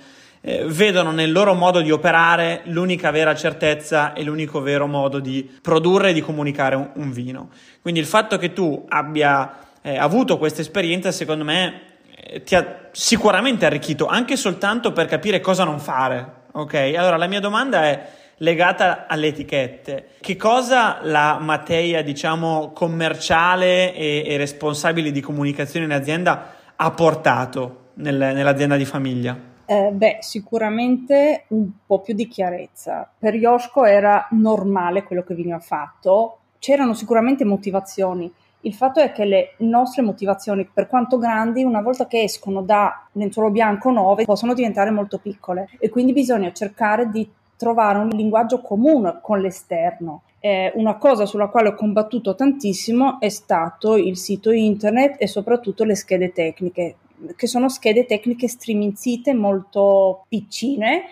eh, 0.47 0.64
vedono 0.66 1.11
nel 1.11 1.32
loro 1.32 1.55
modo 1.55 1.80
di 1.80 1.90
operare 1.90 2.61
l'unica 2.64 3.11
vera 3.11 3.34
certezza 3.34 4.12
e 4.12 4.22
l'unico 4.22 4.61
vero 4.61 4.86
modo 4.86 5.18
di 5.18 5.51
produrre 5.62 6.11
e 6.11 6.12
di 6.12 6.20
comunicare 6.20 6.76
un, 6.76 6.90
un 6.97 7.12
vino. 7.12 7.49
Quindi 7.80 7.99
il 8.01 8.07
fatto 8.07 8.36
che 8.36 8.53
tu 8.53 8.84
abbia 8.90 9.59
eh, 9.80 9.97
avuto 9.97 10.36
questa 10.36 10.61
esperienza, 10.61 11.12
secondo 11.12 11.45
me, 11.45 11.80
eh, 12.14 12.42
ti 12.42 12.55
ha 12.55 12.88
sicuramente 12.92 13.64
arricchito 13.64 14.07
anche 14.07 14.36
soltanto 14.36 14.92
per 14.92 15.07
capire 15.07 15.40
cosa 15.40 15.64
non 15.64 15.80
fare. 15.80 16.42
Ok? 16.53 16.74
Allora 16.95 17.16
la 17.16 17.26
mia 17.26 17.40
domanda 17.40 17.84
è 17.84 18.07
legata 18.38 19.07
alle 19.09 19.28
etichette. 19.28 20.09
Che 20.20 20.36
cosa 20.36 20.99
la 21.01 21.38
materia, 21.40 22.03
diciamo, 22.03 22.70
commerciale 22.74 23.95
e, 23.95 24.24
e 24.26 24.36
responsabile 24.36 25.11
di 25.11 25.22
comunicazione 25.22 25.86
in 25.86 25.92
azienda 25.92 26.55
ha 26.76 26.90
portato 26.90 27.92
nel, 27.95 28.16
nell'azienda 28.16 28.76
di 28.76 28.84
famiglia? 28.84 29.53
Eh, 29.74 29.90
beh, 29.90 30.18
sicuramente 30.20 31.46
un 31.48 31.68
po' 31.84 32.00
più 32.00 32.14
di 32.14 32.28
chiarezza. 32.28 33.10
Per 33.18 33.34
Yoshko 33.34 33.84
era 33.84 34.28
normale 34.30 35.02
quello 35.02 35.24
che 35.24 35.34
veniva 35.34 35.58
fatto, 35.58 36.38
c'erano 36.60 36.94
sicuramente 36.94 37.44
motivazioni. 37.44 38.32
Il 38.60 38.72
fatto 38.72 39.00
è 39.00 39.10
che 39.10 39.24
le 39.24 39.54
nostre 39.58 40.02
motivazioni, 40.02 40.64
per 40.72 40.86
quanto 40.86 41.18
grandi, 41.18 41.64
una 41.64 41.82
volta 41.82 42.06
che 42.06 42.22
escono 42.22 42.62
da 42.62 43.08
lenzuolo 43.12 43.50
bianco 43.50 43.90
9, 43.90 44.24
possono 44.24 44.54
diventare 44.54 44.92
molto 44.92 45.18
piccole 45.18 45.68
e 45.80 45.88
quindi 45.88 46.12
bisogna 46.12 46.52
cercare 46.52 47.10
di 47.10 47.28
trovare 47.56 47.98
un 47.98 48.10
linguaggio 48.10 48.60
comune 48.60 49.18
con 49.20 49.40
l'esterno. 49.40 50.22
Eh, 50.38 50.72
una 50.76 50.98
cosa 50.98 51.26
sulla 51.26 51.48
quale 51.48 51.70
ho 51.70 51.74
combattuto 51.74 52.36
tantissimo 52.36 53.18
è 53.18 53.28
stato 53.28 53.96
il 53.96 54.16
sito 54.16 54.52
internet 54.52 55.16
e 55.18 55.26
soprattutto 55.26 55.82
le 55.82 55.96
schede 55.96 56.32
tecniche 56.32 56.96
che 57.36 57.46
sono 57.46 57.68
schede 57.68 58.06
tecniche 58.06 58.48
striminzite 58.48 59.34
molto 59.34 60.24
piccine, 60.28 61.04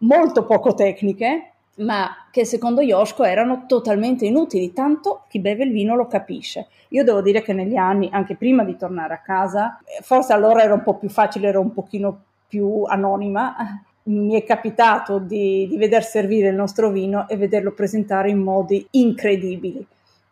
molto 0.00 0.44
poco 0.44 0.74
tecniche, 0.74 1.52
ma 1.78 2.26
che 2.30 2.44
secondo 2.44 2.80
Yoshko 2.80 3.24
erano 3.24 3.64
totalmente 3.66 4.26
inutili, 4.26 4.72
tanto 4.72 5.24
chi 5.28 5.38
beve 5.40 5.64
il 5.64 5.72
vino 5.72 5.94
lo 5.94 6.06
capisce. 6.06 6.68
Io 6.88 7.04
devo 7.04 7.22
dire 7.22 7.42
che 7.42 7.52
negli 7.52 7.76
anni, 7.76 8.08
anche 8.10 8.36
prima 8.36 8.64
di 8.64 8.76
tornare 8.76 9.14
a 9.14 9.20
casa, 9.20 9.78
forse 10.02 10.32
allora 10.32 10.62
era 10.62 10.74
un 10.74 10.82
po' 10.82 10.96
più 10.96 11.08
facile, 11.08 11.48
ero 11.48 11.60
un 11.60 11.72
pochino 11.72 12.22
più 12.48 12.82
anonima, 12.84 13.54
mi 14.08 14.34
è 14.34 14.44
capitato 14.44 15.18
di, 15.18 15.66
di 15.68 15.76
veder 15.76 16.02
servire 16.02 16.48
il 16.48 16.54
nostro 16.54 16.90
vino 16.90 17.28
e 17.28 17.36
vederlo 17.36 17.72
presentare 17.72 18.30
in 18.30 18.38
modi 18.38 18.86
incredibili. 18.92 19.86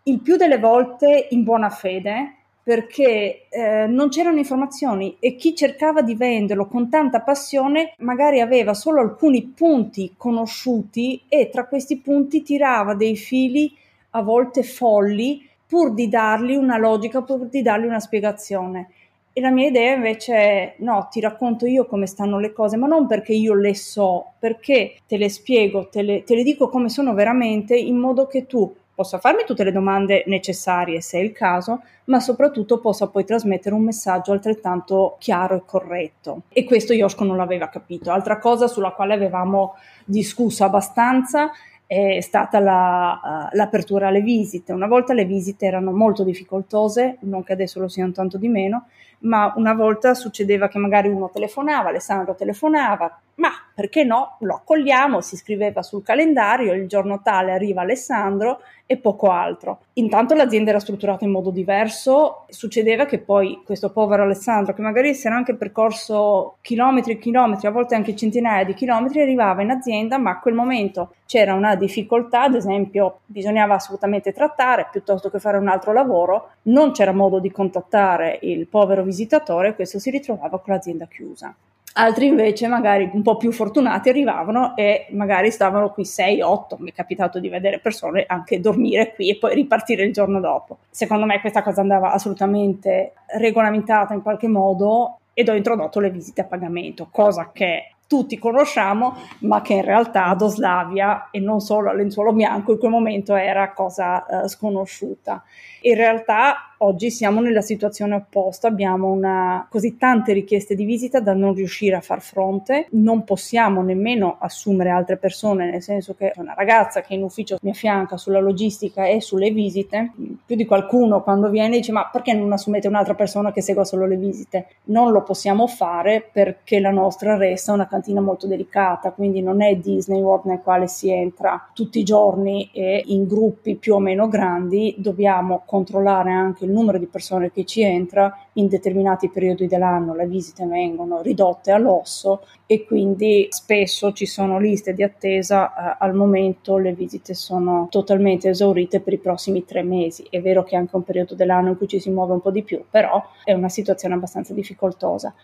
Il 0.05 0.20
più 0.20 0.37
delle 0.37 0.59
volte 0.59 1.27
in 1.31 1.43
buona 1.43 1.68
fede, 1.68 2.36
perché 2.67 3.47
eh, 3.49 3.87
non 3.87 4.09
c'erano 4.09 4.39
informazioni 4.39 5.19
e 5.21 5.37
chi 5.37 5.55
cercava 5.55 6.03
di 6.03 6.17
venderlo 6.17 6.67
con 6.67 6.91
tanta 6.91 7.21
passione 7.21 7.95
magari 7.99 8.41
aveva 8.41 8.75
solo 8.75 9.01
alcuni 9.01 9.53
punti 9.55 10.14
conosciuti 10.17 11.23
e 11.29 11.49
tra 11.49 11.67
questi 11.67 11.99
punti 11.99 12.43
tirava 12.43 12.95
dei 12.95 13.14
fili 13.14 13.73
a 14.11 14.23
volte 14.23 14.64
folli 14.64 15.49
pur 15.64 15.95
di 15.95 16.09
dargli 16.09 16.57
una 16.57 16.77
logica, 16.77 17.23
pur 17.23 17.47
di 17.47 17.62
dargli 17.62 17.85
una 17.85 18.01
spiegazione. 18.01 18.89
E 19.33 19.41
la 19.41 19.53
mia 19.53 19.69
idea 19.69 19.95
invece 19.95 20.35
è 20.35 20.75
no, 20.79 21.07
ti 21.09 21.21
racconto 21.21 21.67
io 21.67 21.87
come 21.87 22.09
stanno 22.09 22.41
le 22.41 22.53
cose, 22.53 22.77
ma 22.77 22.89
non 22.89 23.07
perché 23.07 23.33
io 23.33 23.55
le 23.55 23.77
so, 23.77 24.33
perché 24.41 24.97
te 25.07 25.17
le 25.17 25.29
spiego, 25.29 25.89
te 25.89 26.03
le, 26.03 26.25
te 26.25 26.35
le 26.35 26.43
dico 26.43 26.69
come 26.69 26.89
sono 26.89 27.14
veramente 27.14 27.77
in 27.77 27.97
modo 27.97 28.27
che 28.27 28.45
tu 28.47 28.75
possa 28.97 29.19
farmi 29.19 29.45
tutte 29.45 29.63
le 29.63 29.73
domande 29.73 30.25
necessarie 30.27 31.03
se 31.03 31.19
è 31.19 31.23
il 31.23 31.33
caso, 31.33 31.83
ma 32.05 32.19
soprattutto 32.19 32.81
possa 32.81 33.09
poi 33.09 33.27
trasmettere 33.27 33.75
un 33.75 33.83
messaggio 33.83 34.33
altrettanto 34.33 35.17
chiaro 35.19 35.55
e 35.55 35.63
corretto. 35.67 36.43
E 36.49 36.65
questo 36.65 36.95
Yoshko 36.95 37.23
non 37.23 37.37
l'aveva 37.37 37.69
capito. 37.69 38.11
Altra 38.11 38.39
cosa 38.39 38.67
sulla 38.69 38.93
quale 38.93 39.13
avevamo 39.13 39.75
discusso 40.07 40.65
abbastanza 40.65 41.51
è 41.87 42.21
stata 42.21 42.59
la, 42.59 43.21
uh, 43.53 43.57
l'apertura 43.57 44.09
alle 44.09 44.23
visite. 44.23 44.73
Una 44.73 44.89
volta 44.89 45.13
le 45.13 45.25
visite 45.27 45.67
erano 45.67 45.93
molto 45.93 46.25
difficoltose, 46.25 47.19
non 47.21 47.45
che 47.45 47.53
adesso 47.53 47.79
lo 47.79 47.89
siano 47.89 48.13
tanto 48.13 48.39
di 48.39 48.49
meno, 48.49 48.87
ma 49.21 49.53
una 49.57 49.75
volta 49.75 50.14
succedeva 50.14 50.69
che 50.69 50.79
magari 50.79 51.09
uno 51.09 51.31
telefonava, 51.31 51.89
Alessandro 51.89 52.35
telefonava, 52.35 53.21
ma 53.37 53.51
perché 53.75 54.05
no? 54.05 54.37
Lo 54.41 54.55
accogliamo, 54.55 55.21
si 55.21 55.37
scriveva 55.37 55.83
sul 55.83 56.03
calendario, 56.03 56.73
il 56.73 56.89
giorno 56.89 57.21
tale 57.23 57.53
arriva 57.53 57.83
Alessandro 57.83 58.61
e 58.87 58.97
poco 58.97 59.31
altro. 59.31 59.81
Intanto 59.95 60.35
l'azienda 60.35 60.71
era 60.71 60.79
strutturata 60.79 61.25
in 61.25 61.33
modo 61.33 61.51
diverso, 61.51 62.45
succedeva 62.49 63.05
che 63.05 63.19
poi 63.19 63.61
questo 63.64 63.91
povero 63.91 64.23
Alessandro, 64.23 64.73
che 64.73 64.81
magari 64.81 65.14
si 65.14 65.27
era 65.27 65.37
anche 65.37 65.57
percorso 65.57 66.57
chilometri 66.62 67.12
e 67.12 67.19
chilometri, 67.19 67.67
a 67.67 67.73
volte 67.73 67.95
anche 67.95 68.17
centinaia 68.17 68.64
di 68.64 68.75
chilometri, 68.75 69.21
arrivava 69.21 69.61
in 69.61 69.71
azienda, 69.71 70.17
ma 70.17 70.31
a 70.31 70.39
quel 70.39 70.55
momento 70.55 71.14
c'era 71.27 71.53
una 71.53 71.75
difficoltà, 71.75 72.43
ad 72.43 72.55
esempio 72.55 73.21
bisognava 73.27 73.75
assolutamente 73.75 74.33
trattare 74.33 74.89
piuttosto 74.91 75.29
che 75.29 75.41
fare 75.41 75.59
un 75.59 75.69
altro 75.69 75.93
lavoro, 75.93 76.51
non 76.62 76.93
c'era 76.93 77.12
modo 77.12 77.41
di 77.41 77.51
contattare 77.51 78.39
il 78.43 78.67
povero 78.69 79.03
visitatore 79.07 79.69
e 79.69 79.75
questo 79.75 79.99
si 79.99 80.11
ritrovava 80.11 80.61
con 80.61 80.75
l'azienda 80.75 81.07
chiusa 81.07 81.55
altri 81.99 82.27
invece 82.27 82.67
magari 82.67 83.09
un 83.13 83.23
po' 83.23 83.37
più 83.37 83.53
fortunati 83.53 84.09
arrivavano 84.09 84.77
e 84.77 85.07
magari 85.11 85.51
stavano 85.51 85.91
qui 85.91 86.05
6-8, 86.05 86.77
mi 86.79 86.91
è 86.91 86.95
capitato 86.95 87.39
di 87.39 87.49
vedere 87.49 87.79
persone 87.79 88.25
anche 88.27 88.61
dormire 88.61 89.15
qui 89.15 89.31
e 89.31 89.39
poi 89.39 89.55
ripartire 89.55 90.05
il 90.05 90.13
giorno 90.13 90.41
dopo. 90.41 90.79
Secondo 90.91 91.27
me 91.27 91.41
questa 91.41 91.63
cosa 91.63 91.81
andava 91.81 92.13
assolutamente 92.13 93.13
regolamentata 93.39 94.15
in 94.15 94.23
qualche 94.23 94.49
modo 94.49 95.19
ed 95.33 95.49
ho 95.49 95.55
introdotto 95.55 96.01
le 96.01 96.11
visite 96.11 96.43
a 96.43 96.45
pagamento, 96.45 97.09
cosa 97.11 97.51
che 97.53 97.93
tutti 98.07 98.39
conosciamo, 98.39 99.17
ma 99.41 99.63
che 99.63 99.75
in 99.75 99.85
realtà 99.85 100.27
ad 100.27 100.41
Oslavia 100.41 101.29
e 101.31 101.41
non 101.41 101.61
solo 101.61 101.91
a 101.91 101.93
Lenzuolo 101.93 102.33
Bianco 102.33 102.73
in 102.73 102.79
quel 102.79 102.91
momento 102.91 103.35
era 103.35 103.73
cosa 103.73 104.25
uh, 104.29 104.47
sconosciuta. 104.47 105.43
In 105.87 105.95
realtà 105.95 106.74
oggi 106.78 107.11
siamo 107.11 107.41
nella 107.41 107.61
situazione 107.61 108.16
opposta, 108.16 108.68
abbiamo 108.68 109.11
una, 109.11 109.66
così 109.70 109.97
tante 109.97 110.32
richieste 110.32 110.74
di 110.74 110.84
visita 110.84 111.20
da 111.20 111.32
non 111.32 111.55
riuscire 111.55 111.95
a 111.97 112.01
far 112.01 112.20
fronte, 112.20 112.89
non 112.91 113.24
possiamo 113.24 113.82
nemmeno 113.82 114.37
assumere 114.41 114.91
altre 114.91 115.16
persone, 115.16 115.70
nel 115.70 115.82
senso 115.82 116.14
che 116.14 116.32
una 116.37 116.55
ragazza 116.55 117.03
che 117.03 117.14
in 117.14 117.22
ufficio 117.22 117.59
mi 117.62 117.70
affianca 117.70 118.16
sulla 118.16 118.41
logistica 118.41 119.07
e 119.07 119.20
sulle 119.20 119.51
visite, 119.51 120.12
più 120.45 120.57
di 120.57 120.66
qualcuno 120.66 121.22
quando 121.22 121.49
viene 121.51 121.76
dice 121.76 121.93
ma 121.93 122.09
perché 122.11 122.34
non 122.34 122.53
assumete 122.53 122.89
un'altra 122.89 123.14
persona 123.14 123.53
che 123.53 123.62
segua 123.62 123.84
solo 123.84 124.07
le 124.07 124.16
visite? 124.16 124.66
Non 124.87 125.12
lo 125.12 125.22
possiamo 125.22 125.66
fare 125.66 126.28
perché 126.30 126.80
la 126.80 126.91
nostra 126.91 127.37
resta 127.37 127.72
una 127.72 127.87
cantina 127.87 128.20
molto 128.20 128.47
delicata, 128.47 129.12
quindi 129.12 129.41
non 129.41 129.62
è 129.62 129.76
Disney 129.76 130.20
World 130.20 130.47
nel 130.47 130.61
quale 130.62 130.89
si 130.89 131.11
entra 131.11 131.70
tutti 131.72 132.01
i 132.01 132.05
giorni 132.05 132.70
e 132.72 133.03
in 133.07 133.26
gruppi 133.26 133.76
più 133.76 133.95
o 133.95 133.99
meno 133.99 134.28
grandi, 134.28 134.95
dobbiamo 134.99 135.62
controllare 135.77 136.33
anche 136.33 136.64
il 136.64 136.70
numero 136.70 136.99
di 136.99 137.07
persone 137.07 137.53
che 137.53 137.64
ci 137.64 137.83
entra 137.83 138.35
in 138.55 138.66
determinati 138.66 139.29
periodi 139.29 139.66
dell'anno, 139.66 140.14
le 140.14 140.27
visite 140.27 140.64
vengono 140.64 141.20
ridotte 141.20 141.70
all'osso 141.70 142.45
e 142.64 142.87
quindi 142.87 143.47
spesso 143.51 144.12
ci 144.12 144.24
sono 144.24 144.59
liste 144.59 144.95
di 144.95 145.03
attesa, 145.03 145.68
eh, 145.68 145.97
al 146.01 146.14
momento 146.14 146.79
le 146.79 146.95
visite 146.95 147.35
sono 147.35 147.89
totalmente 147.91 148.49
esaurite 148.49 149.01
per 149.01 149.12
i 149.12 149.18
prossimi 149.18 149.66
tre 149.66 149.83
mesi. 149.83 150.27
È 150.31 150.41
vero 150.41 150.64
che 150.64 150.77
è 150.77 150.79
anche 150.79 150.97
un 150.97 151.05
periodo 151.05 151.35
dell'anno 151.35 151.68
in 151.68 151.77
cui 151.77 151.89
ci 151.89 152.01
si 152.01 152.09
muove 152.09 152.33
un 152.33 152.41
po' 152.41 152.51
di 152.51 152.62
più, 152.62 152.83
però 152.91 153.22
è 153.45 153.53
una 153.53 153.68
situazione 153.68 154.14
abbastanza 154.14 154.55
difficoltosa. 154.55 155.35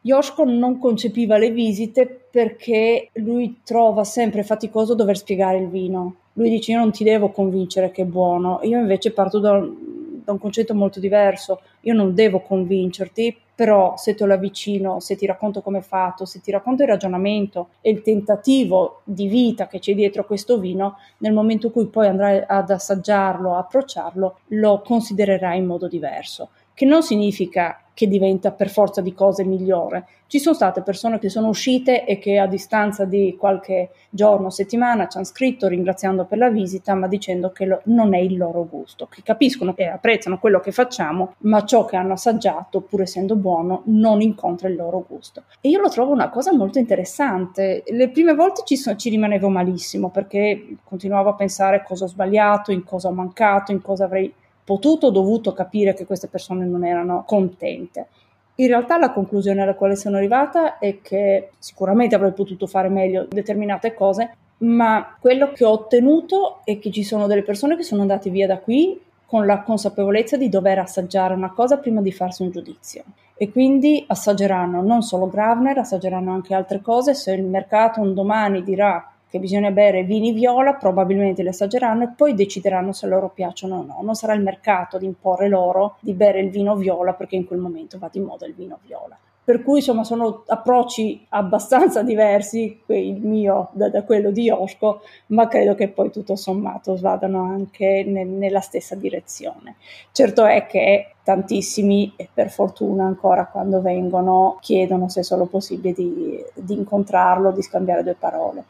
Yoshko 0.00 0.44
non 0.44 0.78
concepiva 0.78 1.38
le 1.38 1.50
visite 1.50 2.06
perché 2.30 3.10
lui 3.14 3.60
trova 3.64 4.04
sempre 4.04 4.42
faticoso 4.42 4.94
dover 4.94 5.16
spiegare 5.16 5.58
il 5.58 5.68
vino. 5.68 6.14
Lui 6.38 6.50
dice 6.50 6.70
io 6.70 6.78
non 6.78 6.92
ti 6.92 7.02
devo 7.02 7.30
convincere 7.30 7.90
che 7.90 8.02
è 8.02 8.04
buono, 8.04 8.60
io 8.62 8.78
invece 8.78 9.10
parto 9.10 9.40
da, 9.40 9.58
da 9.58 10.30
un 10.30 10.38
concetto 10.38 10.72
molto 10.72 11.00
diverso, 11.00 11.62
io 11.80 11.94
non 11.94 12.14
devo 12.14 12.42
convincerti, 12.42 13.36
però 13.56 13.96
se 13.96 14.14
te 14.14 14.24
lo 14.24 14.34
avvicino, 14.34 15.00
se 15.00 15.16
ti 15.16 15.26
racconto 15.26 15.62
come 15.62 15.78
è 15.78 15.82
fatto, 15.82 16.24
se 16.24 16.40
ti 16.40 16.52
racconto 16.52 16.84
il 16.84 16.88
ragionamento 16.90 17.70
e 17.80 17.90
il 17.90 18.02
tentativo 18.02 19.00
di 19.02 19.26
vita 19.26 19.66
che 19.66 19.80
c'è 19.80 19.96
dietro 19.96 20.24
questo 20.24 20.60
vino, 20.60 20.98
nel 21.18 21.32
momento 21.32 21.66
in 21.66 21.72
cui 21.72 21.86
poi 21.86 22.06
andrai 22.06 22.40
ad 22.46 22.70
assaggiarlo, 22.70 23.56
approcciarlo, 23.56 24.38
lo 24.50 24.80
considererai 24.84 25.58
in 25.58 25.66
modo 25.66 25.88
diverso, 25.88 26.50
che 26.72 26.84
non 26.84 27.02
significa 27.02 27.82
che 27.98 28.06
diventa 28.06 28.52
per 28.52 28.70
forza 28.70 29.00
di 29.00 29.12
cose 29.12 29.42
migliore. 29.42 30.06
Ci 30.28 30.38
sono 30.38 30.54
state 30.54 30.82
persone 30.82 31.18
che 31.18 31.28
sono 31.28 31.48
uscite 31.48 32.04
e 32.04 32.20
che 32.20 32.38
a 32.38 32.46
distanza 32.46 33.04
di 33.04 33.34
qualche 33.36 33.90
giorno, 34.08 34.50
settimana 34.50 35.08
ci 35.08 35.16
hanno 35.16 35.26
scritto 35.26 35.66
ringraziando 35.66 36.24
per 36.24 36.38
la 36.38 36.48
visita, 36.48 36.94
ma 36.94 37.08
dicendo 37.08 37.50
che 37.50 37.64
lo, 37.64 37.80
non 37.86 38.14
è 38.14 38.18
il 38.18 38.36
loro 38.36 38.64
gusto, 38.68 39.08
che 39.10 39.22
capiscono 39.24 39.74
e 39.74 39.86
apprezzano 39.86 40.38
quello 40.38 40.60
che 40.60 40.70
facciamo, 40.70 41.34
ma 41.38 41.64
ciò 41.64 41.86
che 41.86 41.96
hanno 41.96 42.12
assaggiato, 42.12 42.82
pur 42.82 43.00
essendo 43.00 43.34
buono, 43.34 43.82
non 43.86 44.20
incontra 44.20 44.68
il 44.68 44.76
loro 44.76 45.04
gusto. 45.04 45.42
E 45.60 45.68
io 45.68 45.80
lo 45.80 45.88
trovo 45.88 46.12
una 46.12 46.28
cosa 46.28 46.54
molto 46.54 46.78
interessante. 46.78 47.82
Le 47.84 48.10
prime 48.10 48.34
volte 48.36 48.62
ci, 48.64 48.76
so, 48.76 48.94
ci 48.94 49.10
rimanevo 49.10 49.48
malissimo 49.48 50.10
perché 50.10 50.76
continuavo 50.84 51.30
a 51.30 51.34
pensare 51.34 51.82
cosa 51.82 52.04
ho 52.04 52.08
sbagliato, 52.08 52.70
in 52.70 52.84
cosa 52.84 53.08
ho 53.08 53.12
mancato, 53.12 53.72
in 53.72 53.82
cosa 53.82 54.04
avrei 54.04 54.32
potuto 54.68 55.08
dovuto 55.08 55.54
capire 55.54 55.94
che 55.94 56.04
queste 56.04 56.28
persone 56.28 56.66
non 56.66 56.84
erano 56.84 57.24
contente. 57.26 58.08
In 58.56 58.66
realtà 58.66 58.98
la 58.98 59.12
conclusione 59.12 59.62
alla 59.62 59.74
quale 59.74 59.96
sono 59.96 60.18
arrivata 60.18 60.76
è 60.76 61.00
che 61.00 61.52
sicuramente 61.58 62.14
avrei 62.14 62.32
potuto 62.32 62.66
fare 62.66 62.90
meglio 62.90 63.24
determinate 63.24 63.94
cose, 63.94 64.36
ma 64.58 65.16
quello 65.18 65.52
che 65.52 65.64
ho 65.64 65.70
ottenuto 65.70 66.60
è 66.64 66.78
che 66.78 66.90
ci 66.90 67.02
sono 67.02 67.26
delle 67.26 67.44
persone 67.44 67.76
che 67.76 67.82
sono 67.82 68.02
andate 68.02 68.28
via 68.28 68.46
da 68.46 68.58
qui 68.58 69.00
con 69.24 69.46
la 69.46 69.62
consapevolezza 69.62 70.36
di 70.36 70.50
dover 70.50 70.80
assaggiare 70.80 71.32
una 71.32 71.52
cosa 71.52 71.78
prima 71.78 72.02
di 72.02 72.12
farsi 72.12 72.42
un 72.42 72.50
giudizio. 72.50 73.04
E 73.38 73.50
quindi 73.50 74.04
assaggeranno 74.06 74.82
non 74.82 75.00
solo 75.00 75.30
Gravner, 75.30 75.78
assaggeranno 75.78 76.30
anche 76.30 76.52
altre 76.52 76.82
cose. 76.82 77.14
Se 77.14 77.32
il 77.32 77.44
mercato 77.44 78.02
un 78.02 78.12
domani 78.12 78.62
dirà 78.62 79.12
che 79.30 79.38
bisogna 79.38 79.70
bere 79.70 80.04
vini 80.04 80.32
viola, 80.32 80.74
probabilmente 80.74 81.42
li 81.42 81.48
assaggeranno 81.48 82.04
e 82.04 82.12
poi 82.16 82.34
decideranno 82.34 82.92
se 82.92 83.06
loro 83.06 83.28
piacciono 83.28 83.76
o 83.76 83.82
no. 83.82 84.00
Non 84.02 84.14
sarà 84.14 84.32
il 84.32 84.42
mercato 84.42 84.96
ad 84.96 85.02
imporre 85.02 85.48
loro 85.48 85.96
di 86.00 86.12
bere 86.14 86.40
il 86.40 86.50
vino 86.50 86.76
viola 86.76 87.12
perché 87.12 87.36
in 87.36 87.46
quel 87.46 87.60
momento 87.60 87.98
va 87.98 88.08
di 88.10 88.20
moda 88.20 88.46
il 88.46 88.54
vino 88.54 88.78
viola. 88.84 89.18
Per 89.48 89.62
cui 89.62 89.78
insomma 89.78 90.04
sono 90.04 90.44
approcci 90.46 91.24
abbastanza 91.30 92.02
diversi, 92.02 92.82
il 92.88 93.20
mio 93.22 93.70
da, 93.72 93.88
da 93.88 94.02
quello 94.02 94.30
di 94.30 94.50
Osco, 94.50 95.00
ma 95.28 95.48
credo 95.48 95.74
che 95.74 95.88
poi 95.88 96.10
tutto 96.10 96.36
sommato 96.36 96.96
vadano 96.96 97.44
anche 97.44 98.04
ne, 98.06 98.24
nella 98.24 98.60
stessa 98.60 98.94
direzione. 98.94 99.76
Certo 100.12 100.44
è 100.44 100.66
che 100.66 101.14
tantissimi, 101.22 102.12
e 102.16 102.28
per 102.30 102.50
fortuna 102.50 103.04
ancora 103.04 103.46
quando 103.46 103.80
vengono, 103.80 104.58
chiedono 104.60 105.08
se 105.08 105.20
è 105.20 105.22
solo 105.22 105.46
possibile 105.46 105.94
di, 105.94 106.44
di 106.52 106.74
incontrarlo, 106.74 107.50
di 107.50 107.62
scambiare 107.62 108.02
due 108.02 108.16
parole 108.18 108.64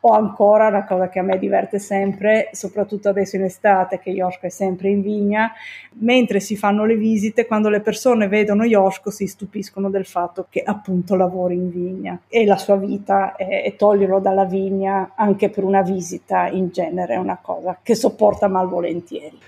o 0.00 0.12
ancora 0.12 0.68
una 0.68 0.84
cosa 0.84 1.08
che 1.08 1.18
a 1.18 1.22
me 1.22 1.38
diverte 1.38 1.78
sempre, 1.78 2.48
soprattutto 2.52 3.08
adesso 3.08 3.36
in 3.36 3.44
estate 3.44 3.98
che 3.98 4.10
Yoshko 4.10 4.46
è 4.46 4.50
sempre 4.50 4.88
in 4.88 5.02
vigna, 5.02 5.52
mentre 5.98 6.40
si 6.40 6.56
fanno 6.56 6.84
le 6.84 6.96
visite, 6.96 7.46
quando 7.46 7.68
le 7.68 7.80
persone 7.80 8.28
vedono 8.28 8.64
Yoshko 8.64 9.10
si 9.10 9.26
stupiscono 9.26 9.90
del 9.90 10.06
fatto 10.06 10.46
che 10.48 10.62
appunto 10.64 11.16
lavori 11.16 11.54
in 11.54 11.70
vigna 11.70 12.20
e 12.28 12.44
la 12.46 12.56
sua 12.56 12.76
vita 12.76 13.36
e, 13.36 13.62
e 13.64 13.76
toglierlo 13.76 14.20
dalla 14.20 14.44
vigna 14.44 15.12
anche 15.14 15.50
per 15.50 15.64
una 15.64 15.82
visita 15.82 16.46
in 16.48 16.68
genere 16.70 17.14
è 17.14 17.18
una 17.18 17.38
cosa 17.40 17.78
che 17.82 17.94
sopporta 17.94 18.48
malvolentieri. 18.48 19.38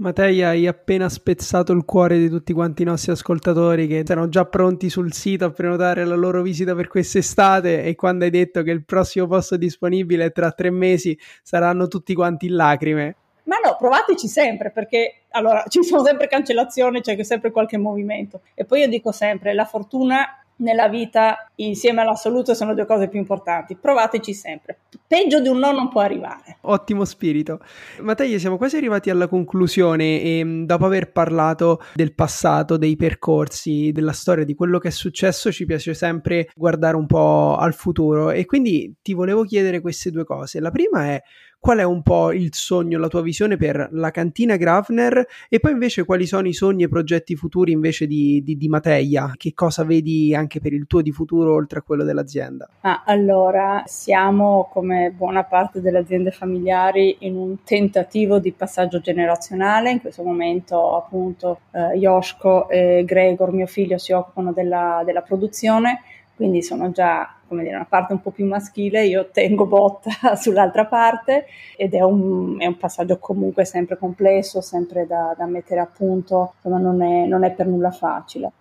Matei, 0.00 0.42
hai 0.42 0.66
appena 0.66 1.10
spezzato 1.10 1.72
il 1.72 1.84
cuore 1.84 2.16
di 2.16 2.30
tutti 2.30 2.54
quanti 2.54 2.80
i 2.80 2.86
nostri 2.86 3.12
ascoltatori 3.12 3.86
che 3.86 3.98
erano 3.98 4.30
già 4.30 4.46
pronti 4.46 4.88
sul 4.88 5.12
sito 5.12 5.44
a 5.44 5.50
prenotare 5.50 6.06
la 6.06 6.14
loro 6.14 6.40
visita 6.40 6.74
per 6.74 6.88
quest'estate 6.88 7.84
e 7.84 7.94
quando 7.96 8.24
hai 8.24 8.30
detto 8.30 8.62
che 8.62 8.70
il 8.70 8.82
prossimo 8.82 9.26
posto 9.26 9.58
disponibile 9.58 10.30
tra 10.30 10.52
tre 10.52 10.70
mesi 10.70 11.18
saranno 11.42 11.86
tutti 11.86 12.14
quanti 12.14 12.46
in 12.46 12.54
lacrime. 12.54 13.16
Ma 13.42 13.56
no, 13.62 13.76
provateci 13.76 14.26
sempre 14.26 14.70
perché 14.70 15.24
allora 15.32 15.64
ci 15.68 15.82
sono 15.82 16.02
sempre 16.02 16.28
cancellazioni, 16.28 17.02
c'è 17.02 17.22
sempre 17.22 17.50
qualche 17.50 17.76
movimento. 17.76 18.40
E 18.54 18.64
poi 18.64 18.80
io 18.80 18.88
dico 18.88 19.12
sempre: 19.12 19.52
la 19.52 19.66
fortuna 19.66 20.39
nella 20.60 20.88
vita 20.88 21.50
insieme 21.56 22.00
all'assoluto 22.00 22.54
sono 22.54 22.74
due 22.74 22.86
cose 22.86 23.08
più 23.08 23.18
importanti. 23.18 23.76
Provateci 23.76 24.32
sempre. 24.32 24.78
Peggio 25.06 25.40
di 25.40 25.48
un 25.48 25.58
no 25.58 25.72
non 25.72 25.88
può 25.88 26.00
arrivare. 26.00 26.58
Ottimo 26.62 27.04
spirito. 27.04 27.60
Matteo, 28.00 28.38
siamo 28.38 28.56
quasi 28.56 28.76
arrivati 28.76 29.10
alla 29.10 29.28
conclusione 29.28 30.22
e 30.22 30.44
mm, 30.44 30.64
dopo 30.64 30.86
aver 30.86 31.12
parlato 31.12 31.82
del 31.94 32.14
passato, 32.14 32.76
dei 32.76 32.96
percorsi, 32.96 33.90
della 33.92 34.12
storia, 34.12 34.44
di 34.44 34.54
quello 34.54 34.78
che 34.78 34.88
è 34.88 34.92
successo, 34.92 35.50
ci 35.50 35.66
piace 35.66 35.94
sempre 35.94 36.48
guardare 36.54 36.96
un 36.96 37.06
po' 37.06 37.56
al 37.56 37.74
futuro 37.74 38.30
e 38.30 38.44
quindi 38.46 38.94
ti 39.02 39.14
volevo 39.14 39.44
chiedere 39.44 39.80
queste 39.80 40.10
due 40.10 40.24
cose. 40.24 40.60
La 40.60 40.70
prima 40.70 41.06
è 41.06 41.22
qual 41.60 41.78
è 41.78 41.82
un 41.82 42.00
po' 42.00 42.32
il 42.32 42.48
sogno, 42.54 42.98
la 42.98 43.08
tua 43.08 43.20
visione 43.20 43.58
per 43.58 43.90
la 43.92 44.10
cantina 44.10 44.56
Grafner? 44.56 45.26
E 45.48 45.60
poi 45.60 45.72
invece 45.72 46.04
quali 46.04 46.24
sono 46.26 46.48
i 46.48 46.54
sogni 46.54 46.84
e 46.84 46.88
progetti 46.88 47.36
futuri 47.36 47.70
invece 47.72 48.06
di, 48.06 48.42
di, 48.42 48.56
di 48.56 48.68
Mateia, 48.68 49.34
che 49.36 49.52
cosa 49.52 49.84
vedi 49.84 50.34
anche 50.34 50.58
per 50.58 50.72
il 50.72 50.86
tuo 50.86 51.02
di 51.02 51.12
futuro 51.12 51.52
oltre 51.52 51.80
a 51.80 51.82
quello 51.82 52.02
dell'azienda? 52.02 52.68
Ah, 52.80 53.02
allora, 53.04 53.82
siamo 53.84 54.70
come 54.72 55.12
buona 55.14 55.44
parte 55.44 55.82
delle 55.82 55.98
aziende 55.98 56.30
familiari 56.30 57.18
in 57.20 57.36
un 57.36 57.62
tentativo 57.62 58.38
di 58.38 58.52
passaggio 58.52 59.00
generazionale, 59.00 59.90
in 59.90 60.00
questo 60.00 60.22
momento 60.22 60.96
appunto 60.96 61.60
eh, 61.72 61.98
Yoshko 61.98 62.70
e 62.70 63.04
Gregor, 63.04 63.52
mio 63.52 63.66
figlio, 63.66 63.98
si 63.98 64.12
occupano 64.12 64.52
della, 64.52 65.02
della 65.04 65.20
produzione, 65.20 66.00
quindi 66.40 66.62
sono 66.62 66.90
già 66.90 67.34
come 67.46 67.64
dire, 67.64 67.74
una 67.74 67.84
parte 67.86 68.14
un 68.14 68.22
po' 68.22 68.30
più 68.30 68.46
maschile, 68.46 69.04
io 69.04 69.28
tengo 69.30 69.66
botta 69.66 70.10
sull'altra 70.40 70.86
parte 70.86 71.44
ed 71.76 71.92
è 71.92 72.00
un, 72.00 72.56
è 72.58 72.64
un 72.64 72.78
passaggio 72.78 73.18
comunque 73.18 73.66
sempre 73.66 73.98
complesso, 73.98 74.62
sempre 74.62 75.06
da, 75.06 75.34
da 75.36 75.44
mettere 75.44 75.80
a 75.80 75.86
punto, 75.86 76.54
insomma 76.56 76.78
non 76.78 77.02
è, 77.02 77.26
non 77.26 77.44
è 77.44 77.50
per 77.50 77.66
nulla 77.66 77.90
facile. 77.90 78.52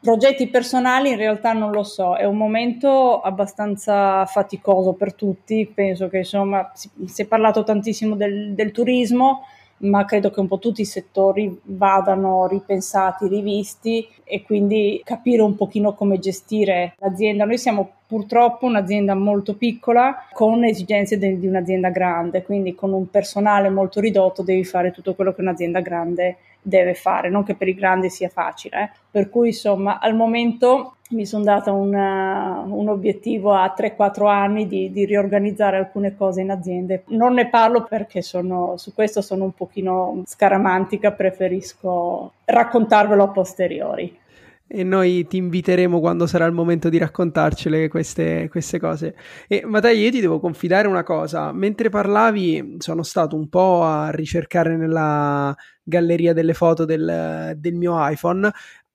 Progetti 0.00 0.46
personali 0.46 1.10
in 1.10 1.16
realtà 1.16 1.52
non 1.54 1.72
lo 1.72 1.82
so, 1.82 2.14
è 2.14 2.24
un 2.24 2.36
momento 2.36 3.20
abbastanza 3.20 4.24
faticoso 4.26 4.92
per 4.92 5.14
tutti, 5.14 5.68
penso 5.74 6.06
che 6.06 6.18
insomma 6.18 6.70
si, 6.74 6.88
si 7.06 7.22
è 7.22 7.26
parlato 7.26 7.64
tantissimo 7.64 8.14
del, 8.14 8.54
del 8.54 8.70
turismo, 8.70 9.42
ma 9.78 10.04
credo 10.04 10.30
che 10.30 10.40
un 10.40 10.48
po' 10.48 10.58
tutti 10.58 10.80
i 10.80 10.86
settori 10.86 11.60
vadano 11.64 12.46
ripensati, 12.46 13.28
rivisti 13.28 14.06
e 14.24 14.42
quindi 14.42 15.00
capire 15.04 15.42
un 15.42 15.54
pochino 15.54 15.94
come 15.94 16.18
gestire 16.18 16.94
l'azienda. 16.98 17.44
Noi 17.44 17.58
siamo 17.58 17.90
purtroppo 18.06 18.66
un'azienda 18.66 19.14
molto 19.14 19.54
piccola 19.54 20.26
con 20.32 20.64
esigenze 20.64 21.18
di 21.18 21.46
un'azienda 21.46 21.90
grande, 21.90 22.42
quindi 22.42 22.74
con 22.74 22.92
un 22.92 23.10
personale 23.10 23.68
molto 23.68 24.00
ridotto 24.00 24.42
devi 24.42 24.64
fare 24.64 24.90
tutto 24.90 25.14
quello 25.14 25.32
che 25.32 25.42
un'azienda 25.42 25.80
grande 25.80 26.36
deve 26.60 26.94
fare, 26.94 27.30
non 27.30 27.44
che 27.44 27.54
per 27.54 27.68
i 27.68 27.74
grandi 27.74 28.10
sia 28.10 28.28
facile. 28.28 28.82
Eh. 28.82 28.90
Per 29.10 29.28
cui 29.30 29.48
insomma 29.48 29.98
al 30.00 30.14
momento 30.14 30.94
mi 31.10 31.24
sono 31.24 31.44
data 31.44 31.72
una, 31.72 32.62
un 32.66 32.88
obiettivo 32.88 33.54
a 33.54 33.74
3-4 33.76 34.26
anni 34.28 34.66
di, 34.66 34.90
di, 34.90 35.06
riorganizzare 35.06 35.78
alcune 35.78 36.14
cose 36.14 36.42
in 36.42 36.50
aziende. 36.50 37.04
Non 37.08 37.34
ne 37.34 37.48
parlo 37.48 37.84
perché 37.84 38.20
sono, 38.20 38.76
su 38.76 38.92
questo 38.92 39.22
sono 39.22 39.44
un 39.44 39.52
pochino 39.52 40.22
scaramantica, 40.26 41.12
preferisco 41.12 42.32
raccontarvelo 42.44 43.22
a 43.22 43.28
posteriori 43.28 44.26
e 44.70 44.84
noi 44.84 45.26
ti 45.26 45.38
inviteremo 45.38 45.98
quando 45.98 46.26
sarà 46.26 46.44
il 46.44 46.52
momento 46.52 46.90
di 46.90 46.98
raccontarcele 46.98 47.88
queste, 47.88 48.48
queste 48.50 48.78
cose. 48.78 49.16
E 49.48 49.64
Matteo, 49.64 49.92
io 49.92 50.10
ti 50.10 50.20
devo 50.20 50.38
confidare 50.38 50.86
una 50.86 51.02
cosa. 51.02 51.50
Mentre 51.52 51.88
parlavi, 51.88 52.76
sono 52.78 53.02
stato 53.02 53.34
un 53.34 53.48
po' 53.48 53.82
a 53.82 54.10
ricercare 54.10 54.76
nella 54.76 55.56
galleria 55.82 56.34
delle 56.34 56.52
foto 56.52 56.84
del, 56.84 57.54
del 57.56 57.74
mio 57.74 57.94
iPhone 58.06 58.50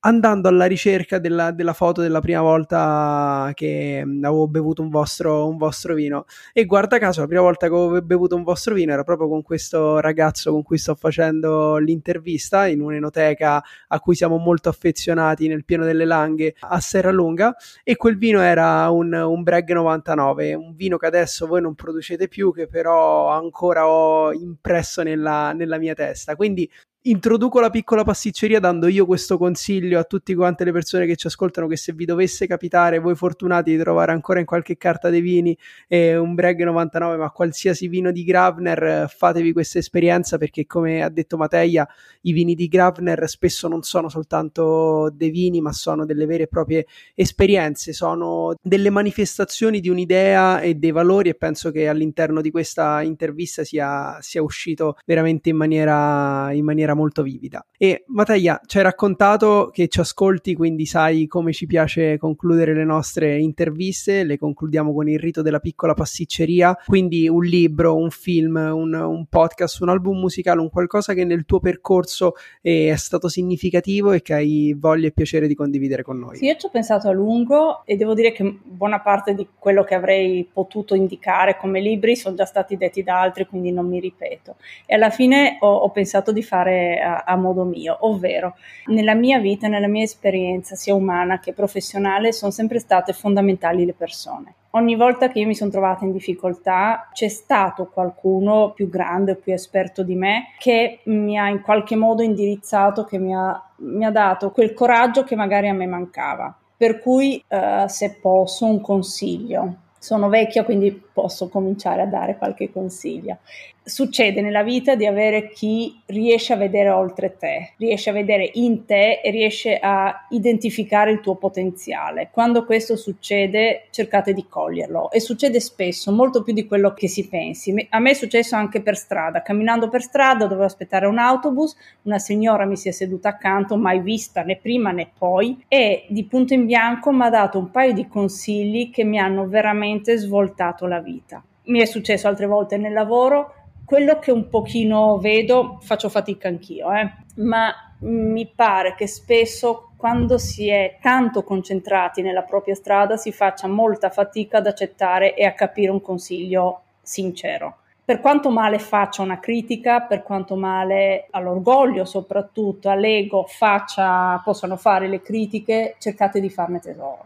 andando 0.05 0.47
alla 0.47 0.65
ricerca 0.65 1.17
della, 1.19 1.51
della, 1.51 1.73
foto 1.73 2.01
della 2.01 2.19
prima 2.19 2.41
volta 2.41 3.51
che 3.53 4.01
mm, 4.03 4.23
avevo 4.23 4.47
bevuto 4.47 4.81
un 4.81 4.89
vostro, 4.89 5.47
un 5.47 5.57
vostro, 5.57 5.93
vino. 5.93 6.25
E 6.51 6.65
guarda 6.65 6.97
caso, 6.97 7.21
la 7.21 7.27
prima 7.27 7.41
volta 7.41 7.67
che 7.67 7.73
avevo 7.73 8.01
bevuto 8.01 8.35
un 8.35 8.43
vostro 8.43 8.73
vino 8.73 8.91
era 8.91 9.03
proprio 9.03 9.27
con 9.27 9.41
questo 9.41 9.99
ragazzo 9.99 10.51
con 10.51 10.63
cui 10.63 10.77
sto 10.77 10.95
facendo 10.95 11.77
l'intervista 11.77 12.67
in 12.67 12.81
un'enoteca 12.81 13.63
a 13.87 13.99
cui 13.99 14.15
siamo 14.15 14.37
molto 14.37 14.69
affezionati 14.69 15.47
nel 15.47 15.63
pieno 15.65 15.85
delle 15.85 16.05
Langhe 16.05 16.55
a 16.59 16.79
Serralunga. 16.79 17.55
E 17.83 17.95
quel 17.95 18.17
vino 18.17 18.41
era 18.41 18.89
un, 18.89 19.13
un 19.13 19.43
Bragg 19.43 19.71
99, 19.71 20.53
un 20.53 20.75
vino 20.75 20.97
che 20.97 21.05
adesso 21.05 21.47
voi 21.47 21.61
non 21.61 21.75
producete 21.75 22.27
più, 22.27 22.53
che 22.53 22.67
però 22.67 23.29
ancora 23.29 23.87
ho 23.87 24.33
impresso 24.33 25.01
nella, 25.03 25.53
nella 25.53 25.77
mia 25.77 25.93
testa. 25.93 26.35
Quindi 26.35 26.69
introduco 27.05 27.59
la 27.59 27.69
piccola 27.69 28.05
pasticceria 28.05 28.61
dando 28.61 28.87
io 28.87 29.05
questo 29.05 29.37
consiglio 29.37 29.99
a 29.99 30.05
tutte 30.05 30.33
quante 30.35 30.63
le 30.63 30.71
persone 30.71 31.05
che 31.05 31.17
ci 31.17 31.27
ascoltano 31.27 31.67
che 31.67 31.75
se 31.75 31.91
vi 31.91 32.05
dovesse 32.05 32.47
capitare 32.47 32.99
voi 32.99 33.13
fortunati 33.13 33.71
di 33.71 33.77
trovare 33.77 34.13
ancora 34.13 34.39
in 34.39 34.45
qualche 34.45 34.77
carta 34.77 35.09
dei 35.09 35.19
vini 35.19 35.57
eh, 35.89 36.15
un 36.15 36.33
Bragg 36.33 36.61
99 36.61 37.17
ma 37.17 37.29
qualsiasi 37.29 37.89
vino 37.89 38.09
di 38.13 38.23
Gravner 38.23 39.13
fatevi 39.13 39.51
questa 39.51 39.79
esperienza 39.79 40.37
perché 40.37 40.65
come 40.65 41.03
ha 41.03 41.09
detto 41.09 41.35
Mateia 41.35 41.85
i 42.21 42.31
vini 42.31 42.55
di 42.55 42.69
Gravner 42.69 43.27
spesso 43.27 43.67
non 43.67 43.81
sono 43.81 44.07
soltanto 44.07 45.11
dei 45.13 45.29
vini 45.29 45.59
ma 45.59 45.73
sono 45.73 46.05
delle 46.05 46.25
vere 46.25 46.43
e 46.43 46.47
proprie 46.47 46.85
esperienze 47.15 47.91
sono 47.91 48.55
delle 48.61 48.89
manifestazioni 48.89 49.81
di 49.81 49.89
un'idea 49.89 50.61
e 50.61 50.75
dei 50.75 50.91
valori 50.91 51.27
e 51.27 51.35
penso 51.35 51.69
che 51.69 51.89
all'interno 51.89 52.39
di 52.39 52.49
questa 52.49 53.01
intervista 53.01 53.65
sia, 53.65 54.17
sia 54.21 54.41
uscito 54.41 54.95
veramente 55.05 55.49
in 55.49 55.57
maniera, 55.57 56.49
in 56.53 56.63
maniera 56.63 56.91
maniera 56.93 56.95
molto 56.95 57.23
vivida. 57.23 57.65
E 57.77 58.03
Mattia, 58.07 58.61
ci 58.65 58.77
hai 58.77 58.83
raccontato 58.83 59.69
che 59.73 59.87
ci 59.87 59.99
ascolti, 59.99 60.55
quindi 60.55 60.85
sai 60.85 61.27
come 61.27 61.51
ci 61.51 61.65
piace 61.65 62.17
concludere 62.17 62.73
le 62.73 62.85
nostre 62.85 63.39
interviste, 63.39 64.23
le 64.23 64.37
concludiamo 64.37 64.93
con 64.93 65.09
il 65.09 65.19
rito 65.19 65.41
della 65.41 65.59
piccola 65.59 65.93
pasticceria, 65.93 66.77
quindi 66.85 67.27
un 67.27 67.43
libro, 67.43 67.97
un 67.97 68.09
film, 68.09 68.55
un, 68.55 68.93
un 68.93 69.25
podcast, 69.25 69.81
un 69.81 69.89
album 69.89 70.19
musicale, 70.19 70.61
un 70.61 70.69
qualcosa 70.69 71.13
che 71.13 71.25
nel 71.25 71.45
tuo 71.45 71.59
percorso 71.59 72.33
è 72.61 72.93
stato 72.95 73.27
significativo 73.27 74.11
e 74.11 74.21
che 74.21 74.33
hai 74.33 74.75
voglia 74.77 75.07
e 75.07 75.11
piacere 75.11 75.47
di 75.47 75.55
condividere 75.55 76.03
con 76.03 76.19
noi. 76.19 76.37
Sì, 76.37 76.45
io 76.45 76.55
ci 76.55 76.67
ho 76.67 76.69
pensato 76.69 77.07
a 77.09 77.11
lungo 77.11 77.83
e 77.85 77.95
devo 77.95 78.13
dire 78.13 78.31
che 78.31 78.59
buona 78.63 79.01
parte 79.01 79.33
di 79.33 79.47
quello 79.57 79.83
che 79.83 79.95
avrei 79.95 80.47
potuto 80.51 80.95
indicare 80.95 81.57
come 81.57 81.81
libri 81.81 82.15
sono 82.15 82.35
già 82.35 82.45
stati 82.45 82.77
detti 82.77 83.03
da 83.03 83.19
altri, 83.19 83.45
quindi 83.45 83.71
non 83.71 83.87
mi 83.87 83.99
ripeto. 83.99 84.55
E 84.85 84.95
alla 84.95 85.09
fine 85.09 85.57
ho, 85.59 85.73
ho 85.73 85.89
pensato 85.89 86.31
di 86.31 86.43
fare 86.43 86.82
a, 87.01 87.23
a, 87.25 87.36
modo 87.36 87.63
mio, 87.63 87.97
ovvero 88.01 88.55
nella 88.88 89.13
mia 89.13 89.39
vita, 89.39 89.67
nella 89.67 89.88
mia 89.88 90.03
esperienza, 90.03 90.75
sia 90.75 90.93
umana 90.93 91.39
che 91.39 91.53
professionale, 91.53 92.31
sono 92.31 92.51
sempre 92.51 92.79
state 92.79 93.13
fondamentali 93.13 93.86
le 93.86 93.93
persone. 93.93 94.55
Ogni 94.75 94.95
volta 94.95 95.27
che 95.27 95.39
io 95.39 95.45
mi 95.45 95.53
sono 95.53 95.69
trovata 95.69 96.03
in 96.03 96.11
difficoltà 96.11 97.09
c'è 97.13 97.27
stato 97.27 97.86
qualcuno 97.93 98.71
più 98.71 98.89
grande 98.89 99.34
o 99.34 99.36
più 99.36 99.53
esperto 99.53 100.01
di 100.01 100.15
me 100.15 100.55
che 100.57 101.01
mi 101.03 101.38
ha 101.38 101.47
in 101.47 101.61
qualche 101.61 101.95
modo 101.95 102.23
indirizzato, 102.23 103.03
che 103.03 103.19
mi 103.19 103.36
ha, 103.36 103.63
mi 103.77 104.03
ha 104.03 104.09
dato 104.09 104.49
quel 104.49 104.73
coraggio 104.73 105.23
che 105.23 105.36
magari 105.36 105.69
a 105.69 105.73
me 105.73 105.86
mancava. 105.86 106.57
Per 106.75 106.99
cui, 106.99 107.43
uh, 107.47 107.88
se 107.88 108.17
posso, 108.19 108.65
un 108.65 108.81
consiglio 108.81 109.75
sono 109.99 110.27
vecchia, 110.27 110.65
quindi 110.65 110.91
posso 110.91 111.47
cominciare 111.47 112.01
a 112.01 112.05
dare 112.07 112.36
qualche 112.36 112.71
consiglio. 112.71 113.38
Succede 113.86 114.39
nella 114.39 114.63
vita 114.63 114.95
di 114.95 115.05
avere 115.05 115.49
chi 115.49 116.01
riesce 116.05 116.53
a 116.53 116.55
vedere 116.55 116.89
oltre 116.89 117.36
te, 117.36 117.73
riesce 117.77 118.11
a 118.11 118.13
vedere 118.13 118.49
in 118.53 118.86
te 118.86 119.19
e 119.21 119.29
riesce 119.29 119.77
a 119.77 120.25
identificare 120.29 121.11
il 121.11 121.19
tuo 121.19 121.36
potenziale. 121.36 122.29
Quando 122.31 122.63
questo 122.63 122.95
succede, 122.95 123.88
cercate 123.89 124.31
di 124.31 124.45
coglierlo 124.47 125.11
e 125.11 125.19
succede 125.19 125.59
spesso, 125.59 126.13
molto 126.13 126.43
più 126.43 126.53
di 126.53 126.65
quello 126.65 126.93
che 126.93 127.09
si 127.09 127.27
pensi. 127.27 127.75
A 127.89 127.99
me 127.99 128.11
è 128.11 128.13
successo 128.13 128.55
anche 128.55 128.81
per 128.81 128.95
strada, 128.95 129.41
camminando 129.41 129.89
per 129.89 130.01
strada, 130.01 130.45
dovevo 130.45 130.63
aspettare 130.63 131.05
un 131.05 131.17
autobus, 131.17 131.75
una 132.03 132.19
signora 132.19 132.63
mi 132.63 132.77
si 132.77 132.88
è 132.88 132.91
seduta 132.91 133.29
accanto, 133.29 133.75
mai 133.75 133.99
vista 133.99 134.43
né 134.43 134.55
prima 134.55 134.91
né 134.91 135.11
poi, 135.17 135.61
e 135.67 136.05
di 136.07 136.23
punto 136.23 136.53
in 136.53 136.65
bianco 136.65 137.11
mi 137.11 137.23
ha 137.23 137.29
dato 137.29 137.59
un 137.59 137.69
paio 137.69 137.91
di 137.91 138.07
consigli 138.07 138.91
che 138.91 139.03
mi 139.03 139.19
hanno 139.19 139.45
veramente 139.45 140.15
svoltato 140.15 140.88
la 140.88 141.01
vita. 141.01 141.43
Mi 141.65 141.79
è 141.79 141.86
successo 141.86 142.29
altre 142.29 142.45
volte 142.45 142.77
nel 142.77 142.93
lavoro, 142.93 143.55
quello 143.86 144.19
che 144.19 144.31
un 144.31 144.47
pochino 144.47 145.17
vedo, 145.17 145.77
faccio 145.81 146.09
fatica 146.09 146.47
anch'io, 146.47 146.91
eh, 146.93 147.11
ma 147.36 147.73
mi 147.99 148.47
pare 148.47 148.95
che 148.95 149.07
spesso 149.07 149.91
quando 149.97 150.38
si 150.38 150.67
è 150.67 150.97
tanto 151.01 151.43
concentrati 151.43 152.21
nella 152.21 152.41
propria 152.41 152.75
strada 152.75 153.15
si 153.15 153.31
faccia 153.31 153.67
molta 153.67 154.09
fatica 154.09 154.57
ad 154.57 154.67
accettare 154.67 155.36
e 155.36 155.45
a 155.45 155.53
capire 155.53 155.91
un 155.91 156.01
consiglio 156.01 156.81
sincero. 157.01 157.77
Per 158.05 158.19
quanto 158.19 158.49
male 158.49 158.79
faccia 158.79 159.21
una 159.21 159.39
critica, 159.39 160.01
per 160.01 160.23
quanto 160.23 160.57
male 160.57 161.27
all'orgoglio 161.29 162.03
soprattutto, 162.03 162.89
all'ego 162.89 163.45
faccia, 163.47 164.41
possano 164.43 164.75
fare 164.75 165.07
le 165.07 165.21
critiche, 165.21 165.95
cercate 165.99 166.41
di 166.41 166.49
farne 166.49 166.79
tesoro, 166.79 167.25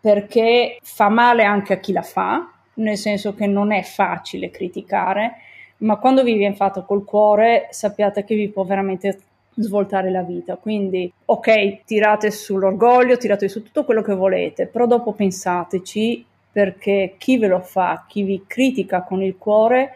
perché 0.00 0.78
fa 0.82 1.08
male 1.08 1.44
anche 1.44 1.74
a 1.74 1.78
chi 1.78 1.92
la 1.92 2.02
fa, 2.02 2.50
nel 2.74 2.96
senso 2.96 3.34
che 3.34 3.46
non 3.46 3.70
è 3.70 3.82
facile 3.82 4.50
criticare, 4.50 5.36
ma 5.78 5.96
quando 5.96 6.22
vi 6.22 6.34
viene 6.34 6.54
fatto 6.54 6.84
col 6.84 7.04
cuore 7.04 7.68
sappiate 7.70 8.24
che 8.24 8.34
vi 8.34 8.48
può 8.48 8.64
veramente 8.64 9.18
svoltare 9.54 10.10
la 10.10 10.22
vita. 10.22 10.56
Quindi, 10.56 11.10
ok, 11.24 11.84
tirate 11.84 12.30
sull'orgoglio, 12.30 13.16
tirate 13.16 13.48
su 13.48 13.62
tutto 13.62 13.84
quello 13.84 14.02
che 14.02 14.14
volete, 14.14 14.66
però 14.66 14.86
dopo 14.86 15.12
pensateci 15.12 16.24
perché 16.50 17.14
chi 17.18 17.38
ve 17.38 17.48
lo 17.48 17.60
fa, 17.60 18.04
chi 18.08 18.22
vi 18.22 18.44
critica 18.46 19.02
con 19.02 19.22
il 19.22 19.36
cuore, 19.36 19.94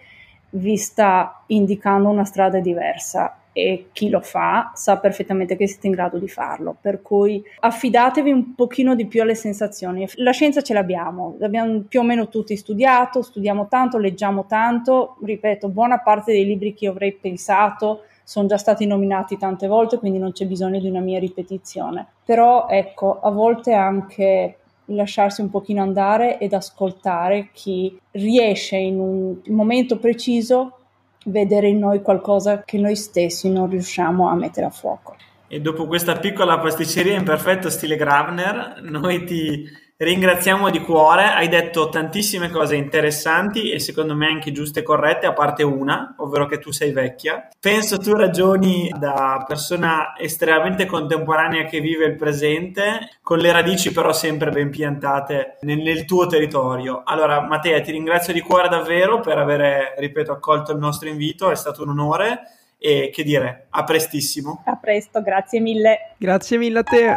vi 0.51 0.77
sta 0.77 1.43
indicando 1.47 2.09
una 2.09 2.25
strada 2.25 2.61
diversa 2.61 3.37
e 3.53 3.89
chi 3.93 4.09
lo 4.09 4.21
fa 4.21 4.73
sa 4.75 4.99
perfettamente 4.99 5.57
che 5.57 5.67
siete 5.67 5.87
in 5.87 5.93
grado 5.93 6.19
di 6.19 6.29
farlo. 6.29 6.77
Per 6.81 7.03
cui 7.03 7.43
affidatevi 7.61 8.31
un 8.31 8.55
pochino 8.55 8.95
di 8.95 9.07
più 9.07 9.23
alle 9.23 9.35
sensazioni. 9.35 10.09
La 10.17 10.33
scienza 10.33 10.63
ce 10.63 10.75
l'abbiamo, 10.75 11.37
l'abbiamo 11.39 11.83
più 11.89 12.01
o 12.01 12.03
meno 12.03 12.29
tutti 12.29 12.57
studiato, 12.57 13.23
studiamo 13.23 13.69
tanto, 13.69 13.99
leggiamo 13.99 14.47
tanto. 14.47 15.17
Ripeto, 15.23 15.69
buona 15.69 15.99
parte 15.99 16.33
dei 16.33 16.45
libri 16.45 16.75
che 16.75 16.87
avrei 16.87 17.13
pensato 17.13 18.03
sono 18.25 18.47
già 18.47 18.57
stati 18.57 18.87
nominati 18.87 19.37
tante 19.37 19.67
volte, 19.67 19.99
quindi 19.99 20.19
non 20.19 20.33
c'è 20.33 20.47
bisogno 20.47 20.79
di 20.79 20.89
una 20.89 21.01
mia 21.01 21.19
ripetizione. 21.19 22.07
Però 22.25 22.69
ecco, 22.69 23.21
a 23.21 23.31
volte 23.31 23.73
anche 23.73 24.59
lasciarsi 24.87 25.41
un 25.41 25.51
pochino 25.51 25.83
andare 25.83 26.39
ed 26.39 26.53
ascoltare 26.53 27.49
chi 27.53 27.99
riesce 28.13 28.77
in 28.77 28.99
un 28.99 29.37
momento 29.55 29.99
preciso 29.99 30.79
vedere 31.27 31.69
in 31.69 31.79
noi 31.79 32.03
qualcosa 32.03 32.63
che 32.65 32.79
noi 32.79 32.97
stessi 32.97 33.51
non 33.51 33.69
riusciamo 33.69 34.29
a 34.29 34.35
mettere 34.35 34.67
a 34.67 34.71
fuoco. 34.71 35.17
E 35.49 35.61
dopo 35.61 35.87
questa 35.87 36.17
piccola 36.17 36.59
pasticceria 36.59 37.15
in 37.15 37.25
perfetto 37.25 37.69
stile 37.69 37.97
Gravner, 37.97 38.81
noi 38.83 39.25
ti 39.25 39.69
ringraziamo 40.03 40.69
di 40.71 40.81
cuore. 40.81 41.25
Hai 41.25 41.49
detto 41.49 41.89
tantissime 41.89 42.51
cose 42.51 42.75
interessanti 42.77 43.71
e 43.71 43.79
secondo 43.79 44.15
me 44.15 44.27
anche 44.27 44.53
giuste 44.53 44.81
e 44.81 44.83
corrette, 44.83 45.27
a 45.27 45.33
parte 45.33 45.63
una, 45.63 46.15
ovvero 46.19 46.47
che 46.47 46.59
tu 46.59 46.73
sei 46.73 46.93
vecchia. 46.93 47.49
Penso 47.59 47.99
tu 47.99 48.13
ragioni 48.13 48.93
da 48.99 49.45
persona 49.47 50.15
estremamente 50.19 50.87
contemporanea 50.87 51.65
che 51.67 51.81
vive 51.81 52.07
il 52.07 52.17
presente, 52.17 53.11
con 53.23 53.39
le 53.39 53.53
radici 53.53 53.93
però 53.93 54.13
sempre 54.13 54.51
ben 54.51 54.71
piantate 54.71 55.59
nel, 55.61 55.79
nel 55.79 56.05
tuo 56.05 56.27
territorio. 56.27 57.03
Allora, 57.05 57.41
Matteo, 57.41 57.81
ti 57.81 57.93
ringrazio 57.93 58.33
di 58.33 58.41
cuore 58.41 58.69
davvero 58.69 59.21
per 59.21 59.39
aver, 59.39 59.95
ripeto, 59.99 60.33
accolto 60.33 60.73
il 60.73 60.79
nostro 60.79 61.09
invito, 61.09 61.51
è 61.51 61.57
stato 61.57 61.83
un 61.83 61.91
onore 61.91 62.41
e 62.79 63.11
che 63.13 63.23
dire, 63.23 63.67
a 63.71 63.85
prestissimo. 63.85 64.65
A 64.67 64.77
presto, 64.77 65.23
grazie 65.23 65.61
mille. 65.61 66.15
Grazie 66.17 66.59
mille 66.59 66.79
a 66.81 66.83
te. 66.83 67.17